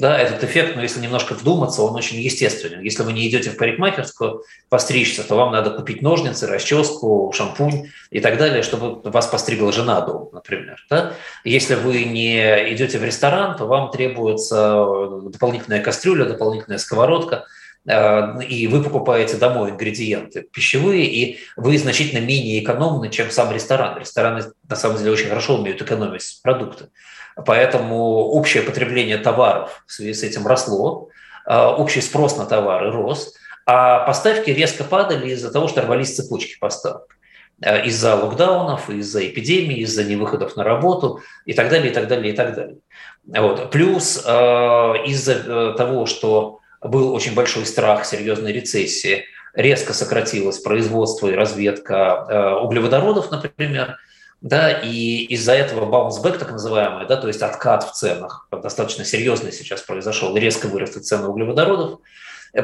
да, 0.02 0.18
этот 0.18 0.44
эффект, 0.44 0.76
но 0.76 0.82
если 0.82 1.00
немножко 1.00 1.34
вдуматься, 1.34 1.84
он 1.84 1.96
очень 1.96 2.20
естественен. 2.20 2.82
Если 2.82 3.04
вы 3.04 3.14
не 3.14 3.30
идете 3.30 3.52
в 3.52 3.58
парикмахерскую 3.58 4.44
постричься, 4.68 5.24
то 5.24 5.36
вам 5.36 5.52
надо 5.52 5.70
купить 5.70 6.02
ножницы, 6.02 6.48
расческу, 6.48 7.32
шампунь 7.36 7.92
и 8.10 8.20
так 8.20 8.40
далее, 8.40 8.64
чтобы 8.64 9.00
вас 9.08 9.28
постригла 9.28 9.72
жена 9.72 10.02
дома, 10.02 10.30
например. 10.34 10.84
Да? 10.90 11.14
Если 11.44 11.76
вы 11.76 12.06
не 12.06 12.74
идете 12.74 12.98
в 12.98 13.04
ресторан, 13.04 13.56
то 13.56 13.68
вам 13.68 13.92
требуется 13.92 14.88
дополнительная 15.28 15.84
кастрюля, 15.84 16.26
дополнительная 16.26 16.80
сковородка, 16.80 17.46
э, 17.86 18.44
и 18.46 18.66
вы 18.66 18.82
покупаете 18.82 19.38
домой 19.38 19.70
ингредиенты 19.70 20.42
пищевые, 20.52 21.06
и 21.06 21.38
вы 21.56 21.78
значительно 21.78 22.26
менее 22.26 22.64
экономны, 22.64 23.12
чем 23.12 23.30
сам 23.30 23.54
ресторан. 23.54 24.00
Рестораны 24.00 24.46
на 24.68 24.76
самом 24.76 24.98
деле 24.98 25.12
очень 25.12 25.30
хорошо 25.30 25.60
умеют 25.60 25.80
экономить 25.80 26.40
продукты. 26.42 26.90
Поэтому 27.36 27.98
общее 28.30 28.64
потребление 28.64 29.18
товаров 29.18 29.84
в 29.88 29.92
связи 29.92 30.14
с 30.14 30.24
этим 30.24 30.46
росло, 30.46 31.10
а, 31.46 31.76
общий 31.76 32.02
спрос 32.02 32.38
на 32.38 32.46
товары 32.46 32.92
рос, 32.92 33.34
а 33.66 34.00
поставки 34.06 34.50
резко 34.50 34.84
падали 34.84 35.30
из-за 35.30 35.52
того, 35.52 35.68
что 35.68 35.82
рвались 35.82 36.16
цепочки 36.16 36.58
поставок 36.60 37.16
а, 37.64 37.80
из-за 37.80 38.16
локдаунов, 38.16 38.90
из-за 38.90 39.28
эпидемии, 39.28 39.78
из-за 39.80 40.04
невыходов 40.04 40.56
на 40.56 40.64
работу 40.64 41.22
и 41.46 41.54
так 41.54 41.70
далее, 41.70 41.92
и 41.92 41.94
так 41.94 42.08
далее, 42.08 42.34
и 42.34 42.36
так 42.36 42.56
далее. 42.56 42.78
Вот. 43.26 43.72
Плюс 43.72 44.24
а, 44.26 44.94
из-за 45.06 45.34
э, 45.34 45.74
того, 45.78 46.06
что 46.06 46.60
был 46.82 47.14
очень 47.14 47.36
большой 47.36 47.66
страх 47.66 48.06
серьезной 48.06 48.52
рецессии, 48.52 49.26
резко 49.54 49.94
сократилось 49.94 50.60
производство 50.60 51.28
и 51.28 51.36
разведка 51.36 52.60
углеводородов, 52.64 53.30
например, 53.30 53.98
да, 54.42 54.72
и 54.72 55.24
из-за 55.26 55.54
этого 55.54 55.90
bounce-back, 55.90 56.38
так 56.38 56.52
называемый, 56.52 57.08
да, 57.08 57.16
то 57.16 57.28
есть 57.28 57.42
откат 57.42 57.84
в 57.84 57.94
ценах, 57.94 58.48
достаточно 58.52 59.06
серьезный 59.06 59.52
сейчас 59.52 59.82
произошел, 59.82 60.36
резко 60.36 60.68
выросли 60.68 61.00
цены 61.00 61.28
углеводородов, 61.28 62.00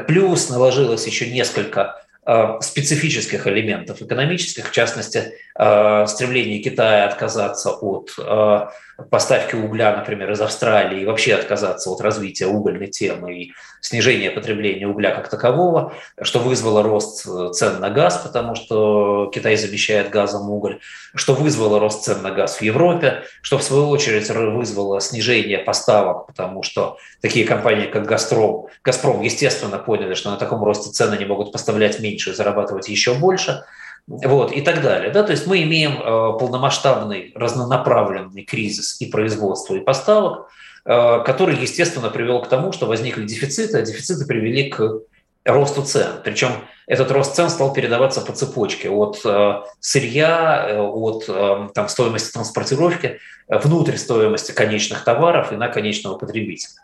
плюс 0.08 0.50
наложилось 0.50 1.08
еще 1.08 1.32
несколько 1.32 2.02
Э, 2.30 2.60
специфических 2.60 3.48
элементов 3.48 4.02
экономических, 4.02 4.68
в 4.68 4.72
частности, 4.74 5.32
э, 5.58 6.06
стремление 6.08 6.60
Китая 6.60 7.06
отказаться 7.06 7.72
от 7.72 8.10
э, 8.20 8.68
поставки 9.10 9.56
угля, 9.56 9.96
например, 9.96 10.32
из 10.32 10.42
Австралии, 10.42 11.02
и 11.02 11.06
вообще 11.06 11.36
отказаться 11.36 11.90
от 11.90 12.02
развития 12.02 12.48
угольной 12.48 12.88
темы 12.88 13.38
и 13.38 13.54
снижения 13.82 14.32
потребления 14.32 14.88
угля 14.88 15.12
как 15.12 15.30
такового, 15.30 15.94
что 16.22 16.40
вызвало 16.40 16.84
рост 16.84 17.28
цен 17.56 17.80
на 17.80 17.90
газ, 17.90 18.18
потому 18.18 18.56
что 18.56 19.32
Китай 19.34 19.56
замещает 19.56 20.10
газом 20.10 20.50
уголь, 20.50 20.80
что 21.16 21.34
вызвало 21.34 21.80
рост 21.80 22.04
цен 22.04 22.22
на 22.22 22.32
газ 22.32 22.58
в 22.58 22.62
Европе, 22.62 23.24
что 23.42 23.58
в 23.58 23.64
свою 23.64 23.90
очередь 23.90 24.30
вызвало 24.30 25.00
снижение 25.00 25.60
поставок, 25.60 26.28
потому 26.28 26.64
что 26.64 26.98
такие 27.22 27.46
компании, 27.46 27.86
как 27.86 28.06
«Газпром», 28.06 28.68
«Газпром», 28.84 29.22
естественно, 29.22 29.78
поняли, 29.78 30.16
что 30.16 30.32
на 30.32 30.38
таком 30.38 30.64
росте 30.64 30.92
цены 30.92 31.16
не 31.18 31.26
могут 31.26 31.52
поставлять 31.52 32.00
меньше 32.00 32.18
меньше, 32.18 32.34
зарабатывать 32.34 32.90
еще 32.90 33.14
больше. 33.14 33.64
Вот, 34.08 34.54
и 34.54 34.62
так 34.62 34.82
далее. 34.82 35.12
Да? 35.12 35.24
То 35.24 35.32
есть 35.32 35.48
мы 35.48 35.62
имеем 35.64 36.00
э, 36.00 36.40
полномасштабный, 36.40 37.34
разнонаправленный 37.36 38.44
кризис 38.44 39.00
и 39.02 39.08
производства, 39.08 39.76
и 39.76 39.82
поставок, 39.82 40.48
э, 40.86 41.24
который, 41.26 41.58
естественно, 41.58 42.10
привел 42.10 42.42
к 42.42 42.48
тому, 42.48 42.72
что 42.72 42.86
возникли 42.86 43.26
дефициты, 43.26 43.78
а 43.78 43.82
дефициты 43.82 44.26
привели 44.26 44.70
к 44.70 45.02
росту 45.44 45.84
цен. 45.84 46.08
Причем 46.24 46.52
этот 46.88 47.12
рост 47.12 47.36
цен 47.36 47.50
стал 47.50 47.74
передаваться 47.74 48.22
по 48.22 48.32
цепочке 48.32 48.90
от 48.90 49.20
э, 49.26 49.62
сырья, 49.82 50.88
от 50.90 51.74
там, 51.74 51.90
стоимости 51.90 52.32
транспортировки, 52.32 53.20
внутрь 53.50 53.98
стоимости 53.98 54.54
конечных 54.54 55.04
товаров 55.04 55.52
и 55.52 55.58
на 55.58 55.68
конечного 55.68 56.18
потребителя. 56.18 56.82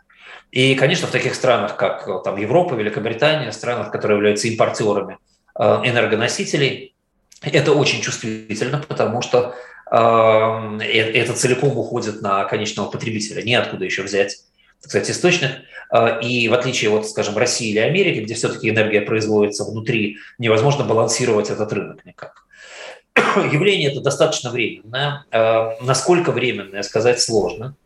И, 0.50 0.74
конечно, 0.74 1.08
в 1.08 1.10
таких 1.10 1.34
странах, 1.34 1.76
как 1.76 2.22
там, 2.22 2.36
Европа, 2.36 2.74
Великобритания, 2.74 3.50
странах, 3.50 3.90
которые 3.90 4.18
являются 4.18 4.46
импортерами 4.46 5.18
энергоносителей, 5.56 6.93
это 7.44 7.72
очень 7.72 8.00
чувствительно, 8.00 8.78
потому 8.86 9.22
что 9.22 9.54
э, 9.90 9.96
это 9.96 11.32
целиком 11.34 11.76
уходит 11.76 12.22
на 12.22 12.44
конечного 12.44 12.90
потребителя, 12.90 13.42
неоткуда 13.42 13.84
еще 13.84 14.02
взять 14.02 14.38
кстати, 14.86 15.10
источник. 15.10 15.50
И 16.22 16.48
в 16.48 16.54
отличие 16.54 16.90
от, 16.90 17.08
скажем, 17.08 17.36
России 17.36 17.70
или 17.70 17.78
Америки, 17.78 18.20
где 18.20 18.34
все-таки 18.34 18.68
энергия 18.68 19.00
производится 19.00 19.64
внутри, 19.64 20.18
невозможно 20.38 20.84
балансировать 20.84 21.50
этот 21.50 21.72
рынок 21.72 22.04
никак. 22.04 22.44
Явление 23.14 23.92
это 23.92 24.00
достаточно 24.00 24.50
временное. 24.50 25.24
Насколько 25.80 26.32
временное, 26.32 26.82
сказать 26.82 27.20
сложно. 27.20 27.76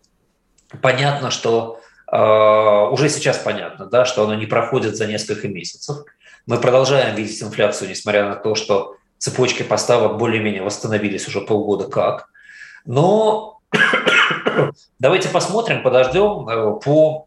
Понятно, 0.83 1.31
что 1.31 1.81
уже 2.11 3.11
сейчас 3.11 3.39
понятно, 3.39 3.87
да, 3.87 4.07
что 4.07 4.25
оно 4.25 4.35
не 4.35 4.47
проходит 4.47 4.97
за 4.97 5.07
несколько 5.07 5.47
месяцев. 5.47 5.99
Мы 6.47 6.59
продолжаем 6.59 7.15
видеть 7.15 7.43
инфляцию, 7.43 7.91
несмотря 7.91 8.27
на 8.27 8.35
то, 8.35 8.55
что 8.55 8.97
цепочки 9.19 9.63
поставок 9.63 10.19
более-менее 10.19 10.63
восстановились 10.63 11.29
уже 11.29 11.41
полгода 11.41 11.89
как. 11.89 12.31
Но 12.85 13.61
давайте 14.99 15.29
посмотрим, 15.29 15.83
подождем 15.83 16.49
э, 16.49 16.81
по 16.81 17.27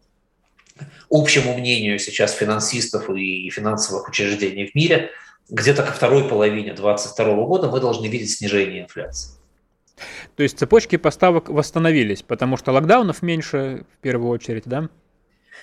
общему 1.10 1.54
мнению 1.54 1.98
сейчас 1.98 2.32
финансистов 2.32 3.10
и 3.10 3.50
финансовых 3.50 4.08
учреждений 4.08 4.66
в 4.66 4.74
мире, 4.74 5.10
где-то 5.48 5.82
ко 5.82 5.92
второй 5.92 6.28
половине 6.28 6.72
2022 6.72 7.34
года 7.44 7.70
мы 7.70 7.80
должны 7.80 8.06
видеть 8.06 8.30
снижение 8.30 8.82
инфляции. 8.82 9.32
То 10.36 10.42
есть 10.42 10.58
цепочки 10.58 10.96
поставок 10.96 11.48
восстановились, 11.48 12.22
потому 12.22 12.56
что 12.56 12.72
локдаунов 12.72 13.22
меньше 13.22 13.84
в 13.94 13.98
первую 13.98 14.30
очередь, 14.30 14.64
да? 14.64 14.88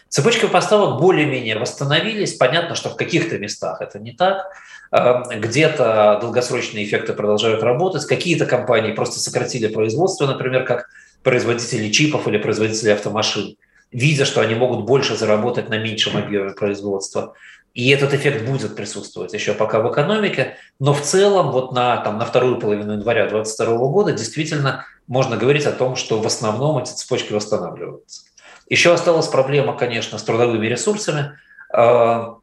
Цепочки 0.09 0.47
поставок 0.47 0.99
более-менее 0.99 1.57
восстановились. 1.57 2.33
Понятно, 2.33 2.75
что 2.75 2.89
в 2.89 2.95
каких-то 2.95 3.37
местах 3.37 3.81
это 3.81 3.99
не 3.99 4.11
так. 4.11 4.47
Эм, 4.91 5.23
где-то 5.39 6.17
долгосрочные 6.21 6.85
эффекты 6.85 7.13
продолжают 7.13 7.61
работать. 7.61 8.05
Какие-то 8.05 8.45
компании 8.45 8.91
просто 8.91 9.19
сократили 9.19 9.67
производство, 9.67 10.25
например, 10.25 10.63
как 10.65 10.89
производители 11.23 11.91
чипов 11.91 12.27
или 12.27 12.37
производители 12.37 12.89
автомашин, 12.89 13.55
видя, 13.91 14.25
что 14.25 14.41
они 14.41 14.55
могут 14.55 14.85
больше 14.85 15.15
заработать 15.15 15.69
на 15.69 15.77
меньшем 15.77 16.17
объеме 16.17 16.51
производства. 16.51 17.33
И 17.75 17.89
этот 17.89 18.13
эффект 18.15 18.45
будет 18.49 18.75
присутствовать 18.75 19.33
еще 19.33 19.53
пока 19.53 19.79
в 19.79 19.91
экономике, 19.91 20.57
но 20.79 20.93
в 20.93 21.01
целом 21.01 21.51
вот 21.51 21.71
на, 21.71 21.97
там, 21.97 22.17
на 22.17 22.25
вторую 22.25 22.59
половину 22.59 22.93
января 22.93 23.27
2022 23.27 23.77
года 23.89 24.11
действительно 24.11 24.85
можно 25.07 25.37
говорить 25.37 25.65
о 25.65 25.71
том, 25.71 25.95
что 25.95 26.19
в 26.19 26.25
основном 26.25 26.79
эти 26.79 26.91
цепочки 26.91 27.31
восстанавливаются. 27.31 28.23
Еще 28.69 28.93
осталась 28.93 29.27
проблема, 29.27 29.75
конечно, 29.75 30.17
с 30.17 30.23
трудовыми 30.23 30.67
ресурсами. 30.67 31.33
А, 31.73 32.37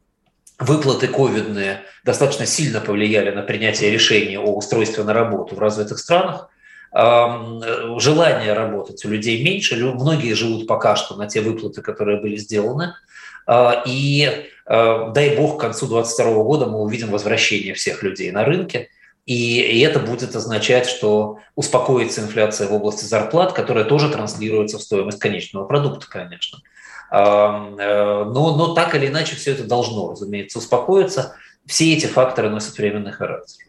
выплаты 0.59 1.07
ковидные 1.07 1.81
достаточно 2.03 2.45
сильно 2.45 2.81
повлияли 2.81 3.31
на 3.31 3.41
принятие 3.41 3.91
решений 3.91 4.37
о 4.37 4.55
устройстве 4.55 5.03
на 5.03 5.13
работу 5.13 5.55
в 5.55 5.59
развитых 5.59 5.99
странах. 5.99 6.49
Желание 6.93 8.53
работать 8.53 9.03
у 9.05 9.09
людей 9.09 9.43
меньше, 9.43 9.75
многие 9.75 10.33
живут 10.33 10.67
пока 10.67 10.95
что 10.95 11.15
на 11.15 11.27
те 11.27 11.41
выплаты, 11.41 11.81
которые 11.81 12.19
были 12.21 12.37
сделаны. 12.37 12.93
А, 13.47 13.83
и 13.85 14.49
а, 14.65 15.09
дай 15.11 15.35
бог 15.35 15.57
к 15.57 15.61
концу 15.61 15.87
2022 15.87 16.43
года 16.43 16.65
мы 16.65 16.81
увидим 16.81 17.09
возвращение 17.09 17.73
всех 17.73 18.03
людей 18.03 18.31
на 18.31 18.43
рынке. 18.43 18.89
И 19.27 19.81
это 19.81 19.99
будет 19.99 20.35
означать, 20.37 20.87
что 20.87 21.39
успокоится 21.53 22.21
инфляция 22.21 22.69
в 22.69 22.73
области 22.73 23.03
зарплат, 23.03 23.51
которая 23.51 23.83
тоже 23.83 24.09
транслируется 24.09 24.77
в 24.77 24.81
стоимость 24.81 25.19
конечного 25.19 25.65
продукта, 25.65 26.07
конечно. 26.09 26.59
Э, 27.11 28.23
но, 28.23 28.55
но 28.55 28.73
так 28.73 28.95
или 28.95 29.07
иначе 29.07 29.35
все 29.35 29.51
это 29.51 29.65
должно, 29.65 30.11
разумеется, 30.11 30.59
успокоиться. 30.59 31.35
Все 31.65 31.93
эти 31.93 32.05
факторы 32.05 32.49
носят 32.49 32.77
временный 32.77 33.11
характер. 33.11 33.66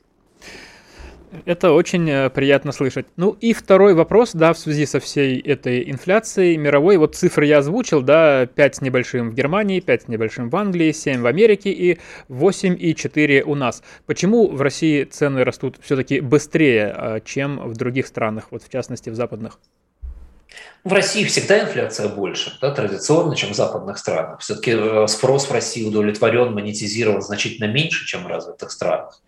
Это 1.45 1.73
очень 1.73 2.09
э, 2.09 2.31
приятно 2.31 2.73
слышать. 2.73 3.07
Ну 3.17 3.37
и 3.41 3.53
второй 3.53 3.95
вопрос, 3.95 4.33
да, 4.33 4.53
в 4.53 4.59
связи 4.59 4.87
со 4.87 5.01
всей 5.01 5.41
этой 5.41 5.91
инфляцией 5.91 6.57
мировой. 6.57 6.97
Вот 6.97 7.17
цифры 7.17 7.47
я 7.47 7.59
озвучил, 7.59 8.03
да, 8.03 8.47
5 8.47 8.77
с 8.77 8.81
небольшим 8.81 9.31
в 9.31 9.35
Германии, 9.35 9.81
5 9.81 10.03
с 10.03 10.09
небольшим 10.09 10.49
в 10.51 10.57
Англии, 10.57 10.93
7 10.93 11.21
в 11.21 11.27
Америке 11.27 11.71
и 11.71 11.99
8,4 12.29 13.43
у 13.43 13.55
нас. 13.55 13.83
Почему 14.07 14.49
в 14.49 14.61
России 14.63 15.05
цены 15.05 15.45
растут 15.45 15.77
все-таки 15.81 16.21
быстрее, 16.21 16.95
э, 16.97 17.21
чем 17.25 17.69
в 17.69 17.77
других 17.77 18.07
странах, 18.07 18.47
вот 18.51 18.63
в 18.63 18.71
частности 18.71 19.11
в 19.11 19.15
западных? 19.15 19.59
В 20.85 20.93
России 20.93 21.25
всегда 21.25 21.61
инфляция 21.61 22.09
больше, 22.09 22.57
да, 22.61 22.71
традиционно, 22.71 23.37
чем 23.37 23.53
в 23.53 23.55
западных 23.55 23.99
странах. 23.99 24.41
Все-таки 24.41 24.73
э, 24.75 25.07
спрос 25.09 25.49
в 25.49 25.53
России 25.53 25.87
удовлетворен, 25.87 26.55
монетизирован 26.55 27.21
значительно 27.21 27.67
меньше, 27.67 28.07
чем 28.07 28.25
в 28.25 28.27
развитых 28.29 28.71
странах. 28.71 29.21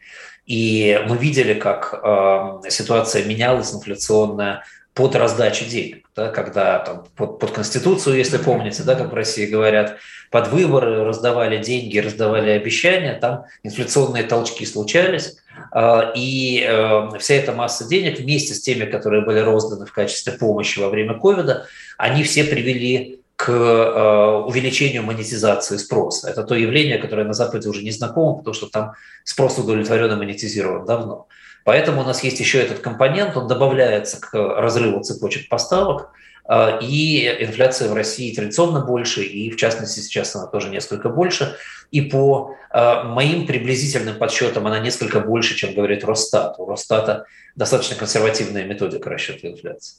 И 0.51 1.01
мы 1.07 1.17
видели, 1.17 1.55
как 1.55 2.01
э, 2.03 2.71
ситуация 2.71 3.25
менялась 3.25 3.73
инфляционная 3.73 4.65
под 4.95 5.15
раздачу 5.15 5.65
денег, 5.65 6.11
да, 6.17 6.27
когда 6.27 6.81
там, 6.81 7.05
под, 7.15 7.39
под 7.39 7.53
Конституцию, 7.53 8.17
если 8.17 8.37
помните, 8.37 8.83
да, 8.83 8.97
как 8.97 9.13
в 9.13 9.15
России 9.15 9.47
говорят, 9.47 9.99
под 10.29 10.49
выборы 10.49 11.05
раздавали 11.05 11.63
деньги, 11.63 11.99
раздавали 11.99 12.51
обещания, 12.51 13.15
там 13.15 13.45
инфляционные 13.63 14.25
толчки 14.25 14.67
случались, 14.67 15.37
э, 15.73 16.01
и 16.17 16.67
э, 16.69 17.19
вся 17.21 17.35
эта 17.35 17.53
масса 17.53 17.87
денег 17.87 18.19
вместе 18.19 18.53
с 18.55 18.61
теми, 18.61 18.87
которые 18.87 19.25
были 19.25 19.39
розданы 19.39 19.87
в 19.87 19.93
качестве 19.93 20.33
помощи 20.33 20.81
во 20.81 20.89
время 20.89 21.15
ковида, 21.15 21.69
они 21.97 22.25
все 22.25 22.43
привели 22.43 23.20
к 23.41 23.49
э, 23.49 24.45
увеличению 24.47 25.03
монетизации 25.03 25.79
спроса. 25.79 26.29
Это 26.29 26.43
то 26.43 26.55
явление, 26.55 26.99
которое 26.99 27.25
на 27.25 27.33
Западе 27.33 27.71
уже 27.71 27.83
не 27.83 27.91
знакомо, 27.91 28.37
потому 28.37 28.53
что 28.53 28.67
там 28.67 28.93
спрос 29.25 29.57
удовлетворенно 29.57 30.17
монетизирован 30.17 30.85
давно. 30.85 31.27
Поэтому 31.65 32.03
у 32.03 32.05
нас 32.05 32.23
есть 32.23 32.39
еще 32.39 32.61
этот 32.61 32.81
компонент, 32.81 33.39
он 33.39 33.49
добавляется 33.49 34.21
к 34.21 34.35
разрыву 34.35 35.03
цепочек 35.03 35.49
поставок, 35.49 36.11
э, 36.51 36.81
и 36.83 37.27
инфляция 37.41 37.89
в 37.89 37.95
России 37.95 38.35
традиционно 38.35 38.81
больше, 38.81 39.23
и 39.23 39.51
в 39.51 39.57
частности 39.57 40.01
сейчас 40.01 40.37
она 40.37 40.47
тоже 40.47 40.69
несколько 40.69 41.09
больше. 41.09 41.57
И 41.91 42.03
по 42.03 42.57
э, 42.71 43.03
моим 43.05 43.47
приблизительным 43.47 44.19
подсчетам 44.19 44.67
она 44.67 44.81
несколько 44.81 45.21
больше, 45.21 45.55
чем 45.55 45.73
говорит 45.73 46.05
Росстат. 46.05 46.59
У 46.59 46.67
Росстата 46.67 47.25
достаточно 47.57 47.97
консервативная 47.97 48.67
методика 48.67 49.09
расчета 49.09 49.49
инфляции. 49.49 49.97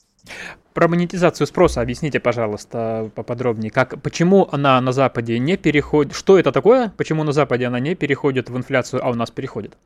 Про 0.74 0.88
монетизацию 0.88 1.46
спроса 1.46 1.82
объясните, 1.82 2.18
пожалуйста, 2.18 3.10
поподробнее. 3.14 3.70
Как, 3.70 4.00
почему 4.00 4.48
она 4.52 4.80
на 4.80 4.92
Западе 4.92 5.38
не 5.38 5.56
переходит? 5.58 6.14
Что 6.14 6.38
это 6.38 6.50
такое? 6.50 6.92
Почему 6.96 7.24
на 7.24 7.32
Западе 7.32 7.66
она 7.66 7.78
не 7.78 7.94
переходит 7.94 8.48
в 8.48 8.56
инфляцию, 8.56 9.04
а 9.04 9.10
у 9.10 9.14
нас 9.14 9.30
переходит? 9.30 9.76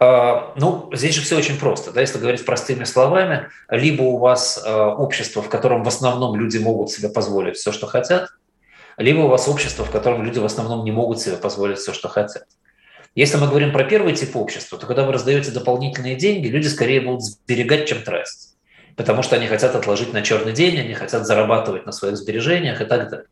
А, 0.00 0.54
ну, 0.56 0.90
здесь 0.94 1.14
же 1.14 1.20
все 1.20 1.36
очень 1.36 1.58
просто. 1.58 1.92
Да? 1.92 2.00
Если 2.00 2.18
говорить 2.18 2.44
простыми 2.46 2.84
словами, 2.84 3.48
либо 3.68 4.02
у 4.02 4.16
вас 4.16 4.62
а, 4.64 4.94
общество, 4.94 5.42
в 5.42 5.50
котором 5.50 5.82
в 5.82 5.88
основном 5.88 6.38
люди 6.40 6.56
могут 6.56 6.90
себе 6.90 7.10
позволить 7.10 7.56
все, 7.56 7.70
что 7.70 7.86
хотят, 7.86 8.30
либо 8.96 9.20
у 9.20 9.28
вас 9.28 9.46
общество, 9.46 9.84
в 9.84 9.90
котором 9.90 10.22
люди 10.22 10.38
в 10.38 10.44
основном 10.46 10.84
не 10.84 10.92
могут 10.92 11.20
себе 11.20 11.36
позволить 11.36 11.78
все, 11.78 11.92
что 11.92 12.08
хотят. 12.08 12.46
Если 13.14 13.36
мы 13.36 13.46
говорим 13.46 13.72
про 13.72 13.84
первый 13.84 14.14
тип 14.14 14.36
общества, 14.36 14.78
то 14.78 14.86
когда 14.86 15.04
вы 15.04 15.12
раздаете 15.12 15.50
дополнительные 15.50 16.16
деньги, 16.16 16.48
люди 16.48 16.66
скорее 16.66 17.02
будут 17.02 17.22
сберегать, 17.22 17.86
чем 17.86 18.02
тратить 18.02 18.55
потому 18.96 19.22
что 19.22 19.36
они 19.36 19.46
хотят 19.46 19.76
отложить 19.76 20.12
на 20.12 20.22
черный 20.22 20.52
день, 20.52 20.80
они 20.80 20.94
хотят 20.94 21.26
зарабатывать 21.26 21.86
на 21.86 21.92
своих 21.92 22.16
сбережениях 22.16 22.80
и 22.80 22.84
так 22.84 23.10
далее. 23.10 23.26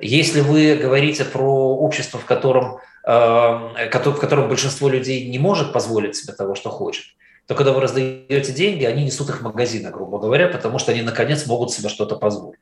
Если 0.00 0.40
вы 0.40 0.76
говорите 0.76 1.24
про 1.24 1.76
общество, 1.76 2.20
в 2.20 2.24
котором, 2.24 2.78
э, 3.04 3.10
в 3.10 4.18
котором 4.20 4.48
большинство 4.48 4.88
людей 4.88 5.28
не 5.28 5.38
может 5.38 5.72
позволить 5.72 6.16
себе 6.16 6.32
того, 6.32 6.54
что 6.54 6.70
хочет, 6.70 7.06
то 7.46 7.54
когда 7.54 7.72
вы 7.72 7.80
раздаете 7.80 8.52
деньги, 8.52 8.84
они 8.84 9.04
несут 9.04 9.30
их 9.30 9.40
в 9.40 9.42
магазины, 9.42 9.90
грубо 9.90 10.18
говоря, 10.18 10.48
потому 10.48 10.78
что 10.78 10.92
они, 10.92 11.02
наконец, 11.02 11.46
могут 11.46 11.72
себе 11.72 11.88
что-то 11.88 12.16
позволить. 12.16 12.60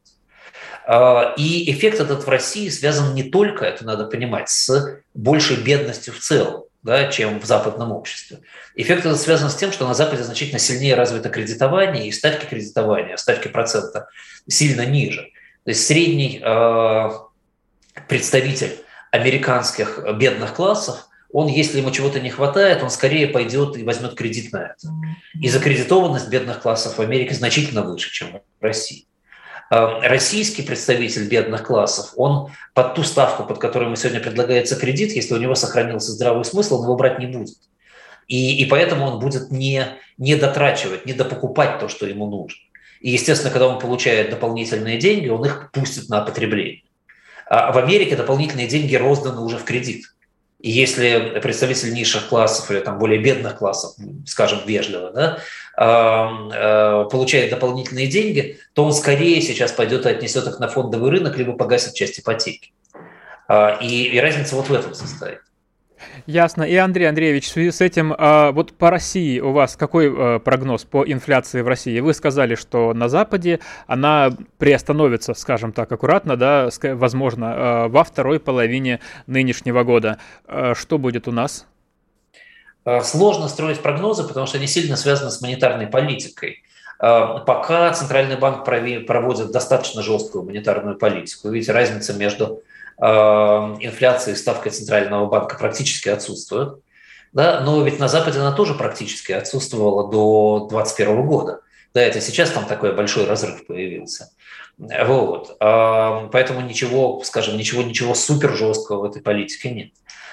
Э, 0.86 1.34
и 1.36 1.70
эффект 1.70 2.00
этот 2.00 2.24
в 2.24 2.28
России 2.28 2.68
связан 2.68 3.14
не 3.14 3.24
только, 3.24 3.64
это 3.64 3.84
надо 3.84 4.06
понимать, 4.06 4.48
с 4.48 5.00
большей 5.14 5.56
бедностью 5.56 6.14
в 6.14 6.18
целом 6.18 6.64
да, 6.86 7.10
чем 7.10 7.40
в 7.40 7.44
западном 7.44 7.92
обществе. 7.92 8.38
Эффект 8.76 9.00
этот 9.04 9.20
связан 9.20 9.50
с 9.50 9.56
тем, 9.56 9.72
что 9.72 9.86
на 9.86 9.92
Западе 9.92 10.22
значительно 10.22 10.60
сильнее 10.60 10.94
развито 10.94 11.28
кредитование, 11.28 12.06
и 12.08 12.12
ставки 12.12 12.46
кредитования, 12.46 13.16
ставки 13.16 13.48
процента 13.48 14.08
сильно 14.48 14.86
ниже. 14.86 15.22
То 15.64 15.70
есть 15.70 15.84
средний 15.84 16.40
э, 16.42 17.10
представитель 18.08 18.78
американских 19.10 19.98
бедных 20.16 20.54
классов, 20.54 21.08
он, 21.32 21.48
если 21.48 21.78
ему 21.78 21.90
чего-то 21.90 22.20
не 22.20 22.30
хватает, 22.30 22.82
он 22.82 22.90
скорее 22.90 23.26
пойдет 23.26 23.76
и 23.76 23.82
возьмет 23.82 24.14
кредит 24.14 24.52
на 24.52 24.58
это. 24.58 24.88
И 25.42 25.48
закредитованность 25.48 26.28
бедных 26.28 26.62
классов 26.62 26.98
в 26.98 27.00
Америке 27.00 27.34
значительно 27.34 27.82
выше, 27.82 28.12
чем 28.12 28.40
в 28.60 28.62
России. 28.62 29.06
А, 29.70 30.00
российский 30.00 30.62
представитель 30.62 31.28
бедных 31.28 31.64
классов, 31.64 32.12
он 32.16 32.50
под 32.74 32.94
ту 32.94 33.02
ставку, 33.02 33.44
под 33.44 33.58
которую 33.58 33.88
ему 33.88 33.96
сегодня 33.96 34.20
предлагается 34.20 34.76
кредит, 34.76 35.12
если 35.12 35.34
у 35.34 35.38
него 35.38 35.54
сохранился 35.54 36.12
здравый 36.12 36.44
смысл, 36.44 36.78
он 36.78 36.84
его 36.84 36.96
брать 36.96 37.18
не 37.18 37.26
будет. 37.26 37.56
И, 38.28 38.62
и 38.62 38.64
поэтому 38.66 39.06
он 39.06 39.20
будет 39.20 39.50
не, 39.50 39.86
не 40.18 40.36
дотрачивать, 40.36 41.06
не 41.06 41.12
допокупать 41.12 41.78
то, 41.78 41.88
что 41.88 42.06
ему 42.06 42.28
нужно. 42.28 42.58
И, 43.00 43.10
естественно, 43.10 43.50
когда 43.50 43.68
он 43.68 43.78
получает 43.78 44.30
дополнительные 44.30 44.98
деньги, 44.98 45.28
он 45.28 45.44
их 45.44 45.70
пустит 45.72 46.08
на 46.08 46.22
потребление. 46.22 46.82
А 47.48 47.70
в 47.72 47.78
Америке 47.78 48.16
дополнительные 48.16 48.66
деньги 48.66 48.96
розданы 48.96 49.40
уже 49.40 49.58
в 49.58 49.64
кредит. 49.64 50.06
И 50.58 50.70
если 50.70 51.38
представитель 51.42 51.92
низших 51.92 52.28
классов 52.28 52.70
или 52.70 52.80
там 52.80 52.98
более 52.98 53.20
бедных 53.20 53.58
классов, 53.58 53.94
скажем 54.26 54.60
вежливо, 54.66 55.12
да, 55.12 55.38
получает 55.76 57.50
дополнительные 57.50 58.06
деньги, 58.06 58.58
то 58.72 58.84
он 58.84 58.92
скорее 58.92 59.40
сейчас 59.42 59.72
пойдет 59.72 60.06
и 60.06 60.08
отнесет 60.08 60.46
их 60.46 60.58
на 60.58 60.68
фондовый 60.68 61.10
рынок, 61.10 61.36
либо 61.36 61.52
погасит 61.52 61.94
часть 61.94 62.18
ипотеки. 62.18 62.72
А, 63.48 63.78
и, 63.80 64.04
и 64.04 64.18
разница 64.18 64.56
вот 64.56 64.68
в 64.68 64.72
этом 64.72 64.94
состоит. 64.94 65.40
Ясно. 66.26 66.62
И 66.62 66.74
Андрей 66.76 67.08
Андреевич, 67.08 67.46
в 67.46 67.52
связи 67.52 67.70
с 67.70 67.80
этим, 67.80 68.14
а, 68.16 68.52
вот 68.52 68.72
по 68.72 68.90
России 68.90 69.40
у 69.40 69.52
вас 69.52 69.76
какой 69.76 70.08
а, 70.08 70.38
прогноз 70.38 70.84
по 70.84 71.04
инфляции 71.04 71.62
в 71.62 71.68
России? 71.68 71.98
Вы 72.00 72.14
сказали, 72.14 72.54
что 72.54 72.92
на 72.92 73.08
Западе 73.08 73.60
она 73.86 74.30
приостановится, 74.58 75.34
скажем 75.34 75.72
так, 75.72 75.90
аккуратно, 75.90 76.36
да, 76.36 76.68
возможно, 76.82 77.52
а, 77.54 77.88
во 77.88 78.04
второй 78.04 78.40
половине 78.40 79.00
нынешнего 79.26 79.84
года. 79.84 80.18
Что 80.74 80.98
будет 80.98 81.28
у 81.28 81.32
нас? 81.32 81.66
Сложно 83.02 83.48
строить 83.48 83.80
прогнозы, 83.80 84.24
потому 84.24 84.46
что 84.46 84.58
они 84.58 84.66
сильно 84.66 84.96
связаны 84.96 85.30
с 85.30 85.40
монетарной 85.40 85.86
политикой. 85.86 86.62
Пока 86.98 87.92
Центральный 87.92 88.36
банк 88.36 88.64
проводит 88.64 89.50
достаточно 89.50 90.02
жесткую 90.02 90.44
монетарную 90.44 90.96
политику, 90.96 91.50
видите, 91.50 91.72
разница 91.72 92.14
между 92.14 92.62
Эм, 92.98 93.76
инфляции 93.84 94.32
ставкой 94.32 94.72
Центрального 94.72 95.26
банка 95.26 95.56
практически 95.58 96.08
отсутствует. 96.08 96.78
Да? 97.32 97.60
Но 97.60 97.82
ведь 97.82 97.98
на 97.98 98.08
Западе 98.08 98.40
она 98.40 98.52
тоже 98.52 98.72
практически 98.72 99.32
отсутствовала 99.32 100.10
до 100.10 100.66
2021 100.70 101.26
года. 101.26 101.60
Да, 101.92 102.00
это 102.00 102.22
сейчас 102.22 102.50
там 102.50 102.64
такой 102.64 102.94
большой 102.94 103.26
разрыв 103.26 103.66
появился. 103.66 104.30
Вот. 104.78 105.56
Поэтому 105.58 106.60
ничего, 106.60 107.22
скажем, 107.24 107.56
ничего, 107.56 107.82
ничего 107.82 108.14
супер 108.14 108.54
жесткого 108.54 109.00
в 109.00 109.10
этой 109.10 109.22
политике 109.22 109.70
нет. 109.70 109.88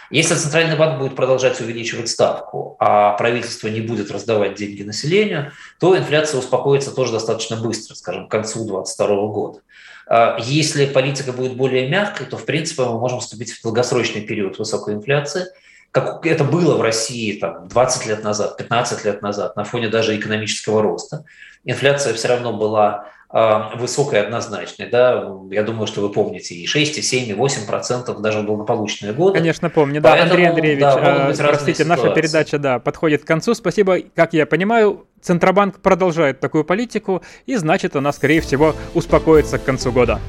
Если 0.10 0.36
Центральный 0.36 0.76
банк 0.76 1.00
будет 1.00 1.16
продолжать 1.16 1.60
увеличивать 1.62 2.10
ставку, 2.10 2.76
а 2.80 3.14
правительство 3.14 3.68
не 3.68 3.82
будет 3.82 4.12
раздавать 4.12 4.56
деньги 4.56 4.84
населению, 4.84 5.52
то 5.80 5.98
инфляция 5.98 6.40
успокоится 6.40 6.94
тоже 6.94 7.14
достаточно 7.14 7.56
быстро, 7.56 7.96
скажем, 7.96 8.28
к 8.28 8.32
концу 8.32 8.66
2022 8.66 9.08
года. 9.28 9.60
А, 10.08 10.38
если 10.40 10.86
политика 10.86 11.32
будет 11.32 11.56
более 11.56 11.88
мягкой, 11.90 12.28
то, 12.28 12.38
в 12.38 12.46
принципе, 12.46 12.84
мы 12.84 13.00
можем 13.00 13.20
вступить 13.20 13.52
в 13.52 13.64
долгосрочный 13.64 14.22
период 14.22 14.60
высокой 14.60 14.96
инфляции, 14.96 15.46
как 15.92 16.26
это 16.26 16.44
было 16.44 16.76
в 16.76 16.82
России 16.82 17.40
там, 17.40 17.68
20 17.68 18.08
лет 18.08 18.24
назад, 18.24 18.58
15 18.58 19.06
лет 19.06 19.22
назад, 19.22 19.56
на 19.56 19.64
фоне 19.64 19.90
даже 19.90 20.18
экономического 20.18 20.82
роста. 20.82 21.24
Инфляция 21.66 22.14
все 22.16 22.30
равно 22.30 22.52
была 22.52 23.10
высокой 23.34 24.22
однозначной. 24.22 24.90
Да? 24.90 25.28
Я 25.50 25.64
думаю, 25.64 25.88
что 25.88 26.02
вы 26.02 26.10
помните 26.10 26.54
и 26.54 26.68
6, 26.68 27.00
и 27.00 27.02
7, 27.02 27.30
и 27.30 27.34
8 27.34 27.66
процентов 27.66 28.22
даже 28.22 28.40
в 28.40 28.46
благополучные 28.46 29.12
годы. 29.12 29.40
Конечно, 29.40 29.72
помню. 29.72 30.02
Да, 30.02 30.12
Поэтому, 30.12 30.32
Андрей 30.32 30.50
Андреевич, 30.50 30.82
да, 30.82 31.30
э, 31.32 31.36
простите, 31.36 31.84
наша 31.84 32.12
передача 32.12 32.60
да, 32.60 32.78
подходит 32.78 33.24
к 33.24 33.28
концу. 33.28 33.56
Спасибо. 33.56 33.98
Как 34.16 34.34
я 34.34 34.46
понимаю, 34.46 35.08
Центробанк 35.22 35.80
продолжает 35.80 36.40
такую 36.40 36.64
политику, 36.64 37.24
и 37.48 37.56
значит, 37.56 37.96
она, 37.96 38.12
скорее 38.12 38.42
всего, 38.42 38.76
успокоится 38.94 39.58
к 39.58 39.64
концу 39.64 39.92
года. 39.92 40.20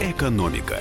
Экономика. 0.00 0.78